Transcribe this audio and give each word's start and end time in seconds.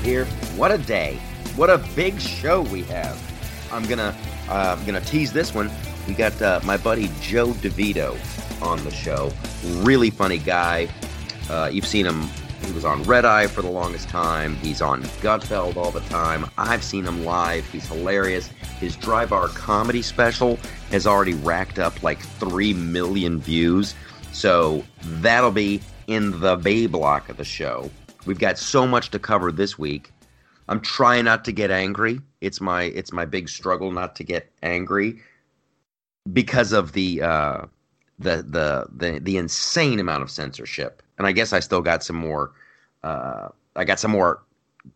here. 0.00 0.24
What 0.56 0.70
a 0.70 0.78
day. 0.78 1.18
What 1.56 1.70
a 1.70 1.78
big 1.94 2.20
show 2.20 2.62
we 2.62 2.82
have. 2.84 3.18
I'm 3.72 3.86
gonna 3.86 4.16
uh, 4.48 4.76
I'm 4.78 4.84
gonna 4.84 5.00
tease 5.00 5.32
this 5.32 5.54
one. 5.54 5.70
We 6.08 6.14
got 6.14 6.40
uh, 6.42 6.60
my 6.64 6.76
buddy 6.76 7.10
Joe 7.20 7.48
DeVito 7.48 8.16
on 8.62 8.82
the 8.84 8.90
show. 8.90 9.32
Really 9.82 10.10
funny 10.10 10.38
guy. 10.38 10.88
Uh, 11.48 11.70
you've 11.72 11.86
seen 11.86 12.06
him. 12.06 12.28
He 12.64 12.72
was 12.72 12.84
on 12.84 13.02
Red 13.04 13.24
Eye 13.24 13.46
for 13.46 13.62
the 13.62 13.70
longest 13.70 14.08
time. 14.08 14.54
He's 14.56 14.82
on 14.82 15.02
Gutfeld 15.22 15.76
all 15.76 15.90
the 15.90 16.00
time. 16.00 16.46
I've 16.58 16.84
seen 16.84 17.04
him 17.04 17.24
live. 17.24 17.66
He's 17.70 17.86
hilarious. 17.86 18.48
His 18.78 18.96
Dry 18.96 19.24
Bar 19.24 19.48
comedy 19.48 20.02
special 20.02 20.58
has 20.90 21.06
already 21.06 21.34
racked 21.34 21.78
up 21.78 22.02
like 22.02 22.20
three 22.20 22.74
million 22.74 23.40
views. 23.40 23.94
So 24.32 24.84
that'll 25.00 25.50
be 25.50 25.80
in 26.06 26.38
the 26.40 26.56
Bay 26.56 26.86
block 26.86 27.28
of 27.28 27.36
the 27.36 27.44
show. 27.44 27.90
We've 28.26 28.38
got 28.38 28.58
so 28.58 28.86
much 28.86 29.10
to 29.10 29.18
cover 29.18 29.50
this 29.50 29.78
week. 29.78 30.12
I'm 30.68 30.80
trying 30.80 31.24
not 31.24 31.44
to 31.46 31.52
get 31.52 31.70
angry. 31.70 32.20
It's 32.40 32.60
my 32.60 32.84
it's 32.84 33.12
my 33.12 33.24
big 33.24 33.48
struggle 33.48 33.90
not 33.90 34.14
to 34.16 34.24
get 34.24 34.50
angry 34.62 35.20
because 36.32 36.72
of 36.72 36.92
the 36.92 37.22
uh, 37.22 37.64
the 38.18 38.36
the 38.46 38.86
the 38.94 39.20
the 39.20 39.36
insane 39.36 39.98
amount 39.98 40.22
of 40.22 40.30
censorship. 40.30 41.02
And 41.18 41.26
I 41.26 41.32
guess 41.32 41.52
I 41.52 41.60
still 41.60 41.82
got 41.82 42.04
some 42.04 42.16
more. 42.16 42.52
Uh, 43.02 43.48
I 43.76 43.84
got 43.84 43.98
some 43.98 44.10
more 44.10 44.42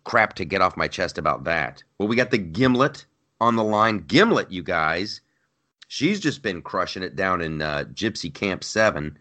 crap 0.04 0.34
to 0.34 0.44
get 0.44 0.62
off 0.62 0.76
my 0.76 0.88
chest 0.88 1.18
about 1.18 1.44
that. 1.44 1.82
Well, 1.98 2.08
we 2.08 2.16
got 2.16 2.30
the 2.30 2.38
Gimlet 2.38 3.04
on 3.40 3.56
the 3.56 3.64
line. 3.64 4.04
Gimlet, 4.06 4.50
you 4.50 4.62
guys, 4.62 5.20
she's 5.88 6.20
just 6.20 6.42
been 6.42 6.62
crushing 6.62 7.02
it 7.02 7.16
down 7.16 7.40
in 7.40 7.60
uh, 7.60 7.84
Gypsy 7.92 8.32
Camp 8.32 8.62
Seven. 8.62 9.18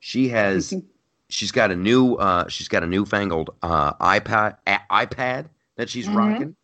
She 0.00 0.28
has. 0.30 0.74
she's 1.32 1.50
got 1.52 1.70
a 1.70 1.76
new. 1.76 2.14
Uh, 2.16 2.46
she's 2.48 2.68
got 2.68 2.82
a 2.82 2.86
newfangled 2.86 3.50
uh, 3.62 3.94
iPad. 3.94 4.56
A- 4.66 4.80
iPad 5.06 5.46
that 5.76 5.88
she's 5.88 6.06
Mhm. 6.06 6.14
rocking. 6.16 6.56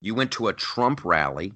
You 0.00 0.14
went 0.14 0.32
to 0.32 0.48
a 0.48 0.52
Trump 0.52 1.04
rally, 1.04 1.52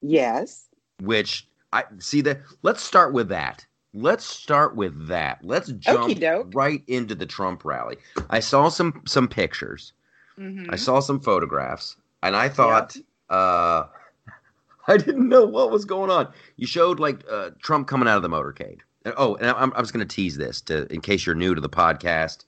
Yes. 0.00 0.68
which 1.00 1.46
I 1.72 1.84
see 1.98 2.20
that. 2.22 2.40
Let's 2.62 2.82
start 2.82 3.12
with 3.12 3.28
that. 3.28 3.66
Let's 3.94 4.24
start 4.24 4.76
with 4.76 5.08
that. 5.08 5.38
Let's 5.42 5.68
jump 5.72 6.04
Okey-doke. 6.04 6.50
right 6.54 6.82
into 6.86 7.14
the 7.14 7.26
Trump 7.26 7.64
rally. 7.64 7.96
I 8.30 8.40
saw 8.40 8.68
some 8.68 9.02
some 9.06 9.28
pictures. 9.28 9.92
Mhm. 10.38 10.72
I 10.72 10.76
saw 10.76 11.00
some 11.00 11.20
photographs, 11.20 11.96
and 12.22 12.36
I 12.36 12.48
thought 12.48 12.96
uh, 13.30 13.84
I 14.88 14.96
didn't 14.96 15.28
know 15.28 15.44
what 15.44 15.70
was 15.70 15.84
going 15.84 16.10
on. 16.10 16.32
You 16.56 16.66
showed 16.66 16.98
like 17.00 17.24
uh, 17.30 17.50
Trump 17.62 17.88
coming 17.88 18.08
out 18.08 18.16
of 18.16 18.22
the 18.22 18.28
motorcade. 18.30 18.80
Oh, 19.16 19.36
and 19.36 19.50
I'm, 19.50 19.72
I 19.74 19.80
was 19.80 19.92
going 19.92 20.06
to 20.06 20.14
tease 20.14 20.36
this 20.36 20.60
to 20.62 20.92
in 20.92 21.00
case 21.00 21.26
you're 21.26 21.34
new 21.34 21.54
to 21.54 21.60
the 21.60 21.68
podcast 21.68 22.44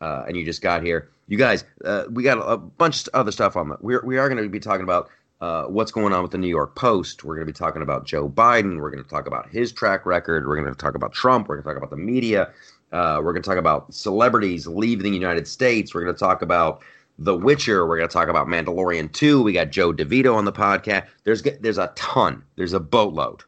uh, 0.00 0.24
and 0.26 0.36
you 0.36 0.44
just 0.44 0.62
got 0.62 0.82
here. 0.82 1.08
You 1.28 1.38
guys, 1.38 1.64
uh, 1.84 2.04
we 2.10 2.22
got 2.22 2.38
a 2.38 2.56
bunch 2.56 3.06
of 3.06 3.14
other 3.14 3.32
stuff 3.32 3.56
on 3.56 3.70
the. 3.70 3.76
We're, 3.80 4.04
we 4.04 4.18
are 4.18 4.28
going 4.28 4.42
to 4.42 4.48
be 4.48 4.60
talking 4.60 4.84
about 4.84 5.10
uh, 5.40 5.64
what's 5.64 5.90
going 5.90 6.12
on 6.12 6.22
with 6.22 6.30
the 6.30 6.38
New 6.38 6.48
York 6.48 6.76
Post. 6.76 7.24
We're 7.24 7.34
going 7.34 7.46
to 7.46 7.52
be 7.52 7.56
talking 7.56 7.82
about 7.82 8.06
Joe 8.06 8.28
Biden. 8.28 8.80
We're 8.80 8.90
going 8.90 9.02
to 9.02 9.10
talk 9.10 9.26
about 9.26 9.48
his 9.50 9.72
track 9.72 10.06
record. 10.06 10.46
We're 10.46 10.56
going 10.56 10.68
to 10.68 10.74
talk 10.74 10.94
about 10.94 11.12
Trump. 11.12 11.48
We're 11.48 11.56
going 11.56 11.64
to 11.64 11.70
talk 11.70 11.76
about 11.76 11.90
the 11.90 12.02
media. 12.02 12.50
Uh, 12.92 13.20
we're 13.22 13.32
going 13.32 13.42
to 13.42 13.48
talk 13.48 13.58
about 13.58 13.92
celebrities 13.92 14.66
leaving 14.66 15.10
the 15.10 15.18
United 15.18 15.48
States. 15.48 15.94
We're 15.94 16.02
going 16.02 16.14
to 16.14 16.18
talk 16.18 16.42
about 16.42 16.82
The 17.18 17.36
Witcher. 17.36 17.86
We're 17.86 17.96
going 17.96 18.08
to 18.08 18.12
talk 18.12 18.28
about 18.28 18.46
Mandalorian 18.46 19.12
2. 19.12 19.42
We 19.42 19.52
got 19.52 19.70
Joe 19.70 19.92
DeVito 19.92 20.34
on 20.34 20.44
the 20.44 20.52
podcast. 20.52 21.08
There's 21.24 21.42
there's 21.42 21.78
a 21.78 21.92
ton. 21.96 22.44
There's 22.54 22.72
a 22.72 22.80
boatload. 22.80 23.42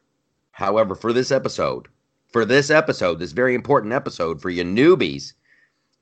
However, 0.50 0.96
for 0.96 1.12
this 1.12 1.30
episode, 1.30 1.86
for 2.32 2.44
this 2.44 2.70
episode, 2.70 3.18
this 3.18 3.32
very 3.32 3.54
important 3.54 3.92
episode 3.92 4.40
for 4.40 4.50
you 4.50 4.62
newbies, 4.64 5.32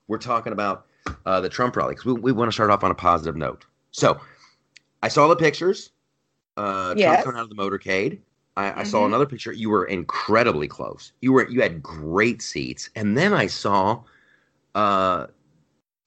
we're 0.07 0.17
talking 0.17 0.53
about 0.53 0.85
uh, 1.25 1.39
the 1.39 1.49
Trump 1.49 1.75
rally 1.75 1.93
because 1.93 2.05
we, 2.05 2.13
we 2.13 2.31
want 2.31 2.49
to 2.49 2.53
start 2.53 2.69
off 2.69 2.83
on 2.83 2.91
a 2.91 2.95
positive 2.95 3.35
note. 3.35 3.65
So, 3.91 4.19
I 5.03 5.07
saw 5.07 5.27
the 5.27 5.35
pictures. 5.35 5.91
Uh, 6.57 6.95
Trump 6.95 7.23
coming 7.23 7.39
out 7.39 7.43
of 7.43 7.49
the 7.49 7.55
motorcade. 7.55 8.19
I, 8.57 8.81
I 8.81 8.83
saw 8.83 9.01
Mhm. 9.03 9.07
another 9.07 9.25
picture. 9.27 9.51
You 9.51 9.69
were 9.69 9.85
incredibly 9.85 10.67
close. 10.67 11.11
You 11.21 11.31
were 11.33 11.47
you 11.47 11.61
had 11.61 11.83
great 11.83 12.41
seats, 12.41 12.89
and 12.95 13.15
then 13.15 13.31
I 13.33 13.45
saw 13.47 14.01
uh, 14.73 15.27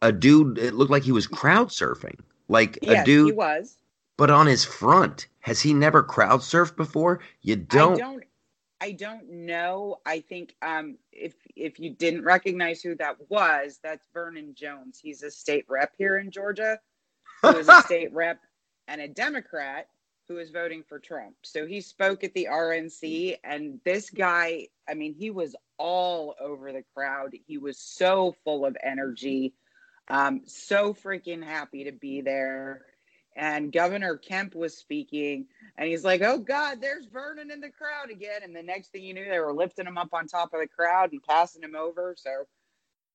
a 0.02 0.10
dude. 0.12 0.58
It 0.58 0.74
looked 0.74 0.90
like 0.90 1.04
he 1.04 1.12
was 1.12 1.26
crowd 1.28 1.68
surfing, 1.68 2.18
like 2.48 2.78
Yes, 2.82 3.02
a 3.02 3.04
dude, 3.04 3.26
he 3.26 3.32
was. 3.32 3.76
but 4.16 4.30
on 4.30 4.46
his 4.46 4.64
front. 4.64 5.28
Has 5.40 5.60
he 5.60 5.72
never 5.72 6.02
crowd 6.02 6.40
surfed 6.40 6.76
before? 6.76 7.20
You 7.42 7.56
don't. 7.56 7.94
I 7.94 7.98
don't. 7.98 8.24
I 8.80 8.92
don't 8.92 9.28
know. 9.30 10.00
I 10.06 10.20
think 10.20 10.54
um, 10.62 10.96
if 11.12 11.34
if 11.54 11.78
you 11.78 11.90
didn't 11.90 12.24
recognize 12.24 12.80
who 12.80 12.94
that 12.96 13.16
was, 13.28 13.78
that's 13.82 14.06
Vernon 14.14 14.54
Jones. 14.54 14.98
He's 15.02 15.22
a 15.22 15.30
state 15.30 15.66
rep 15.68 15.92
here 15.98 16.18
in 16.18 16.30
Georgia, 16.30 16.80
who 17.42 17.56
is 17.58 17.68
a 17.68 17.82
state 17.84 18.12
rep 18.12 18.40
and 18.88 19.00
a 19.00 19.08
Democrat 19.08 19.88
who 20.28 20.38
is 20.38 20.50
voting 20.50 20.84
for 20.88 20.98
Trump. 20.98 21.34
So 21.42 21.66
he 21.66 21.80
spoke 21.80 22.24
at 22.24 22.32
the 22.34 22.48
RNC, 22.50 23.38
and 23.42 23.80
this 23.84 24.10
guy, 24.10 24.68
I 24.88 24.94
mean, 24.94 25.12
he 25.12 25.30
was 25.30 25.56
all 25.76 26.36
over 26.40 26.72
the 26.72 26.84
crowd. 26.94 27.34
He 27.46 27.58
was 27.58 27.78
so 27.78 28.36
full 28.44 28.64
of 28.64 28.76
energy, 28.82 29.54
um, 30.08 30.42
so 30.46 30.94
freaking 30.94 31.42
happy 31.42 31.84
to 31.84 31.92
be 31.92 32.20
there. 32.20 32.86
And 33.36 33.72
Governor 33.72 34.16
Kemp 34.16 34.54
was 34.54 34.76
speaking, 34.76 35.46
and 35.78 35.88
he's 35.88 36.04
like, 36.04 36.20
"Oh 36.22 36.38
God, 36.38 36.80
there's 36.80 37.06
Vernon 37.06 37.50
in 37.50 37.60
the 37.60 37.70
crowd 37.70 38.10
again." 38.10 38.42
And 38.42 38.54
the 38.54 38.62
next 38.62 38.92
thing 38.92 39.04
you 39.04 39.14
knew, 39.14 39.24
they 39.24 39.38
were 39.38 39.52
lifting 39.52 39.86
him 39.86 39.96
up 39.98 40.12
on 40.12 40.26
top 40.26 40.52
of 40.52 40.60
the 40.60 40.66
crowd 40.66 41.12
and 41.12 41.22
passing 41.22 41.62
him 41.62 41.76
over. 41.76 42.14
So 42.18 42.46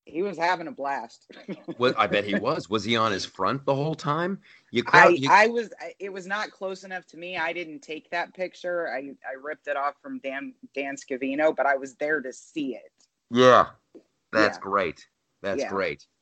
he 0.06 0.22
was 0.22 0.38
having 0.38 0.68
a 0.68 0.72
blast. 0.72 1.30
What 1.78 1.96
I 1.98 2.08
bet 2.08 2.24
he 2.24 2.36
was. 2.36 2.70
Was 2.70 2.84
he 2.84 2.96
on 2.96 3.12
his 3.12 3.26
front 3.26 3.66
the 3.66 3.76
whole 3.76 3.96
time? 3.96 4.40
You 4.72 4.84
crowd. 4.84 5.12
I, 5.12 5.16
you, 5.16 5.28
I 5.30 5.48
was 5.48 5.72
it 6.00 6.14
was 6.14 6.26
not 6.26 6.52
close 6.52 6.84
enough 6.84 7.06
to 7.08 7.18
me. 7.18 7.38
I 7.38 7.52
didn't 7.52 7.82
take 7.82 8.10
that 8.12 8.34
picture. 8.34 8.88
I, 8.90 9.00
I 9.28 9.34
ripped 9.42 9.68
it 9.68 9.76
off 9.76 9.96
from 10.02 10.20
Dan 10.20 10.54
Dan 10.74 10.96
Scavino, 10.96 11.56
but 11.56 11.66
I 11.66 11.76
was 11.76 11.96
there 11.96 12.22
to 12.22 12.32
see 12.32 12.76
it. 12.76 12.92
yeah, 13.32 13.68
that's 14.32 14.58
Yeah. 14.58 14.62
great. 14.62 15.08
That's 15.42 15.62
Yeah. 15.62 15.70
great. 15.70 16.06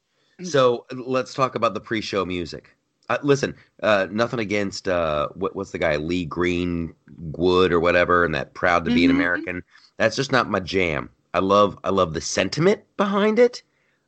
So 0.44 0.88
let's 0.92 1.36
talk 1.36 1.54
about 1.54 1.76
the 1.76 1.80
pre-show 1.80 2.26
music. 2.26 2.76
Uh, 3.14 3.18
listen, 3.22 3.56
uh, 3.84 4.08
nothing 4.10 4.40
against 4.40 4.88
uh, 4.88 5.28
what, 5.36 5.56
what's 5.56 5.70
the 5.72 5.78
guy 5.78 5.98
Lee 5.98 6.26
Greenwood 6.26 7.72
or 7.72 7.80
whatever, 7.80 8.26
and 8.26 8.34
that 8.34 8.54
proud 8.56 8.86
to 8.86 8.92
be 8.92 9.06
an 9.06 9.12
Mhm. 9.12 9.16
American. 9.16 9.64
That's 9.98 10.16
just 10.16 10.32
not 10.32 10.50
my 10.50 10.60
jam. 10.60 11.10
I 11.36 11.40
love 11.40 11.78
I 11.84 11.90
love 11.92 12.14
the 12.14 12.22
sentiment 12.22 12.82
behind 12.98 13.38
it. 13.38 13.62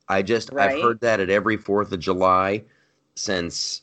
I 0.08 0.22
just 0.22 0.50
I've 0.58 0.80
heard 0.80 1.00
that 1.02 1.20
at 1.20 1.30
every 1.30 1.56
Fourth 1.56 1.92
of 1.92 2.00
July 2.00 2.64
since 3.14 3.82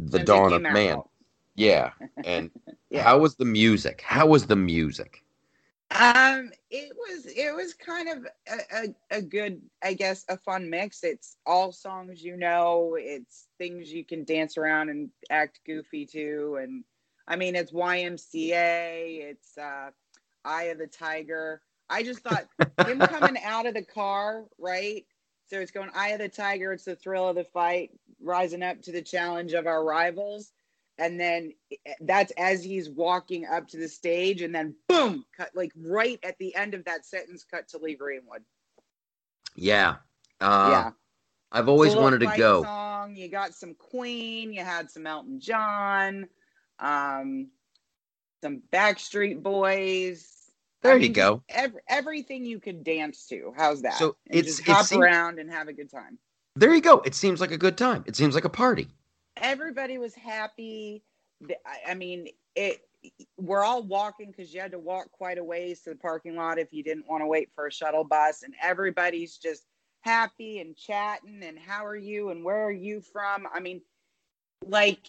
the 0.00 0.18
Since 0.18 0.26
dawn 0.26 0.52
of 0.52 0.62
man. 0.62 0.96
out. 0.96 1.08
Yeah, 1.54 1.90
and 2.24 2.50
Yeah. 2.90 3.02
how 3.04 3.18
was 3.18 3.36
the 3.36 3.44
music? 3.44 4.00
How 4.00 4.26
was 4.26 4.46
the 4.46 4.56
music? 4.56 5.22
Um, 5.90 6.52
it 6.70 6.92
was 6.94 7.26
it 7.26 7.54
was 7.54 7.72
kind 7.74 8.08
of 8.10 8.26
a, 8.46 8.76
a, 8.76 9.18
a 9.18 9.22
good, 9.22 9.62
I 9.82 9.94
guess, 9.94 10.24
a 10.28 10.36
fun 10.36 10.68
mix. 10.68 11.02
It's 11.02 11.38
all 11.46 11.72
songs 11.72 12.22
you 12.22 12.36
know. 12.36 12.96
It's 13.00 13.48
things 13.58 13.90
you 13.92 14.04
can 14.04 14.24
dance 14.24 14.58
around 14.58 14.90
and 14.90 15.10
act 15.30 15.60
goofy 15.66 16.04
to, 16.12 16.58
and 16.62 16.84
I 17.26 17.36
mean, 17.36 17.56
it's 17.56 17.72
YMCA. 17.72 19.30
It's 19.30 19.56
uh, 19.56 19.90
Eye 20.44 20.64
of 20.64 20.78
the 20.78 20.86
Tiger. 20.86 21.62
I 21.88 22.02
just 22.02 22.20
thought 22.20 22.46
him 22.86 22.98
coming 23.06 23.42
out 23.42 23.66
of 23.66 23.74
the 23.74 23.84
car, 23.84 24.44
right? 24.58 25.06
So 25.46 25.58
it's 25.58 25.70
going 25.70 25.90
Eye 25.94 26.10
of 26.10 26.18
the 26.18 26.28
Tiger. 26.28 26.72
It's 26.74 26.84
the 26.84 26.96
thrill 26.96 27.28
of 27.30 27.36
the 27.36 27.44
fight, 27.44 27.92
rising 28.22 28.62
up 28.62 28.82
to 28.82 28.92
the 28.92 29.02
challenge 29.02 29.54
of 29.54 29.66
our 29.66 29.82
rivals. 29.82 30.52
And 30.98 31.18
then 31.18 31.52
eh, 31.86 31.92
that's 32.00 32.32
as 32.36 32.62
he's 32.64 32.90
walking 32.90 33.46
up 33.46 33.68
to 33.68 33.76
the 33.76 33.88
stage, 33.88 34.42
and 34.42 34.54
then 34.54 34.74
boom, 34.88 35.24
cut 35.36 35.50
like 35.54 35.72
right 35.76 36.18
at 36.22 36.36
the 36.38 36.54
end 36.56 36.74
of 36.74 36.84
that 36.86 37.06
sentence, 37.06 37.44
cut 37.48 37.68
to 37.68 37.78
Lee 37.78 37.94
Greenwood. 37.94 38.42
Yeah, 39.54 39.96
uh, 40.40 40.68
yeah, 40.70 40.90
I've 41.52 41.68
always 41.68 41.94
wanted 41.94 42.20
to 42.20 42.32
go. 42.36 42.62
Song. 42.64 43.14
You 43.16 43.28
got 43.28 43.54
some 43.54 43.74
Queen. 43.74 44.52
You 44.52 44.64
had 44.64 44.90
some 44.90 45.06
Elton 45.06 45.40
John. 45.40 46.26
Um, 46.80 47.48
some 48.42 48.62
Backstreet 48.72 49.42
Boys. 49.42 50.34
There 50.82 50.92
I 50.92 50.96
you 50.96 51.08
go. 51.08 51.42
just 51.48 51.58
Ev- 51.64 51.76
everything 51.88 52.44
you 52.44 52.60
could 52.60 52.84
dance 52.84 53.26
to. 53.26 53.52
How's 53.56 53.82
that? 53.82 53.94
So 53.94 54.16
And 54.28 54.38
it's- 54.38 54.56
just 54.56 54.68
it 54.68 54.72
hop 54.72 54.86
seems- 54.86 55.00
around 55.00 55.40
and 55.40 55.50
have 55.50 55.66
a 55.66 55.72
good 55.72 55.90
time. 55.90 56.18
There 56.54 56.72
you 56.72 56.80
go. 56.80 57.00
It 57.00 57.14
seems 57.16 57.40
like 57.40 57.50
a 57.50 57.58
good 57.58 57.76
time. 57.76 58.04
It 58.06 58.14
seems 58.14 58.34
like 58.36 58.44
a 58.44 58.48
party. 58.48 58.88
Everybody 59.40 59.98
was 59.98 60.14
happy. 60.14 61.02
I 61.86 61.94
mean, 61.94 62.28
it. 62.54 62.80
We're 63.36 63.62
all 63.62 63.84
walking 63.84 64.32
because 64.32 64.52
you 64.52 64.60
had 64.60 64.72
to 64.72 64.78
walk 64.78 65.12
quite 65.12 65.38
a 65.38 65.44
ways 65.44 65.82
to 65.82 65.90
the 65.90 65.96
parking 65.96 66.34
lot 66.34 66.58
if 66.58 66.72
you 66.72 66.82
didn't 66.82 67.08
want 67.08 67.22
to 67.22 67.26
wait 67.26 67.50
for 67.54 67.66
a 67.68 67.72
shuttle 67.72 68.04
bus, 68.04 68.42
and 68.42 68.54
everybody's 68.60 69.36
just 69.36 69.66
happy 70.00 70.58
and 70.58 70.76
chatting. 70.76 71.42
And 71.44 71.58
how 71.58 71.86
are 71.86 71.96
you? 71.96 72.30
And 72.30 72.44
where 72.44 72.64
are 72.64 72.72
you 72.72 73.00
from? 73.00 73.46
I 73.54 73.60
mean, 73.60 73.82
like 74.66 75.06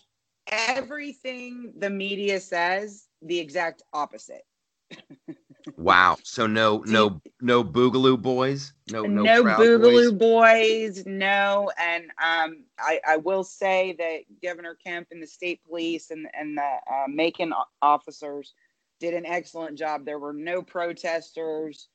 everything 0.47 1.73
the 1.77 1.89
media 1.89 2.39
says, 2.39 3.07
the 3.21 3.39
exact 3.39 3.81
opposite. 3.93 4.45
Wow. 5.77 6.17
So 6.23 6.47
no 6.47 6.83
no 6.85 7.21
no 7.41 7.63
Boogaloo 7.63 8.21
boys? 8.21 8.73
No 8.91 9.03
no, 9.03 9.23
no 9.23 9.43
Boogaloo 9.43 10.17
boys? 10.17 11.03
boys. 11.03 11.05
no. 11.05 11.71
And 11.77 12.05
um, 12.05 12.63
I, 12.79 12.99
I 13.07 13.17
will 13.17 13.43
say 13.43 13.95
that 13.97 14.21
Governor 14.41 14.75
Kemp 14.75 15.07
and 15.11 15.21
the 15.21 15.27
state 15.27 15.61
police 15.67 16.11
and 16.11 16.27
and 16.33 16.57
the 16.57 16.61
uh, 16.61 17.07
Macon 17.07 17.53
officers 17.81 18.53
did 18.99 19.13
an 19.13 19.25
excellent 19.25 19.77
job. 19.77 20.05
There 20.05 20.19
were 20.19 20.33
no 20.33 20.61
protesters, 20.61 21.87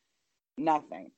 nothing. 0.57 1.11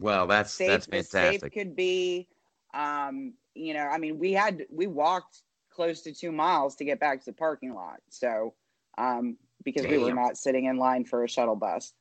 Well, 0.00 0.26
that's 0.26 0.52
Safe 0.52 0.68
that's 0.68 0.88
as 0.88 1.10
fantastic. 1.10 1.52
could 1.52 1.76
be. 1.76 2.28
Um, 2.72 3.34
you 3.54 3.74
know, 3.74 3.86
I 3.86 3.98
mean, 3.98 4.18
we 4.18 4.32
had 4.32 4.66
we 4.70 4.86
walked 4.86 5.42
close 5.70 6.02
to 6.02 6.12
two 6.12 6.32
miles 6.32 6.76
to 6.76 6.84
get 6.84 7.00
back 7.00 7.20
to 7.20 7.26
the 7.26 7.32
parking 7.36 7.74
lot. 7.74 8.00
So, 8.08 8.54
um, 8.98 9.36
because 9.64 9.86
we 9.86 9.98
were 9.98 10.14
not 10.14 10.36
sitting 10.36 10.64
in 10.66 10.76
line 10.78 11.04
for 11.04 11.24
a 11.24 11.28
shuttle 11.28 11.56
bus. 11.56 11.92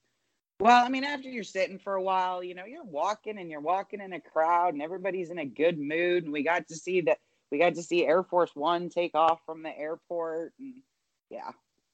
Well, 0.59 0.83
I 0.85 0.89
mean, 0.89 1.05
after 1.05 1.29
you're 1.29 1.43
sitting 1.43 1.79
for 1.79 1.95
a 1.95 2.01
while, 2.01 2.43
you 2.43 2.53
know, 2.53 2.65
you're 2.65 2.83
walking 2.83 3.37
and 3.37 3.49
you're 3.49 3.61
walking 3.61 4.01
in 4.01 4.11
a 4.13 4.19
crowd 4.19 4.73
and 4.73 4.81
everybody's 4.81 5.29
in 5.29 5.39
a 5.39 5.45
good 5.45 5.79
mood. 5.79 6.25
And 6.25 6.33
we 6.33 6.43
got 6.43 6.67
to 6.67 6.75
see 6.75 7.01
that 7.01 7.19
we 7.51 7.57
got 7.59 7.75
to 7.75 7.83
see 7.83 8.05
Air 8.05 8.23
Force 8.23 8.51
One 8.55 8.89
take 8.89 9.15
off 9.15 9.39
from 9.45 9.63
the 9.63 9.77
airport. 9.77 10.53
And 10.59 10.75
yeah, 11.29 11.51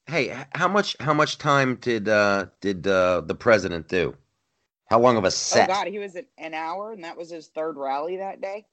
Hey, 0.07 0.35
how 0.53 0.67
much 0.67 0.95
how 1.00 1.13
much 1.13 1.38
time 1.38 1.75
did 1.75 2.09
uh 2.09 2.47
did 2.61 2.88
uh 2.88 3.21
the 3.21 3.35
president 3.35 3.88
do? 3.88 4.15
How 4.88 5.00
long 5.00 5.18
of 5.18 5.23
a 5.23 5.31
set? 5.31 5.69
oh 5.69 5.73
God, 5.73 5.88
he 5.88 6.00
was 6.00 6.15
at 6.15 6.25
an 6.38 6.53
hour 6.53 6.91
and 6.91 7.03
that 7.03 7.18
was 7.18 7.29
his 7.29 7.47
third 7.47 7.75
rally 7.77 8.18
that 8.18 8.41
day. 8.41 8.65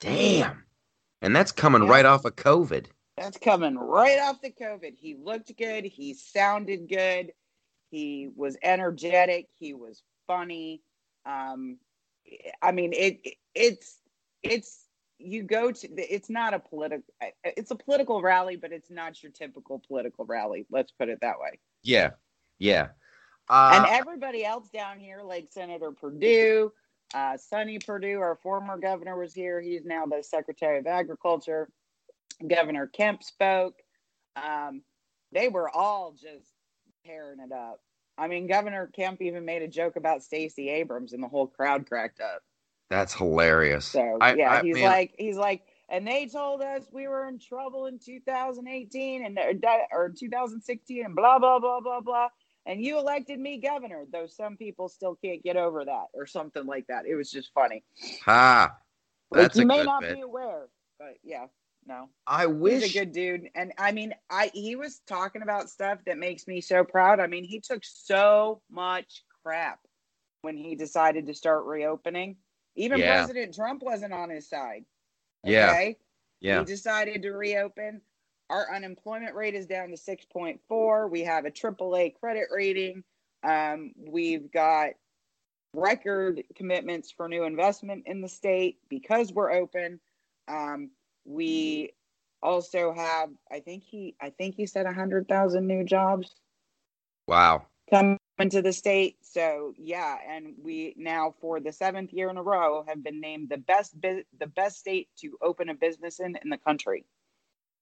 Damn. 0.00 0.64
And 1.22 1.34
that's 1.34 1.52
coming 1.52 1.82
Yeah. 1.84 1.90
right 1.90 2.04
off 2.04 2.24
of 2.24 2.36
COVID. 2.36 2.86
That's 3.16 3.38
coming 3.38 3.76
right 3.76 4.18
off 4.18 4.42
the 4.42 4.50
COVID. 4.50 4.94
He 4.96 5.16
looked 5.16 5.56
good. 5.56 5.84
He 5.84 6.14
sounded 6.14 6.88
good. 6.88 7.32
He 7.90 8.28
was 8.34 8.56
energetic. 8.62 9.48
He 9.58 9.72
was 9.72 10.02
funny. 10.26 10.82
Um, 11.24 11.78
I 12.60 12.72
mean, 12.72 12.92
it 12.92 13.20
it's 13.54 13.98
it's 14.42 14.84
you 15.18 15.44
go 15.44 15.72
to 15.72 15.88
it's 15.96 16.28
not 16.28 16.52
a 16.52 16.58
political 16.58 17.04
it's 17.42 17.70
a 17.70 17.76
political 17.76 18.20
rally, 18.20 18.56
but 18.56 18.72
it's 18.72 18.90
not 18.90 19.22
your 19.22 19.32
typical 19.32 19.82
political 19.86 20.26
rally. 20.26 20.66
Let's 20.70 20.92
put 20.92 21.08
it 21.08 21.20
that 21.22 21.38
way. 21.40 21.58
Yeah. 21.82 22.10
Yeah. 22.58 22.88
Uh, 23.48 23.72
and 23.74 23.86
everybody 23.86 24.44
else 24.44 24.68
down 24.68 24.98
here, 24.98 25.22
like 25.22 25.46
Senator 25.50 25.92
Perdue, 25.92 26.72
uh, 27.14 27.36
Sonny 27.36 27.78
Perdue, 27.78 28.18
our 28.18 28.36
former 28.36 28.76
governor, 28.76 29.16
was 29.16 29.32
here. 29.32 29.60
He's 29.60 29.84
now 29.84 30.04
the 30.04 30.22
Secretary 30.22 30.78
of 30.78 30.86
Agriculture. 30.86 31.68
Governor 32.46 32.86
Kemp 32.86 33.22
spoke. 33.22 33.74
Um, 34.36 34.82
they 35.32 35.48
were 35.48 35.68
all 35.70 36.12
just 36.12 36.52
tearing 37.04 37.40
it 37.40 37.52
up. 37.52 37.80
I 38.18 38.28
mean, 38.28 38.46
Governor 38.46 38.86
Kemp 38.94 39.20
even 39.22 39.44
made 39.44 39.62
a 39.62 39.68
joke 39.68 39.96
about 39.96 40.22
Stacey 40.22 40.68
Abrams, 40.70 41.12
and 41.12 41.22
the 41.22 41.28
whole 41.28 41.46
crowd 41.46 41.86
cracked 41.88 42.20
up. 42.20 42.42
that's 42.88 43.12
hilarious. 43.14 43.84
So 43.86 44.18
I- 44.20 44.34
yeah, 44.34 44.52
I- 44.52 44.62
he's 44.62 44.74
man, 44.76 44.84
like, 44.84 45.14
he's 45.18 45.36
like, 45.36 45.62
and 45.88 46.06
they 46.06 46.26
told 46.26 46.62
us 46.62 46.84
we 46.92 47.08
were 47.08 47.26
in 47.28 47.38
trouble 47.40 47.86
in 47.86 47.98
2018 47.98 49.24
and 49.24 49.36
or, 49.38 49.52
or 49.92 50.08
2016 50.10 51.04
and 51.04 51.14
blah 51.16 51.38
blah 51.40 51.58
blah 51.58 51.80
blah 51.80 52.00
blah. 52.00 52.28
And 52.64 52.80
you 52.80 52.98
elected 52.98 53.38
me 53.40 53.58
governor, 53.58 54.04
though 54.12 54.26
some 54.26 54.56
people 54.56 54.88
still 54.88 55.16
can't 55.16 55.42
get 55.42 55.56
over 55.56 55.84
that 55.84 56.06
or 56.14 56.26
something 56.26 56.64
like 56.66 56.86
that. 56.88 57.06
It 57.06 57.14
was 57.16 57.30
just 57.30 57.52
funny. 57.52 57.82
ha. 58.24 58.76
Like 59.30 59.42
That's 59.42 59.56
you 59.56 59.62
a 59.62 59.66
may 59.66 59.82
not 59.84 60.02
bit. 60.02 60.14
be 60.14 60.20
aware, 60.20 60.68
but 60.98 61.14
yeah, 61.24 61.46
no, 61.86 62.08
I 62.26 62.46
he's 62.46 62.94
a 62.94 62.98
good 62.98 63.12
dude. 63.12 63.48
And 63.54 63.72
I 63.78 63.92
mean, 63.92 64.14
I 64.30 64.50
he 64.52 64.76
was 64.76 65.00
talking 65.06 65.42
about 65.42 65.70
stuff 65.70 65.98
that 66.06 66.18
makes 66.18 66.46
me 66.46 66.60
so 66.60 66.84
proud. 66.84 67.20
I 67.20 67.26
mean, 67.26 67.44
he 67.44 67.60
took 67.60 67.82
so 67.84 68.60
much 68.70 69.24
crap 69.42 69.78
when 70.42 70.56
he 70.56 70.74
decided 70.74 71.26
to 71.26 71.34
start 71.34 71.64
reopening. 71.64 72.36
Even 72.74 72.98
Yeah. 72.98 73.24
President 73.24 73.54
Trump 73.54 73.82
wasn't 73.82 74.12
on 74.12 74.30
his 74.30 74.48
side. 74.48 74.84
Yeah. 75.44 75.70
Okay? 75.70 75.96
Yeah. 76.40 76.60
We 76.60 76.64
decided 76.66 77.22
to 77.22 77.32
reopen. 77.32 78.02
Our 78.50 78.72
unemployment 78.74 79.34
rate 79.34 79.54
is 79.54 79.66
down 79.66 79.90
to 79.90 79.96
6.4. 79.96 81.10
We 81.10 81.22
have 81.22 81.46
a 81.46 81.50
AAA 81.50 82.14
credit 82.20 82.48
rating. 82.50 83.02
Um, 83.42 83.92
we've 83.96 84.50
got 84.52 84.90
record 85.72 86.42
commitments 86.54 87.10
for 87.10 87.28
new 87.28 87.44
investment 87.44 88.04
in 88.06 88.20
the 88.20 88.28
state 88.28 88.78
because 88.88 89.32
we're 89.32 89.52
open. 89.52 90.00
Um, 90.48 90.90
we 91.26 91.92
also 92.42 92.92
have, 92.92 93.30
I 93.50 93.60
think 93.60 93.82
he, 93.82 94.14
I 94.20 94.30
think 94.30 94.54
he 94.54 94.66
said 94.66 94.86
100,000 94.86 95.66
new 95.66 95.84
jobs 95.84 96.34
Wow. 97.26 97.66
coming 97.90 98.18
to 98.50 98.62
the 98.62 98.72
state. 98.72 99.18
So 99.22 99.74
yeah, 99.76 100.18
and 100.28 100.54
we 100.62 100.94
now 100.96 101.34
for 101.40 101.60
the 101.60 101.72
seventh 101.72 102.12
year 102.12 102.30
in 102.30 102.36
a 102.36 102.42
row 102.42 102.84
have 102.86 103.02
been 103.02 103.20
named 103.20 103.48
the 103.48 103.58
best 103.58 104.00
the 104.00 104.46
best 104.46 104.78
state 104.78 105.08
to 105.18 105.36
open 105.42 105.68
a 105.68 105.74
business 105.74 106.20
in 106.20 106.36
in 106.42 106.50
the 106.50 106.58
country. 106.58 107.04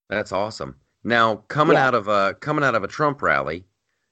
That's 0.09 0.33
awesome. 0.33 0.77
Now, 1.03 1.37
coming 1.49 1.75
Yeah. 1.75 1.87
out 1.87 1.95
of 1.95 2.09
a 2.09 2.35
coming 2.35 2.65
out 2.65 2.75
of 2.75 2.85
a 2.85 2.89
Trump 2.89 3.21
rally, 3.23 3.65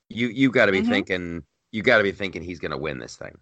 you 0.09 0.29
you 0.29 0.51
got 0.51 0.67
to 0.67 0.73
be 0.73 0.83
Mhm. 0.83 0.89
thinking 0.89 1.45
you 1.71 1.83
got 1.83 1.99
to 1.99 2.05
be 2.05 2.13
thinking 2.13 2.43
he's 2.43 2.59
going 2.59 2.73
to 2.73 2.79
win 2.79 2.99
this 2.99 3.17
thing. 3.17 3.39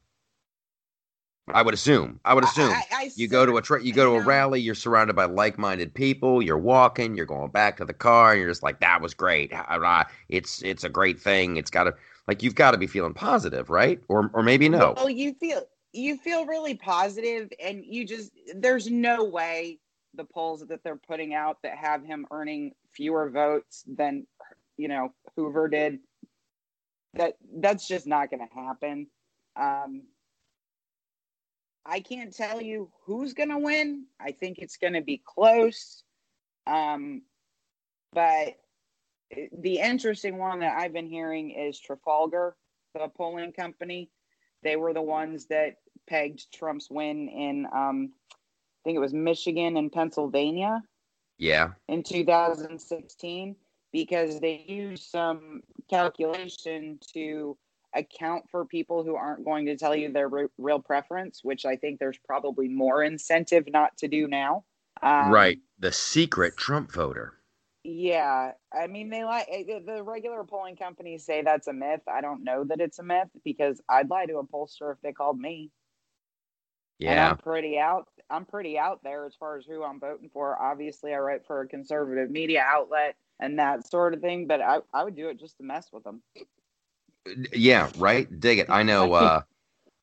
I 1.48 1.62
would 1.62 1.74
assume. 1.74 2.20
I 2.24 2.34
would 2.34 2.44
assume. 2.44 2.70
I, 2.70 2.84
I 2.92 3.10
you 3.16 3.28
go 3.28 3.44
to 3.44 3.56
a 3.56 3.62
tra- 3.62 3.82
you 3.82 3.92
go 3.92 4.04
to 4.04 4.22
a 4.22 4.24
rally, 4.24 4.60
you're 4.60 4.74
surrounded 4.74 5.16
by 5.16 5.24
like-minded 5.24 5.94
people, 5.94 6.42
you're 6.42 6.58
walking, 6.58 7.16
you're 7.16 7.26
going 7.26 7.50
back 7.50 7.76
to 7.78 7.84
the 7.84 7.92
car, 7.92 8.32
and 8.32 8.40
you're 8.40 8.50
just 8.50 8.62
like 8.62 8.80
that 8.80 9.00
was 9.00 9.14
great. 9.14 9.52
It's 10.28 10.62
it's 10.62 10.84
a 10.84 10.88
great 10.88 11.20
thing. 11.20 11.56
It's 11.56 11.70
got 11.70 11.84
to 11.84 11.94
like 12.28 12.42
you've 12.42 12.54
got 12.54 12.72
to 12.72 12.78
be 12.78 12.86
feeling 12.86 13.14
positive, 13.14 13.70
right? 13.70 14.00
Or 14.08 14.30
or 14.32 14.42
maybe 14.42 14.68
no. 14.68 14.94
Well, 14.96 15.10
you 15.10 15.34
feel 15.34 15.64
you 15.92 16.16
feel 16.16 16.46
really 16.46 16.74
positive, 16.74 17.50
and 17.62 17.84
you 17.84 18.06
just 18.06 18.30
there's 18.54 18.90
no 18.90 19.24
way 19.24 19.80
the 20.14 20.24
polls 20.24 20.64
that 20.66 20.82
they're 20.82 20.96
putting 20.96 21.34
out 21.34 21.58
that 21.62 21.76
have 21.76 22.04
him 22.04 22.26
earning 22.30 22.72
fewer 22.92 23.30
votes 23.30 23.84
than 23.86 24.26
you 24.76 24.88
know 24.88 25.12
Hoover 25.36 25.68
did. 25.68 25.98
That 27.14 27.36
that's 27.56 27.88
just 27.88 28.06
not 28.06 28.30
going 28.30 28.46
to 28.46 28.54
happen. 28.54 29.08
Um, 29.56 30.02
I 31.84 32.00
can't 32.00 32.34
tell 32.34 32.60
you 32.60 32.90
who's 33.04 33.32
going 33.32 33.48
to 33.48 33.58
win. 33.58 34.06
I 34.20 34.32
think 34.32 34.58
it's 34.58 34.76
going 34.76 34.92
to 34.92 35.00
be 35.00 35.22
close. 35.24 36.02
Um, 36.66 37.22
but 38.12 38.56
the 39.52 39.78
interesting 39.78 40.38
one 40.38 40.60
that 40.60 40.76
I've 40.76 40.92
been 40.92 41.06
hearing 41.06 41.50
is 41.50 41.78
Trafalgar, 41.78 42.56
the 42.94 43.08
polling 43.08 43.52
company. 43.52 44.10
They 44.62 44.76
were 44.76 44.92
the 44.92 45.02
ones 45.02 45.46
that 45.46 45.76
pegged 46.08 46.52
Trump's 46.52 46.90
win 46.90 47.28
in, 47.28 47.66
um, 47.72 48.12
I 48.30 48.80
think 48.84 48.96
it 48.96 49.00
was 49.00 49.14
Michigan 49.14 49.76
and 49.76 49.92
Pennsylvania 49.92 50.82
Yeah. 51.38 51.72
in 51.88 52.02
2016 52.02 53.56
because 53.92 54.40
they 54.40 54.64
used 54.66 55.04
some 55.04 55.62
calculation 55.88 56.98
to 57.14 57.56
account 57.94 58.44
for 58.50 58.64
people 58.64 59.04
who 59.04 59.14
aren't 59.14 59.44
going 59.44 59.66
to 59.66 59.76
tell 59.76 59.94
you 59.94 60.12
their 60.12 60.28
re- 60.28 60.46
real 60.58 60.80
preference, 60.80 61.40
which 61.42 61.64
I 61.64 61.76
think 61.76 61.98
there's 61.98 62.18
probably 62.26 62.68
more 62.68 63.02
incentive 63.02 63.64
not 63.70 63.96
to 63.98 64.08
do 64.08 64.28
now. 64.28 64.64
Um, 65.02 65.30
right. 65.30 65.58
The 65.78 65.92
secret 65.92 66.56
Trump 66.56 66.92
voter. 66.92 67.34
Yeah, 67.82 68.52
I 68.74 68.86
mean 68.88 69.08
they 69.08 69.24
like 69.24 69.48
eh, 69.50 69.80
the, 69.86 70.02
regular 70.02 70.44
polling 70.44 70.76
companies 70.76 71.24
say 71.24 71.42
that's 71.42 71.66
a 71.66 71.72
myth. 71.72 72.02
I 72.06 72.20
don't 72.20 72.44
know 72.44 72.62
that 72.64 72.80
it's 72.80 72.98
a 72.98 73.02
myth 73.02 73.30
because 73.42 73.80
I'd 73.88 74.10
lie 74.10 74.26
to 74.26 74.36
a 74.38 74.46
pollster 74.46 74.92
if 74.92 75.00
they 75.02 75.12
called 75.12 75.38
me. 75.38 75.70
And 77.00 77.14
Yeah. 77.16 77.30
I'm 77.30 77.38
pretty 77.38 77.78
out. 77.78 78.08
I'm 78.28 78.44
pretty 78.44 78.78
out 78.78 79.02
there 79.02 79.24
as 79.24 79.34
far 79.34 79.56
as 79.56 79.64
who 79.64 79.82
I'm 79.82 79.98
voting 79.98 80.28
for. 80.30 80.60
Obviously, 80.60 81.14
I 81.14 81.18
write 81.18 81.46
for 81.46 81.62
a 81.62 81.66
conservative 81.68 82.30
media 82.30 82.62
outlet 82.64 83.16
and 83.40 83.58
that 83.58 83.88
sort 83.90 84.12
of 84.12 84.20
thing, 84.20 84.46
but 84.46 84.60
I, 84.60 84.80
I 84.92 85.02
would 85.02 85.16
do 85.16 85.28
it 85.28 85.40
just 85.40 85.56
to 85.56 85.64
mess 85.64 85.88
with 85.90 86.04
them. 86.04 86.22
Yeah, 87.52 87.90
right. 87.96 88.28
Dig 88.40 88.58
it. 88.58 88.66
I 88.70 88.82
know. 88.82 89.12
Uh, 89.12 89.42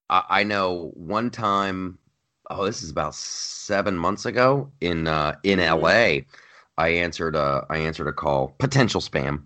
I, 0.10 0.44
know. 0.44 0.92
One 0.96 1.30
time, 1.30 1.98
oh, 2.50 2.66
this 2.66 2.84
is 2.84 2.92
about 2.92 3.16
seven 3.16 3.98
months 3.98 4.26
ago 4.26 4.72
in 4.82 5.08
uh, 5.08 5.36
in 5.44 5.60
Mhm. 5.60 5.66
L.A. 5.66 6.26
I 6.78 6.90
answered 6.90 7.36
a 7.36 7.66
I 7.70 7.78
answered 7.80 8.08
a 8.08 8.14
call, 8.14 8.56
potential 8.60 9.02
spam, 9.02 9.44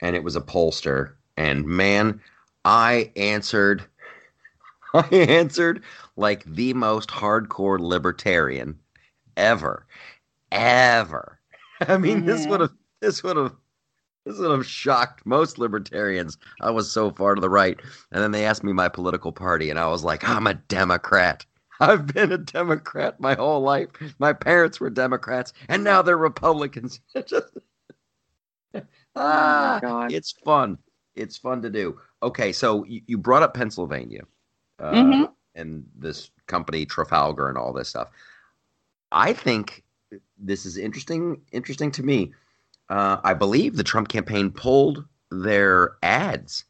and 0.00 0.14
it 0.16 0.24
was 0.24 0.36
a 0.36 0.40
pollster. 0.40 1.14
And 1.36 1.66
man, 1.66 2.20
I 2.64 3.10
answered. 3.16 3.84
I 4.94 5.08
answered 5.10 5.82
like 6.16 6.44
the 6.44 6.72
most 6.74 7.08
hardcore 7.10 7.80
libertarian 7.80 8.78
ever, 9.36 9.86
ever. 10.52 11.40
I 11.88 11.98
mean, 11.98 12.24
this 12.24 12.46
Mhm. 12.46 12.48
would 12.48 12.60
have 12.60 12.72
this 13.00 13.22
would 13.22 13.36
have 13.36 13.54
this 14.24 14.38
would 14.38 14.50
have 14.50 14.66
shocked 14.66 15.26
most 15.26 15.58
libertarians. 15.58 16.38
I 16.60 16.70
was 16.70 16.90
so 16.90 17.10
far 17.10 17.34
to 17.34 17.40
the 17.40 17.50
right. 17.50 17.78
And 18.12 18.22
then 18.22 18.30
they 18.32 18.44
asked 18.46 18.64
me 18.64 18.72
my 18.72 18.88
political 18.88 19.32
party, 19.32 19.70
and 19.70 19.78
I 19.78 19.88
was 19.88 20.02
like, 20.04 20.26
I'm 20.28 20.46
a 20.46 20.54
Democrat. 20.54 21.44
I've 21.80 22.06
been 22.06 22.32
a 22.32 22.38
Democrat 22.38 23.18
my 23.20 23.34
whole 23.34 23.60
life. 23.60 23.88
My 24.18 24.32
parents 24.32 24.80
were 24.80 24.90
Democrats, 24.90 25.52
and 25.68 25.82
now 25.84 26.02
they're 26.02 26.16
Republicans. 26.16 27.00
Just- 27.26 27.52
ah, 29.16 29.78
God. 29.82 30.12
it's 30.12 30.32
fun. 30.32 30.78
It's 31.14 31.36
fun 31.36 31.62
to 31.62 31.70
do. 31.70 32.00
okay, 32.22 32.52
so 32.52 32.84
you, 32.84 33.02
you 33.06 33.18
brought 33.18 33.42
up 33.42 33.54
Pennsylvania 33.54 34.22
uh, 34.80 34.92
Mhm. 34.92 35.28
and 35.54 35.84
this 35.96 36.30
company 36.46 36.86
Trafalgar 36.86 37.48
and 37.48 37.58
all 37.58 37.72
this 37.72 37.88
stuff. 37.90 38.08
I 39.12 39.32
think 39.32 39.84
this 40.38 40.64
is 40.66 40.76
interesting. 40.78 41.42
Interesting 41.52 41.90
to 41.92 42.02
me. 42.02 42.32
Uh, 42.94 43.20
I 43.24 43.34
believe 43.34 43.74
the 43.76 43.82
Trump 43.82 44.06
campaign 44.08 44.52
pulled 44.52 45.04
their 45.32 45.96
ads 46.04 46.64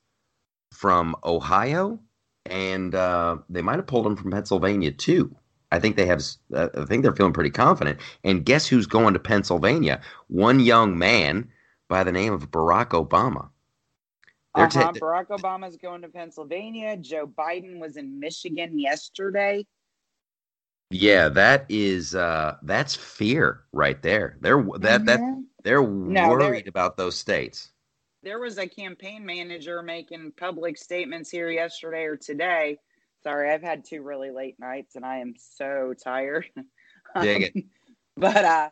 from 0.73 1.15
Ohio, 1.23 2.01
and 2.47 2.95
uh, 2.95 3.37
they 3.51 3.61
might 3.61 3.77
have 3.77 3.87
pulled 3.87 4.07
them 4.07 4.17
from 4.17 4.31
Pennsylvania 4.31 4.91
too. 4.91 5.37
I 5.71 5.81
think 5.81 5.97
they 5.97 6.07
have. 6.07 6.23
Uh, 6.55 6.71
I 6.79 6.87
think 6.87 7.03
they're 7.03 7.15
feeling 7.15 7.35
pretty 7.35 7.51
confident. 7.51 8.01
And 8.25 8.43
guess 8.47 8.67
who's 8.67 8.87
going 8.87 9.13
to 9.13 9.21
Pennsylvania? 9.21 10.01
One 10.29 10.61
young 10.61 10.97
man 10.97 11.51
by 11.91 12.05
the 12.05 12.13
name 12.13 12.33
of 12.33 12.51
Barack 12.51 12.91
Obama. 12.91 13.51
They're 14.55 14.65
Uh-huh. 14.65 14.93
Barack 14.95 15.27
Obama's 15.29 15.77
going 15.77 16.03
to 16.03 16.09
Pennsylvania. 16.09 16.97
Joe 16.97 17.27
Biden 17.27 17.81
was 17.81 17.99
in 17.99 18.19
Michigan 18.19 18.79
yesterday. 18.79 19.67
Yeah, 20.91 21.29
that 21.31 21.67
is 21.69 22.15
uh 22.15 22.57
that's 22.63 22.95
fear 22.95 23.65
right 23.73 24.01
there. 24.01 24.39
They're 24.41 24.63
that 24.79 25.07
that 25.07 25.21
Mhm. 25.25 25.45
They're 25.65 25.83
No, 25.83 26.29
worried 26.29 26.69
about 26.69 26.97
those 26.97 27.17
states. 27.17 27.73
There 28.23 28.39
was 28.39 28.59
a 28.59 28.67
campaign 28.67 29.27
manager 29.27 29.83
making 29.83 30.33
public 30.37 30.79
statements 30.79 31.31
here 31.31 31.51
yesterday 31.51 32.05
or 32.05 32.17
today. 32.17 32.79
Sorry, 33.23 33.51
I've 33.51 33.63
had 33.63 33.85
two 33.85 34.03
really 34.03 34.31
late 34.31 34.59
nights 34.59 34.97
and 34.97 35.05
I 35.05 35.19
am 35.19 35.35
so 35.37 35.95
tired. 36.03 36.47
Dig 37.21 37.43
it. 37.43 37.53
Um, 37.57 37.63
But 38.17 38.45
uh 38.45 38.71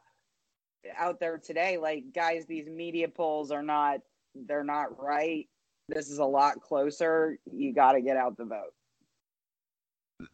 out 0.97 1.21
there 1.21 1.39
today, 1.39 1.79
like 1.79 2.13
guys, 2.15 2.45
these 2.47 2.69
media 2.69 3.09
polls 3.09 3.51
are 3.51 3.63
not 3.63 4.01
they're 4.35 4.65
not 4.65 4.99
right. 5.01 5.49
This 5.89 6.11
is 6.11 6.19
a 6.19 6.25
lot 6.25 6.61
closer. 6.61 7.39
You 7.53 7.73
got 7.75 7.93
to 7.93 8.01
get 8.01 8.17
out 8.17 8.37
the 8.37 8.45
vote. 8.45 8.73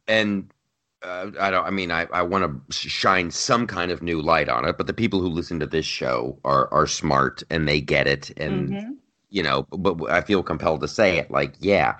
And 0.06 0.52
uh, 1.02 1.30
I 1.40 1.50
don't 1.50 1.66
I 1.66 1.70
mean 1.70 1.90
I 1.92 2.06
I 2.12 2.22
want 2.22 2.44
to 2.70 2.74
shine 2.90 3.30
some 3.30 3.66
kind 3.66 3.90
of 3.92 4.02
new 4.02 4.22
light 4.22 4.48
on 4.50 4.66
it, 4.66 4.78
but 4.78 4.86
the 4.88 4.94
people 4.94 5.20
who 5.20 5.28
listen 5.28 5.60
to 5.60 5.66
this 5.66 5.86
show 5.86 6.38
are 6.44 6.72
are 6.72 6.86
smart 6.88 7.42
and 7.50 7.68
they 7.68 7.80
get 7.80 8.06
it 8.08 8.30
and 8.38 8.78
Mhm. 8.78 8.98
you 9.30 9.42
know, 9.42 9.64
but 9.70 10.10
I 10.10 10.22
feel 10.22 10.42
compelled 10.42 10.80
to 10.82 10.88
say 10.88 11.18
it 11.18 11.30
like, 11.30 11.54
yeah, 11.60 11.96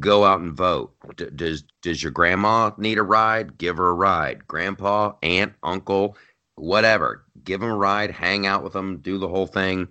go 0.00 0.24
out 0.24 0.40
and 0.40 0.52
vote. 0.56 0.94
D- 1.16 1.28
does 1.34 1.64
does 1.82 2.02
your 2.02 2.12
grandma 2.12 2.72
need 2.78 2.98
a 2.98 3.02
ride? 3.02 3.58
Give 3.58 3.76
her 3.78 3.88
a 3.88 3.94
ride. 3.94 4.46
Grandpa, 4.48 5.14
aunt, 5.22 5.54
uncle, 5.62 6.16
whatever. 6.56 7.24
Give 7.44 7.60
them 7.60 7.70
a 7.70 7.76
ride, 7.76 8.10
hang 8.10 8.46
out 8.46 8.64
with 8.64 8.72
them, 8.74 8.98
do 8.98 9.18
the 9.18 9.28
whole 9.28 9.46
thing. 9.48 9.88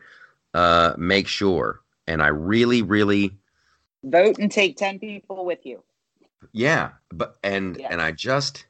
Uh, 0.53 0.93
make 0.97 1.27
sure. 1.27 1.81
And 2.07 2.23
I 2.23 2.27
really, 2.29 2.81
really, 2.83 3.37
Vote 4.03 4.37
and 4.39 4.51
take 4.51 4.77
10 4.77 4.99
people 4.99 5.45
with 5.45 5.65
you. 5.65 5.83
Yeah. 6.53 6.91
But 7.11 7.37
and 7.43 7.77
Yes. 7.79 7.91
and 7.91 8.01
I 8.01 8.11
just 8.11 8.65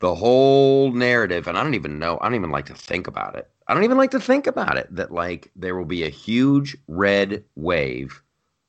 the 0.00 0.14
whole 0.14 0.92
narrative, 0.92 1.46
and 1.46 1.56
I 1.56 1.62
don't 1.62 1.74
even 1.74 1.98
know. 1.98 2.18
I 2.20 2.26
don't 2.26 2.34
even 2.34 2.50
like 2.50 2.66
to 2.66 2.74
think 2.74 3.06
about 3.06 3.36
it. 3.36 3.48
I 3.68 3.74
don't 3.74 3.84
even 3.84 3.96
like 3.98 4.10
to 4.12 4.20
think 4.20 4.46
about 4.46 4.76
it. 4.76 4.88
That 4.94 5.12
like 5.12 5.50
there 5.56 5.76
will 5.76 5.84
be 5.84 6.04
a 6.04 6.08
huge 6.10 6.76
red 6.88 7.44
wave 7.56 8.22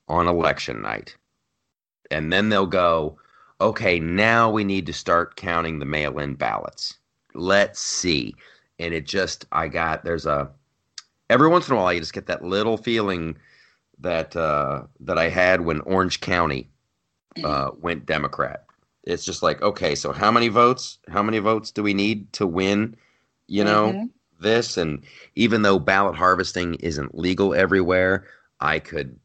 on 0.08 0.28
election 0.28 0.82
night. 0.82 1.16
And 2.12 2.32
then 2.32 2.50
they'll 2.50 2.68
go, 2.68 3.18
okay, 3.60 4.00
now 4.00 4.50
we 4.52 4.64
need 4.64 4.86
to 4.86 4.94
start 4.94 5.36
counting 5.36 5.80
the 5.80 5.86
mail 5.86 6.20
in 6.20 6.36
ballots. 6.36 6.96
Let's 7.34 7.80
see. 7.80 8.36
And 8.80 8.94
it 8.94 9.08
just, 9.08 9.46
I 9.52 9.68
got, 9.68 10.04
there's 10.04 10.26
a, 10.26 10.52
every 11.30 11.48
once 11.48 11.68
in 11.68 11.76
a 11.76 11.78
while, 11.78 11.94
you 11.94 12.00
just 12.00 12.14
get 12.14 12.28
that 12.28 12.44
little 12.44 12.78
feeling 12.78 13.38
that, 14.00 14.36
uh, 14.36 14.84
that 15.00 15.18
I 15.18 15.30
had 15.30 15.62
when 15.62 15.82
Orange 15.82 16.20
County 16.20 16.70
uh, 17.44 17.72
went 17.80 18.06
Democrat. 18.06 18.66
It's 19.04 19.26
just 19.26 19.44
like, 19.44 19.62
okay, 19.62 19.96
so 19.96 20.12
how 20.14 20.32
many 20.32 20.48
votes? 20.48 21.00
How 21.10 21.24
many 21.24 21.40
votes 21.40 21.72
do 21.72 21.84
we 21.84 21.94
need 21.94 22.32
to 22.34 22.48
win? 22.48 22.96
You 23.48 23.64
know, 23.64 23.94
Mhm. 23.94 24.10
this 24.40 24.78
and 24.78 25.04
even 25.36 25.62
though 25.62 25.80
ballot 25.80 26.16
harvesting 26.16 26.76
isn't 26.76 27.18
legal 27.18 27.54
everywhere 27.54 28.26
i 28.60 28.78
could 28.80 29.18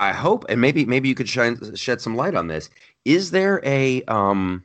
I- 0.00 0.12
hope 0.12 0.44
and 0.48 0.60
maybe 0.60 0.84
maybe 0.86 1.08
you 1.08 1.14
could 1.14 1.28
shine 1.28 1.74
shed 1.76 2.00
some 2.00 2.16
light 2.16 2.34
on 2.34 2.48
this 2.48 2.70
is 3.04 3.30
there 3.30 3.60
a 3.64 4.02
um 4.04 4.64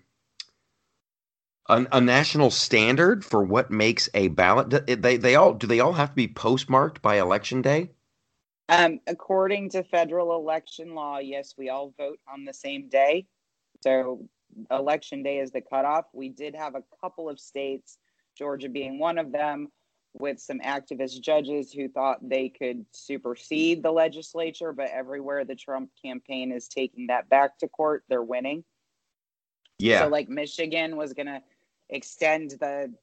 a, 1.70 1.86
a 1.92 2.02
national 2.02 2.50
standard 2.52 3.24
for 3.26 3.44
what 3.44 3.72
makes 3.72 4.10
a 4.14 4.30
ballot 4.30 4.88
they 5.02 5.18
they 5.18 5.36
all 5.36 5.54
do 5.54 5.68
they 5.68 5.80
all 5.80 5.94
have 5.94 6.10
to 6.10 6.16
be 6.16 6.28
postmarked 6.28 7.02
by 7.02 7.20
election 7.20 7.62
day 7.62 7.92
Um, 8.72 9.02
according 9.06 9.70
to 9.72 9.84
federal 9.84 10.34
election 10.34 10.96
law, 10.96 11.20
yes, 11.20 11.56
we 11.58 11.68
all 11.68 11.94
vote 11.98 12.20
on 12.32 12.46
the 12.46 12.54
same 12.54 12.88
day. 12.88 13.28
So 13.84 14.30
election 14.72 15.24
day 15.24 15.40
is 15.40 15.52
the 15.52 15.60
cutoff. 15.60 16.06
We 16.14 16.30
did 16.30 16.56
have 16.56 16.76
a 16.76 16.84
couple 17.02 17.30
of 17.30 17.38
states, 17.38 17.98
Georgia 18.38 18.70
being 18.70 18.98
one 18.98 19.18
of 19.18 19.34
them, 19.34 19.68
with 20.14 20.40
some 20.40 20.60
activist 20.60 21.20
judges 21.20 21.74
who 21.74 21.90
thought 21.90 22.18
they 22.28 22.48
could 22.48 22.86
supersede 22.92 23.84
the 23.84 23.92
legislature, 23.92 24.72
but 24.72 24.90
everywhere 24.90 25.44
the 25.44 25.56
Trump 25.56 25.90
campaign 26.02 26.54
is 26.54 26.70
taking 26.70 27.08
that 27.08 27.28
back 27.30 27.58
to 27.58 27.68
court, 27.68 28.06
they're 28.08 28.24
winning. 28.24 28.64
yeah 29.80 30.04
So 30.04 30.08
like 30.08 30.30
Michigan 30.30 30.96
was 30.96 31.12
gonna 31.12 31.42
extend 31.90 32.52
the 32.52 32.94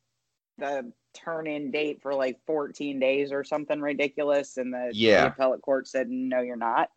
the 0.58 0.92
turn 1.14 1.46
in 1.46 1.70
date 1.70 2.02
for 2.02 2.14
like 2.14 2.38
14 2.46 2.98
days 2.98 3.32
or 3.32 3.44
something 3.44 3.80
ridiculous, 3.80 4.56
and 4.56 4.72
the, 4.72 4.90
Yeah. 4.92 5.22
the 5.22 5.26
appellate 5.28 5.62
court 5.62 5.88
said 5.88 6.08
no, 6.10 6.40
you're 6.40 6.56
not. 6.56 6.90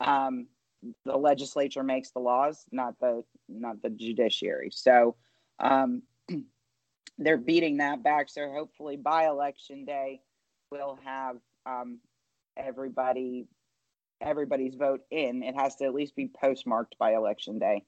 Um, 0.00 0.46
the 1.04 1.16
legislature 1.16 1.82
makes 1.82 2.10
the 2.10 2.20
laws, 2.20 2.64
not 2.70 2.98
the 3.00 3.24
not 3.48 3.82
the 3.82 3.90
judiciary. 3.90 4.70
So 4.70 5.16
um, 5.58 6.02
they're 7.18 7.36
beating 7.36 7.78
that 7.78 8.02
back. 8.02 8.28
So 8.28 8.50
hopefully 8.52 8.96
by 8.96 9.26
election 9.26 9.84
day, 9.84 10.20
we'll 10.70 10.98
have 11.04 11.36
um, 11.66 11.98
everybody 12.56 13.48
everybody's 14.20 14.74
vote 14.74 15.02
in. 15.10 15.42
It 15.42 15.54
has 15.56 15.76
to 15.76 15.84
at 15.84 15.94
least 15.94 16.14
be 16.16 16.28
postmarked 16.28 16.96
by 16.98 17.14
election 17.14 17.58
day. 17.58 17.84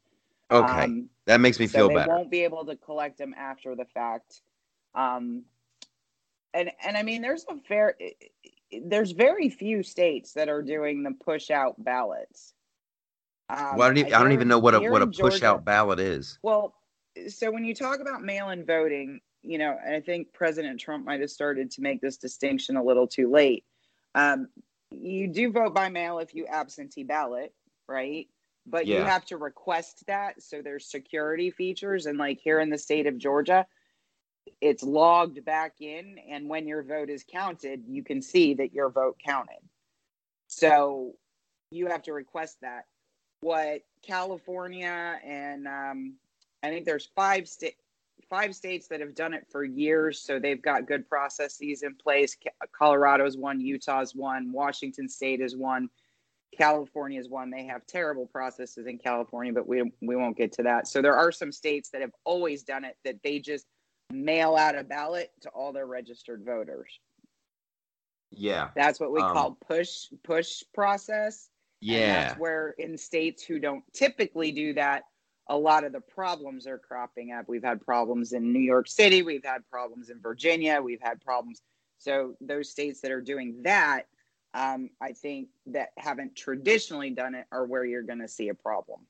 okay 0.50 0.84
Um, 0.84 1.08
that 1.26 1.40
makes 1.40 1.58
me 1.60 1.66
so 1.66 1.78
feel 1.78 1.88
they 1.88 1.94
better 1.94 2.08
won't 2.08 2.30
be 2.30 2.44
able 2.44 2.64
to 2.66 2.76
collect 2.76 3.18
them 3.18 3.34
after 3.36 3.74
the 3.76 3.84
fact. 3.84 4.42
Um, 4.94 5.44
and 6.54 6.70
and 6.85 6.97
I 6.97 7.02
mean, 7.02 7.23
there's 7.23 7.44
a 7.49 7.56
fair, 7.56 7.97
there's 8.85 9.12
very 9.12 9.49
few 9.49 9.82
states 9.82 10.32
that 10.35 10.49
are 10.49 10.62
doing 10.62 11.02
the 11.02 11.12
push 11.12 11.50
out 11.50 11.82
ballots. 11.82 12.54
Um, 13.49 13.76
well, 13.76 13.82
I, 13.82 13.88
don't 13.88 13.99
even, 13.99 14.14
I 14.14 14.18
don't 14.20 14.32
even 14.32 14.49
know 14.49 14.59
what 14.59 14.75
a 14.75 14.80
what 14.80 15.02
a 15.02 15.06
in 15.06 15.12
push 15.12 15.42
out 15.42 15.64
ballot 15.64 15.99
is 15.99 16.38
Well, 16.42 16.75
so 17.28 17.50
when 17.50 17.64
you 17.64 17.75
talk 17.75 17.99
about 17.99 18.23
mail-in 18.23 18.64
voting, 18.64 19.20
you 19.42 19.59
know, 19.59 19.76
and 19.85 19.94
I 19.94 20.00
think 20.00 20.32
President 20.32 20.78
Trump 20.78 21.04
might 21.04 21.20
have 21.20 21.30
started 21.30 21.70
to 21.73 21.82
make 21.82 22.00
this 22.00 22.16
distinction 22.16 22.76
a 22.76 22.85
little 22.85 23.06
too 23.06 23.30
late. 23.30 23.64
Um, 24.14 24.49
you 24.90 25.28
do 25.28 25.50
vote 25.50 25.75
by 25.75 25.88
mail 25.88 26.18
if 26.18 26.35
you 26.35 26.47
absentee 26.47 27.04
ballot, 27.04 27.52
right? 27.88 28.28
But 28.66 28.87
you 28.87 28.99
have 28.99 29.25
to 29.26 29.37
request 29.37 30.06
that. 30.06 30.42
So 30.42 30.62
there's 30.62 30.90
security 30.90 31.50
features, 31.50 32.06
and 32.06 32.18
like 32.18 32.38
here 32.40 32.61
in 32.61 32.70
the 32.70 32.78
state 32.78 33.06
of 33.06 33.18
Georgia, 33.18 33.66
it's 34.61 34.83
logged 34.83 35.45
back 35.45 35.80
in, 35.80 36.16
and 36.28 36.49
when 36.49 36.66
your 36.66 36.83
vote 36.83 37.11
is 37.11 37.25
counted, 37.25 37.85
you 37.88 38.02
can 38.02 38.23
see 38.23 38.54
that 38.54 38.73
your 38.73 38.90
vote 38.90 39.16
counted. 39.25 39.61
So 40.47 41.14
you 41.71 41.87
have 41.87 42.02
to 42.02 42.12
request 42.12 42.59
that. 42.62 42.87
What 43.40 43.83
California 44.02 45.19
and 45.25 45.66
um, 45.66 46.16
I 46.62 46.69
think 46.69 46.85
there's 46.85 47.09
five 47.14 47.49
state 47.49 47.76
five 48.28 48.54
states 48.54 48.87
that 48.88 49.00
have 49.00 49.14
done 49.14 49.35
it 49.35 49.47
for 49.50 49.64
years, 49.64 50.21
so 50.21 50.38
they've 50.38 50.61
got 50.62 50.87
good 50.87 51.09
processes 51.09 51.83
in 51.83 51.95
place. 51.95 52.37
Colorado's 52.73 53.37
one, 53.37 53.61
Utah's 53.61 54.14
one, 54.14 54.52
Washington 54.52 55.09
State 55.09 55.40
is 55.40 55.57
one, 55.57 55.88
California's 56.57 57.28
one. 57.28 57.50
They 57.50 57.64
have 57.64 57.87
terrible 57.87 58.26
processes 58.26 58.87
in 58.87 58.99
California, 58.99 59.52
but 59.52 59.66
we 59.66 59.90
we 60.00 60.16
won't 60.16 60.37
get 60.37 60.52
to 60.52 60.62
that. 60.64 60.87
So 60.88 61.00
there 61.00 61.16
are 61.16 61.33
some 61.33 61.52
states 61.52 61.90
that 61.90 62.00
have 62.02 62.14
always 62.25 62.62
done 62.62 62.85
it 62.85 62.97
that 63.04 63.23
they 63.23 63.38
just 63.38 63.66
mail 64.10 64.56
out 64.56 64.76
a 64.76 64.84
ballot 64.84 65.32
to 65.42 65.48
all 65.50 65.72
their 65.72 65.86
registered 65.86 66.44
voters. 66.44 67.00
yeah 68.30 68.70
That's 68.74 69.00
what 69.00 69.12
we 69.12 69.20
Um, 69.20 69.32
call 69.32 69.58
push 69.66 70.06
push 70.22 70.62
process. 70.74 71.50
Yeah 71.80 72.28
that's 72.28 72.38
where 72.38 72.70
in 72.78 72.96
states 72.98 73.42
who 73.42 73.58
don't 73.58 73.84
typically 73.92 74.52
do 74.52 74.74
that, 74.74 75.04
a 75.48 75.56
lot 75.56 75.84
of 75.84 75.92
the 75.92 76.00
problems 76.00 76.66
are 76.66 76.78
cropping 76.78 77.32
up. 77.32 77.48
We've 77.48 77.64
had 77.64 77.80
problems 77.80 78.32
in 78.32 78.52
New 78.52 78.60
York 78.60 78.88
City, 78.88 79.22
we've 79.22 79.44
had 79.44 79.68
problems 79.70 80.10
in 80.10 80.20
Virginia, 80.20 80.80
we've 80.80 81.00
had 81.02 81.20
problems. 81.20 81.62
So 81.98 82.34
those 82.40 82.70
states 82.70 83.00
that 83.02 83.10
are 83.10 83.20
doing 83.20 83.62
that, 83.64 84.06
um, 84.54 84.90
I 85.00 85.12
think 85.12 85.48
that 85.66 85.90
haven't 85.96 86.34
traditionally 86.36 87.10
done 87.10 87.34
it 87.34 87.46
are 87.52 87.66
where 87.66 87.84
you're 87.84 88.02
going 88.02 88.20
to 88.20 88.28
see 88.28 88.48
a 88.48 88.54
problem. 88.54 89.00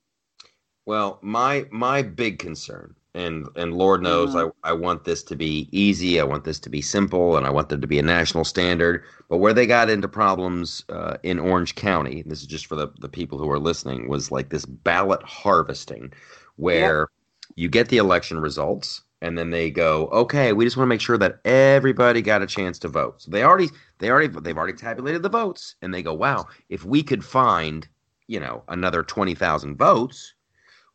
Well, 0.86 1.18
my 1.22 1.66
my 1.70 2.02
big 2.02 2.38
concern, 2.38 2.96
and 3.14 3.46
and 3.56 3.74
Lord 3.74 4.02
knows 4.02 4.34
Mhm. 4.34 4.52
I, 4.64 4.70
I 4.70 4.72
want 4.72 5.04
this 5.04 5.22
to 5.24 5.36
be 5.36 5.68
easy. 5.72 6.20
I 6.20 6.24
want 6.24 6.44
this 6.44 6.58
to 6.60 6.70
be 6.70 6.80
simple, 6.82 7.36
and 7.36 7.46
I 7.46 7.50
want 7.50 7.68
there 7.68 7.78
to 7.78 7.86
be 7.86 7.98
a 7.98 8.02
national 8.02 8.44
standard. 8.44 9.04
But 9.28 9.38
where 9.38 9.52
they 9.52 9.66
got 9.66 9.90
into 9.90 10.08
problems 10.08 10.84
uh, 10.88 11.16
in 11.22 11.38
Orange 11.38 11.74
County, 11.74 12.22
this 12.26 12.40
is 12.40 12.46
just 12.46 12.66
for 12.66 12.76
the 12.76 12.88
the 13.00 13.08
people 13.08 13.38
who 13.38 13.50
are 13.50 13.58
listening, 13.58 14.08
was 14.08 14.30
like 14.30 14.50
this 14.50 14.64
ballot 14.66 15.22
harvesting, 15.24 16.12
where 16.56 17.08
you 17.56 17.68
get 17.68 17.88
the 17.88 17.96
election 17.98 18.38
results, 18.40 19.02
and 19.22 19.36
then 19.36 19.50
they 19.50 19.70
go, 19.70 20.06
okay, 20.08 20.52
we 20.52 20.64
just 20.64 20.76
want 20.76 20.86
to 20.86 20.90
make 20.90 21.00
sure 21.00 21.18
that 21.18 21.40
everybody 21.44 22.22
got 22.22 22.42
a 22.42 22.46
chance 22.46 22.78
to 22.80 22.88
vote. 22.88 23.22
So 23.22 23.30
they 23.30 23.42
already 23.44 23.68
they 23.98 24.10
already 24.10 24.28
they've 24.40 24.56
already 24.56 24.74
tabulated 24.76 25.22
the 25.22 25.28
votes, 25.28 25.74
and 25.82 25.92
they 25.92 26.02
go, 26.02 26.14
wow, 26.14 26.46
if 26.68 26.84
we 26.84 27.02
could 27.02 27.24
find 27.24 27.88
you 28.28 28.40
know 28.40 28.62
another 28.68 29.02
twenty 29.02 29.34
thousand 29.34 29.76
votes 29.76 30.34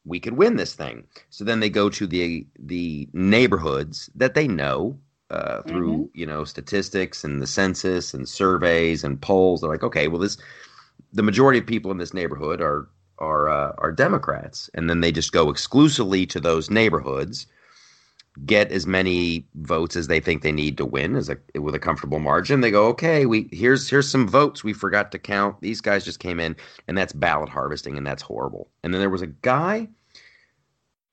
we 0.06 0.20
could 0.20 0.38
win 0.38 0.56
this 0.56 0.74
thing. 0.74 1.04
So 1.30 1.44
then 1.44 1.60
they 1.60 1.70
go 1.70 1.90
to 1.90 2.08
the 2.08 2.46
the 2.60 3.10
neighborhoods 3.14 4.10
that 4.16 4.36
they 4.36 4.48
know 4.48 4.98
uh, 5.30 5.64
through 5.64 6.10
you 6.14 6.26
know 6.26 6.44
statistics 6.46 7.24
and 7.24 7.42
the 7.42 7.48
census 7.48 8.14
and 8.14 8.30
surveys 8.30 9.04
and 9.04 9.20
polls. 9.20 9.62
They're 9.62 9.70
like, 9.70 9.84
okay, 9.84 10.08
well 10.08 10.22
this 10.22 10.38
the 11.14 11.24
majority 11.24 11.60
of 11.60 11.66
people 11.66 11.92
in 11.92 11.98
this 11.98 12.14
neighborhood 12.14 12.62
are 12.62 12.88
are 13.18 13.50
uh, 13.50 13.74
are 13.78 13.92
Democrats, 13.92 14.70
and 14.74 14.90
then 14.90 15.02
they 15.02 15.12
just 15.12 15.32
go 15.32 15.50
exclusively 15.50 16.26
to 16.28 16.40
those 16.40 16.70
neighborhoods, 16.70 17.48
get 18.46 18.72
as 18.72 18.86
many 18.86 19.48
votes 19.56 19.96
as 19.96 20.08
they 20.08 20.20
think 20.20 20.42
they 20.42 20.52
need 20.52 20.78
to 20.78 20.86
win 20.86 21.16
as 21.16 21.30
a 21.30 21.38
with 21.60 21.76
a 21.76 21.80
comfortable 21.80 22.20
margin. 22.20 22.62
They 22.62 22.72
go, 22.72 22.88
okay, 22.88 23.26
we 23.26 23.48
here's 23.52 23.90
here's 23.90 24.10
some 24.10 24.28
votes 24.28 24.64
we 24.64 24.74
forgot 24.74 25.12
to 25.14 25.20
count. 25.20 25.62
These 25.62 25.82
guys 25.82 26.04
just 26.04 26.20
came 26.20 26.40
in, 26.40 26.56
and 26.88 26.98
that's 26.98 27.14
ballot 27.14 27.50
harvesting, 27.50 27.98
and 27.98 28.06
that's 28.06 28.22
horrible. 28.24 28.70
And 28.84 28.94
then 28.94 29.00
there 29.02 29.10
was 29.10 29.22
a 29.22 29.28
guy. 29.28 29.88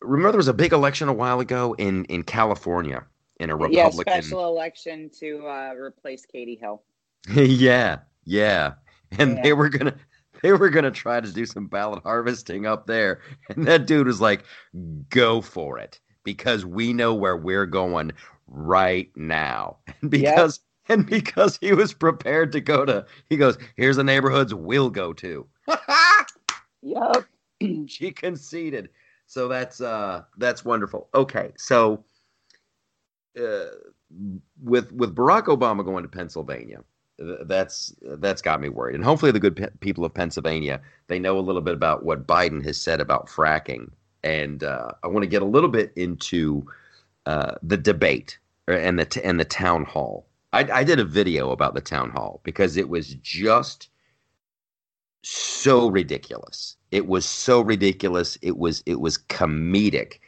Remember, 0.01 0.33
there 0.33 0.39
was 0.39 0.49
a 0.49 0.55
big 0.55 0.73
election 0.73 1.09
a 1.09 1.13
while 1.13 1.41
ago 1.41 1.75
in 1.79 2.05
in 2.07 2.23
California 2.25 3.05
in 3.39 3.51
a 3.51 3.57
Yeah, 3.57 3.89
Republican. 3.89 3.91
special 3.91 4.47
election 4.49 5.11
to 5.21 5.47
uh, 5.47 5.75
replace 5.77 6.27
Katie 6.27 6.57
Hill. 6.57 6.83
yeah, 7.35 7.99
yeah, 8.25 8.75
and 9.19 9.39
Yeah. 9.39 9.43
they 9.43 9.53
were 9.53 9.69
gonna 9.69 9.97
they 10.43 10.53
were 10.53 10.71
gonna 10.71 10.91
try 10.91 11.21
to 11.21 11.33
do 11.33 11.47
some 11.47 11.67
ballot 11.69 12.03
harvesting 12.03 12.67
up 12.67 12.87
there, 12.87 13.21
and 13.49 13.67
that 13.67 13.87
dude 13.87 14.07
was 14.07 14.21
like, 14.21 14.45
"Go 15.11 15.41
for 15.41 15.79
it," 15.79 16.01
because 16.25 16.65
we 16.65 16.93
know 16.93 17.15
where 17.15 17.37
we're 17.37 17.67
going 17.67 18.13
right 18.47 19.11
now, 19.17 19.79
and 20.01 20.11
because 20.11 20.61
and 20.89 21.07
because 21.07 21.59
he 21.61 21.73
was 21.73 21.93
prepared 21.93 22.53
to 22.53 22.61
go 22.61 22.85
to, 22.85 23.05
he 23.29 23.37
goes, 23.37 23.59
"Here's 23.77 23.97
the 23.97 24.05
neighborhoods 24.05 24.55
we'll 24.55 24.91
go 24.91 25.13
to." 25.15 25.47
Yep. 26.85 27.27
she 27.87 28.11
conceded, 28.11 28.89
so 29.27 29.47
that's 29.47 29.81
uh 29.81 30.23
that's 30.37 30.65
wonderful. 30.65 31.09
Okay, 31.15 31.53
so. 31.57 32.05
Uh, 33.41 33.67
with 34.63 34.93
with 34.93 35.15
Barack 35.15 35.45
Obama 35.45 35.83
going 35.85 36.03
to 36.03 36.09
Pennsylvania, 36.09 36.85
that's 37.19 37.95
that's 38.03 38.43
got 38.43 38.61
me 38.61 38.69
worried. 38.69 38.95
And 38.95 39.05
hopefully, 39.05 39.33
the 39.33 39.41
good 39.41 39.57
pe- 39.57 39.71
people 39.81 40.05
of 40.05 40.15
Pennsylvania 40.15 40.81
they 41.07 41.19
know 41.19 41.39
a 41.39 41.41
little 41.41 41.61
bit 41.63 41.75
about 41.75 42.05
what 42.05 42.27
Biden 42.27 42.65
has 42.65 42.81
said 42.81 43.01
about 43.01 43.29
fracking. 43.29 43.91
And 44.25 44.63
uh, 44.63 44.93
I 45.03 45.09
want 45.09 45.23
to 45.25 45.29
get 45.29 45.43
a 45.43 45.47
little 45.47 45.69
bit 45.69 45.93
into 45.97 46.67
uh, 47.27 47.55
the 47.63 47.77
debate 47.77 48.39
and 48.69 48.99
the 48.99 49.05
t- 49.05 49.23
and 49.23 49.39
the 49.41 49.45
town 49.45 49.85
hall. 49.85 50.27
I, 50.53 50.69
I 50.73 50.85
did 50.85 51.01
a 51.01 51.05
video 51.05 51.51
about 51.51 51.75
the 51.75 51.81
town 51.81 52.11
hall 52.11 52.41
because 52.45 52.77
it 52.77 52.89
was 52.89 53.15
just 53.15 53.89
so 55.23 55.89
ridiculous. 55.89 56.77
It 56.91 57.07
was 57.07 57.25
so 57.25 57.61
ridiculous. 57.61 58.37
It 58.43 58.59
was 58.59 58.83
it 58.87 59.01
was 59.01 59.19
comedic. 59.19 60.19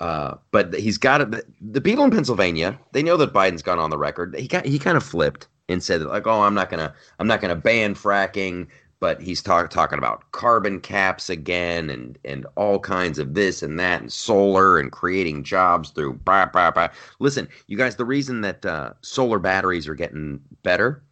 Uh, 0.00 0.34
but 0.50 0.74
he's 0.74 0.98
got 0.98 1.20
it. 1.20 1.30
The, 1.30 1.44
the 1.60 1.80
people 1.80 2.04
in 2.04 2.10
Pennsylvania, 2.10 2.78
they 2.92 3.04
know 3.04 3.16
that 3.16 3.32
Biden's 3.32 3.62
gone 3.62 3.78
on 3.78 3.90
the 3.90 3.98
record. 3.98 4.34
He 4.36 4.48
got 4.48 4.66
he 4.66 4.78
kind 4.78 4.96
of 4.96 5.04
flipped 5.04 5.46
and 5.68 5.82
said 5.82 6.02
like, 6.02 6.26
"Oh, 6.26 6.42
I'm 6.42 6.54
not 6.54 6.70
gonna 6.70 6.92
I'm 7.18 7.26
not 7.26 7.40
gonna 7.40 7.56
ban 7.56 7.94
fracking," 7.94 8.66
but 9.02 9.20
he's 9.20 9.42
talk, 9.42 9.68
talking 9.68 9.98
about 9.98 10.30
carbon 10.30 10.78
caps 10.78 11.28
again 11.28 11.90
and 11.90 12.16
and 12.24 12.46
all 12.54 12.78
kinds 12.78 13.18
of 13.18 13.34
this 13.34 13.60
and 13.60 13.76
that 13.80 14.00
and 14.00 14.12
solar 14.12 14.78
and 14.78 14.92
creating 14.92 15.42
jobs 15.42 15.90
through. 15.90 16.12
Blah, 16.14 16.46
blah, 16.46 16.70
blah. 16.70 16.86
Listen, 17.18 17.48
you 17.66 17.76
guys, 17.76 17.96
the 17.96 18.04
reason 18.04 18.42
that 18.42 18.64
uh, 18.64 18.92
solar 19.00 19.40
batteries 19.40 19.88
are 19.88 19.96
getting 19.96 20.40
better 20.62 21.02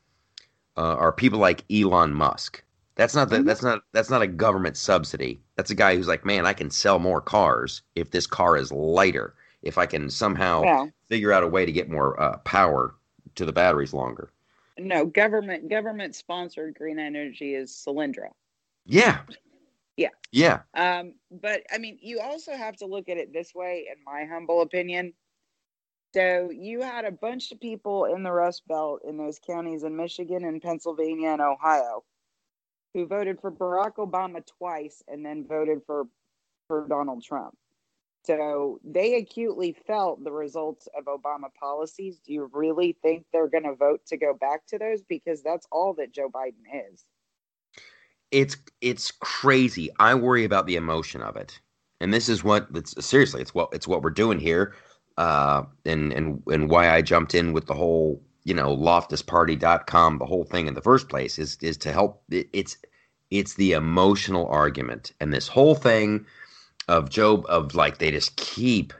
uh, 0.76 0.94
are 0.94 1.10
people 1.10 1.40
like 1.40 1.64
Elon 1.68 2.14
Musk. 2.14 2.62
That's 2.94 3.16
not 3.16 3.28
the, 3.28 3.38
Mhm. 3.38 3.46
that's 3.46 3.62
not 3.64 3.82
that's 3.90 4.08
not 4.10 4.22
a 4.22 4.28
government 4.28 4.76
subsidy. 4.76 5.40
That's 5.56 5.72
a 5.72 5.74
guy 5.74 5.96
who's 5.96 6.06
like, 6.06 6.24
man, 6.24 6.46
I 6.46 6.52
can 6.52 6.70
sell 6.70 7.00
more 7.00 7.20
cars 7.20 7.82
if 7.96 8.12
this 8.12 8.26
car 8.28 8.56
is 8.56 8.70
lighter. 8.70 9.34
If 9.62 9.78
I 9.78 9.86
can 9.86 10.10
somehow 10.10 10.62
Yeah. 10.62 10.86
figure 11.08 11.32
out 11.32 11.42
a 11.42 11.48
way 11.48 11.66
to 11.66 11.72
get 11.72 11.90
more 11.90 12.20
uh, 12.22 12.36
power 12.44 12.94
to 13.34 13.44
the 13.44 13.52
batteries 13.52 13.92
longer. 13.92 14.30
No, 14.80 15.04
government 15.04 15.68
government 15.68 16.14
sponsored 16.14 16.74
green 16.74 16.98
energy 16.98 17.54
is 17.54 17.70
Solyndra. 17.70 18.30
Yeah. 18.86 19.20
Yeah. 19.96 20.08
Yeah. 20.32 20.60
Um, 20.74 21.14
but 21.30 21.62
I 21.72 21.78
mean, 21.78 21.98
you 22.00 22.20
also 22.20 22.56
have 22.56 22.76
to 22.76 22.86
look 22.86 23.08
at 23.08 23.18
it 23.18 23.32
this 23.32 23.54
way, 23.54 23.88
in 23.90 24.02
my 24.04 24.24
humble 24.24 24.62
opinion. 24.62 25.12
So 26.14 26.50
you 26.50 26.80
had 26.80 27.04
a 27.04 27.12
bunch 27.12 27.52
of 27.52 27.60
people 27.60 28.06
in 28.06 28.22
the 28.22 28.32
Rust 28.32 28.66
Belt 28.66 29.02
in 29.06 29.16
those 29.16 29.38
counties 29.38 29.84
in 29.84 29.96
Michigan 29.96 30.44
and 30.44 30.60
Pennsylvania 30.60 31.30
and 31.30 31.42
Ohio 31.42 32.02
who 32.94 33.06
voted 33.06 33.40
for 33.40 33.52
Barack 33.52 33.96
Obama 33.96 34.44
twice 34.58 35.02
and 35.06 35.24
then 35.24 35.46
voted 35.46 35.80
for 35.86 36.06
for 36.68 36.86
Donald 36.88 37.22
Trump. 37.22 37.56
So 38.22 38.80
they 38.84 39.16
acutely 39.16 39.72
felt 39.86 40.22
the 40.22 40.32
results 40.32 40.88
of 40.96 41.06
Obama 41.06 41.52
policies. 41.58 42.18
Do 42.18 42.32
you 42.32 42.50
really 42.52 42.96
think 43.02 43.24
they're 43.32 43.48
going 43.48 43.64
to 43.64 43.74
vote 43.74 44.02
to 44.08 44.16
go 44.16 44.34
back 44.34 44.66
to 44.68 44.78
those? 44.78 45.02
Because 45.02 45.42
that's 45.42 45.66
all 45.72 45.94
that 45.94 46.12
Joe 46.12 46.28
Biden 46.28 46.92
is. 46.92 47.04
It's 48.30 48.56
it's 48.80 49.10
crazy. 49.10 49.90
I 49.98 50.14
worry 50.14 50.44
about 50.44 50.66
the 50.66 50.76
emotion 50.76 51.22
of 51.22 51.36
it. 51.36 51.58
And 52.00 52.14
this 52.14 52.28
is 52.28 52.44
what 52.44 52.68
it's 52.74 52.94
seriously, 53.04 53.42
it's 53.42 53.54
what 53.54 53.70
it's 53.72 53.88
what 53.88 54.02
we're 54.02 54.10
doing 54.10 54.38
here. 54.38 54.74
Uh 55.16 55.64
and 55.84 56.12
and 56.12 56.42
and 56.46 56.70
why 56.70 56.90
I 56.90 57.02
jumped 57.02 57.34
in 57.34 57.52
with 57.52 57.66
the 57.66 57.74
whole, 57.74 58.22
you 58.44 58.54
know, 58.54 58.76
loftusparty.com, 58.76 60.18
the 60.18 60.26
whole 60.26 60.44
thing 60.44 60.66
in 60.66 60.74
the 60.74 60.82
first 60.82 61.08
place 61.08 61.38
is 61.38 61.56
is 61.62 61.76
to 61.78 61.92
help 61.92 62.22
it, 62.30 62.48
it's 62.52 62.76
it's 63.30 63.54
the 63.54 63.72
emotional 63.72 64.46
argument 64.48 65.12
and 65.20 65.32
this 65.32 65.48
whole 65.48 65.74
thing 65.74 66.26
of 66.90 67.08
Job 67.08 67.46
of 67.48 67.74
like 67.74 67.98
they 67.98 68.10
just 68.10 68.36
keep 68.36 68.92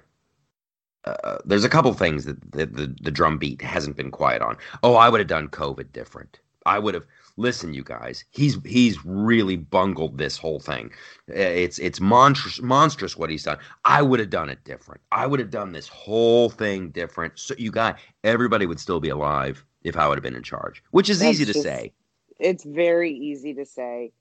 uh, 1.05 1.39
there's 1.45 1.65
a 1.65 1.69
couple 1.69 1.93
things 1.95 2.25
that 2.25 2.39
the, 2.53 2.67
the 2.67 2.95
the 3.03 3.11
drum 3.11 3.39
beat 3.39 3.61
hasn't 3.63 3.97
been 3.97 4.11
quiet 4.11 4.43
on. 4.43 4.57
Oh, 4.83 4.95
I 4.97 5.09
would 5.09 5.21
have 5.21 5.29
done 5.29 5.49
COVID 5.49 5.93
different. 5.93 6.41
I 6.67 6.79
would 6.79 6.93
have 6.95 7.07
listen, 7.39 7.73
you 7.73 7.83
guys. 7.83 8.25
He's 8.31 8.59
he's 8.65 9.03
really 9.05 9.57
bungled 9.57 10.19
this 10.19 10.37
whole 10.37 10.61
thing. 10.61 10.91
Uh, 11.31 11.35
It's 11.65 11.79
it's 11.79 12.01
monstrous 12.01 12.61
monstrous 12.61 13.17
what 13.17 13.31
he's 13.31 13.45
done. 13.45 13.59
I 13.87 14.03
would 14.03 14.21
have 14.21 14.29
done 14.31 14.51
it 14.51 14.63
different. 14.65 15.01
I 15.11 15.27
would 15.27 15.41
have 15.41 15.51
done 15.51 15.73
this 15.73 15.89
whole 15.89 16.51
thing 16.51 16.91
different. 16.91 17.39
So 17.39 17.55
you 17.57 17.71
guys, 17.73 17.95
everybody 18.23 18.67
would 18.67 18.79
still 18.81 19.01
be 19.01 19.09
alive 19.09 19.65
if 19.83 19.97
I 19.97 20.07
would 20.07 20.19
have 20.19 20.23
been 20.23 20.37
in 20.37 20.43
charge, 20.43 20.83
which 20.91 21.09
is 21.09 21.21
That's 21.21 21.31
easy 21.33 21.47
to 21.47 21.53
just- 21.55 21.65
say. 21.65 21.93
It's 22.39 22.65
very 22.65 23.13
easy 23.13 23.53
to 23.55 23.65
say. 23.65 24.13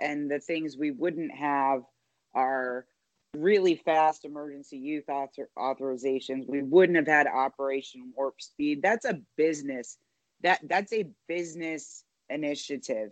And 0.00 0.30
the 0.30 0.38
things 0.40 0.76
we 0.76 0.92
wouldn't 0.92 1.32
have 1.34 1.82
are 2.34 2.86
really 3.34 3.76
fast 3.76 4.24
emergency 4.24 4.78
youth 4.78 5.08
author- 5.08 5.50
authorizations. 5.56 6.48
We 6.48 6.62
wouldn't 6.62 6.96
have 6.96 7.06
had 7.06 7.26
Operation 7.26 8.12
Warp 8.16 8.40
Speed. 8.40 8.82
That's 8.82 9.04
a 9.04 9.20
business. 9.36 9.98
That 10.42 10.60
that's 10.64 10.92
a 10.92 11.08
business 11.26 12.04
initiative. 12.28 13.10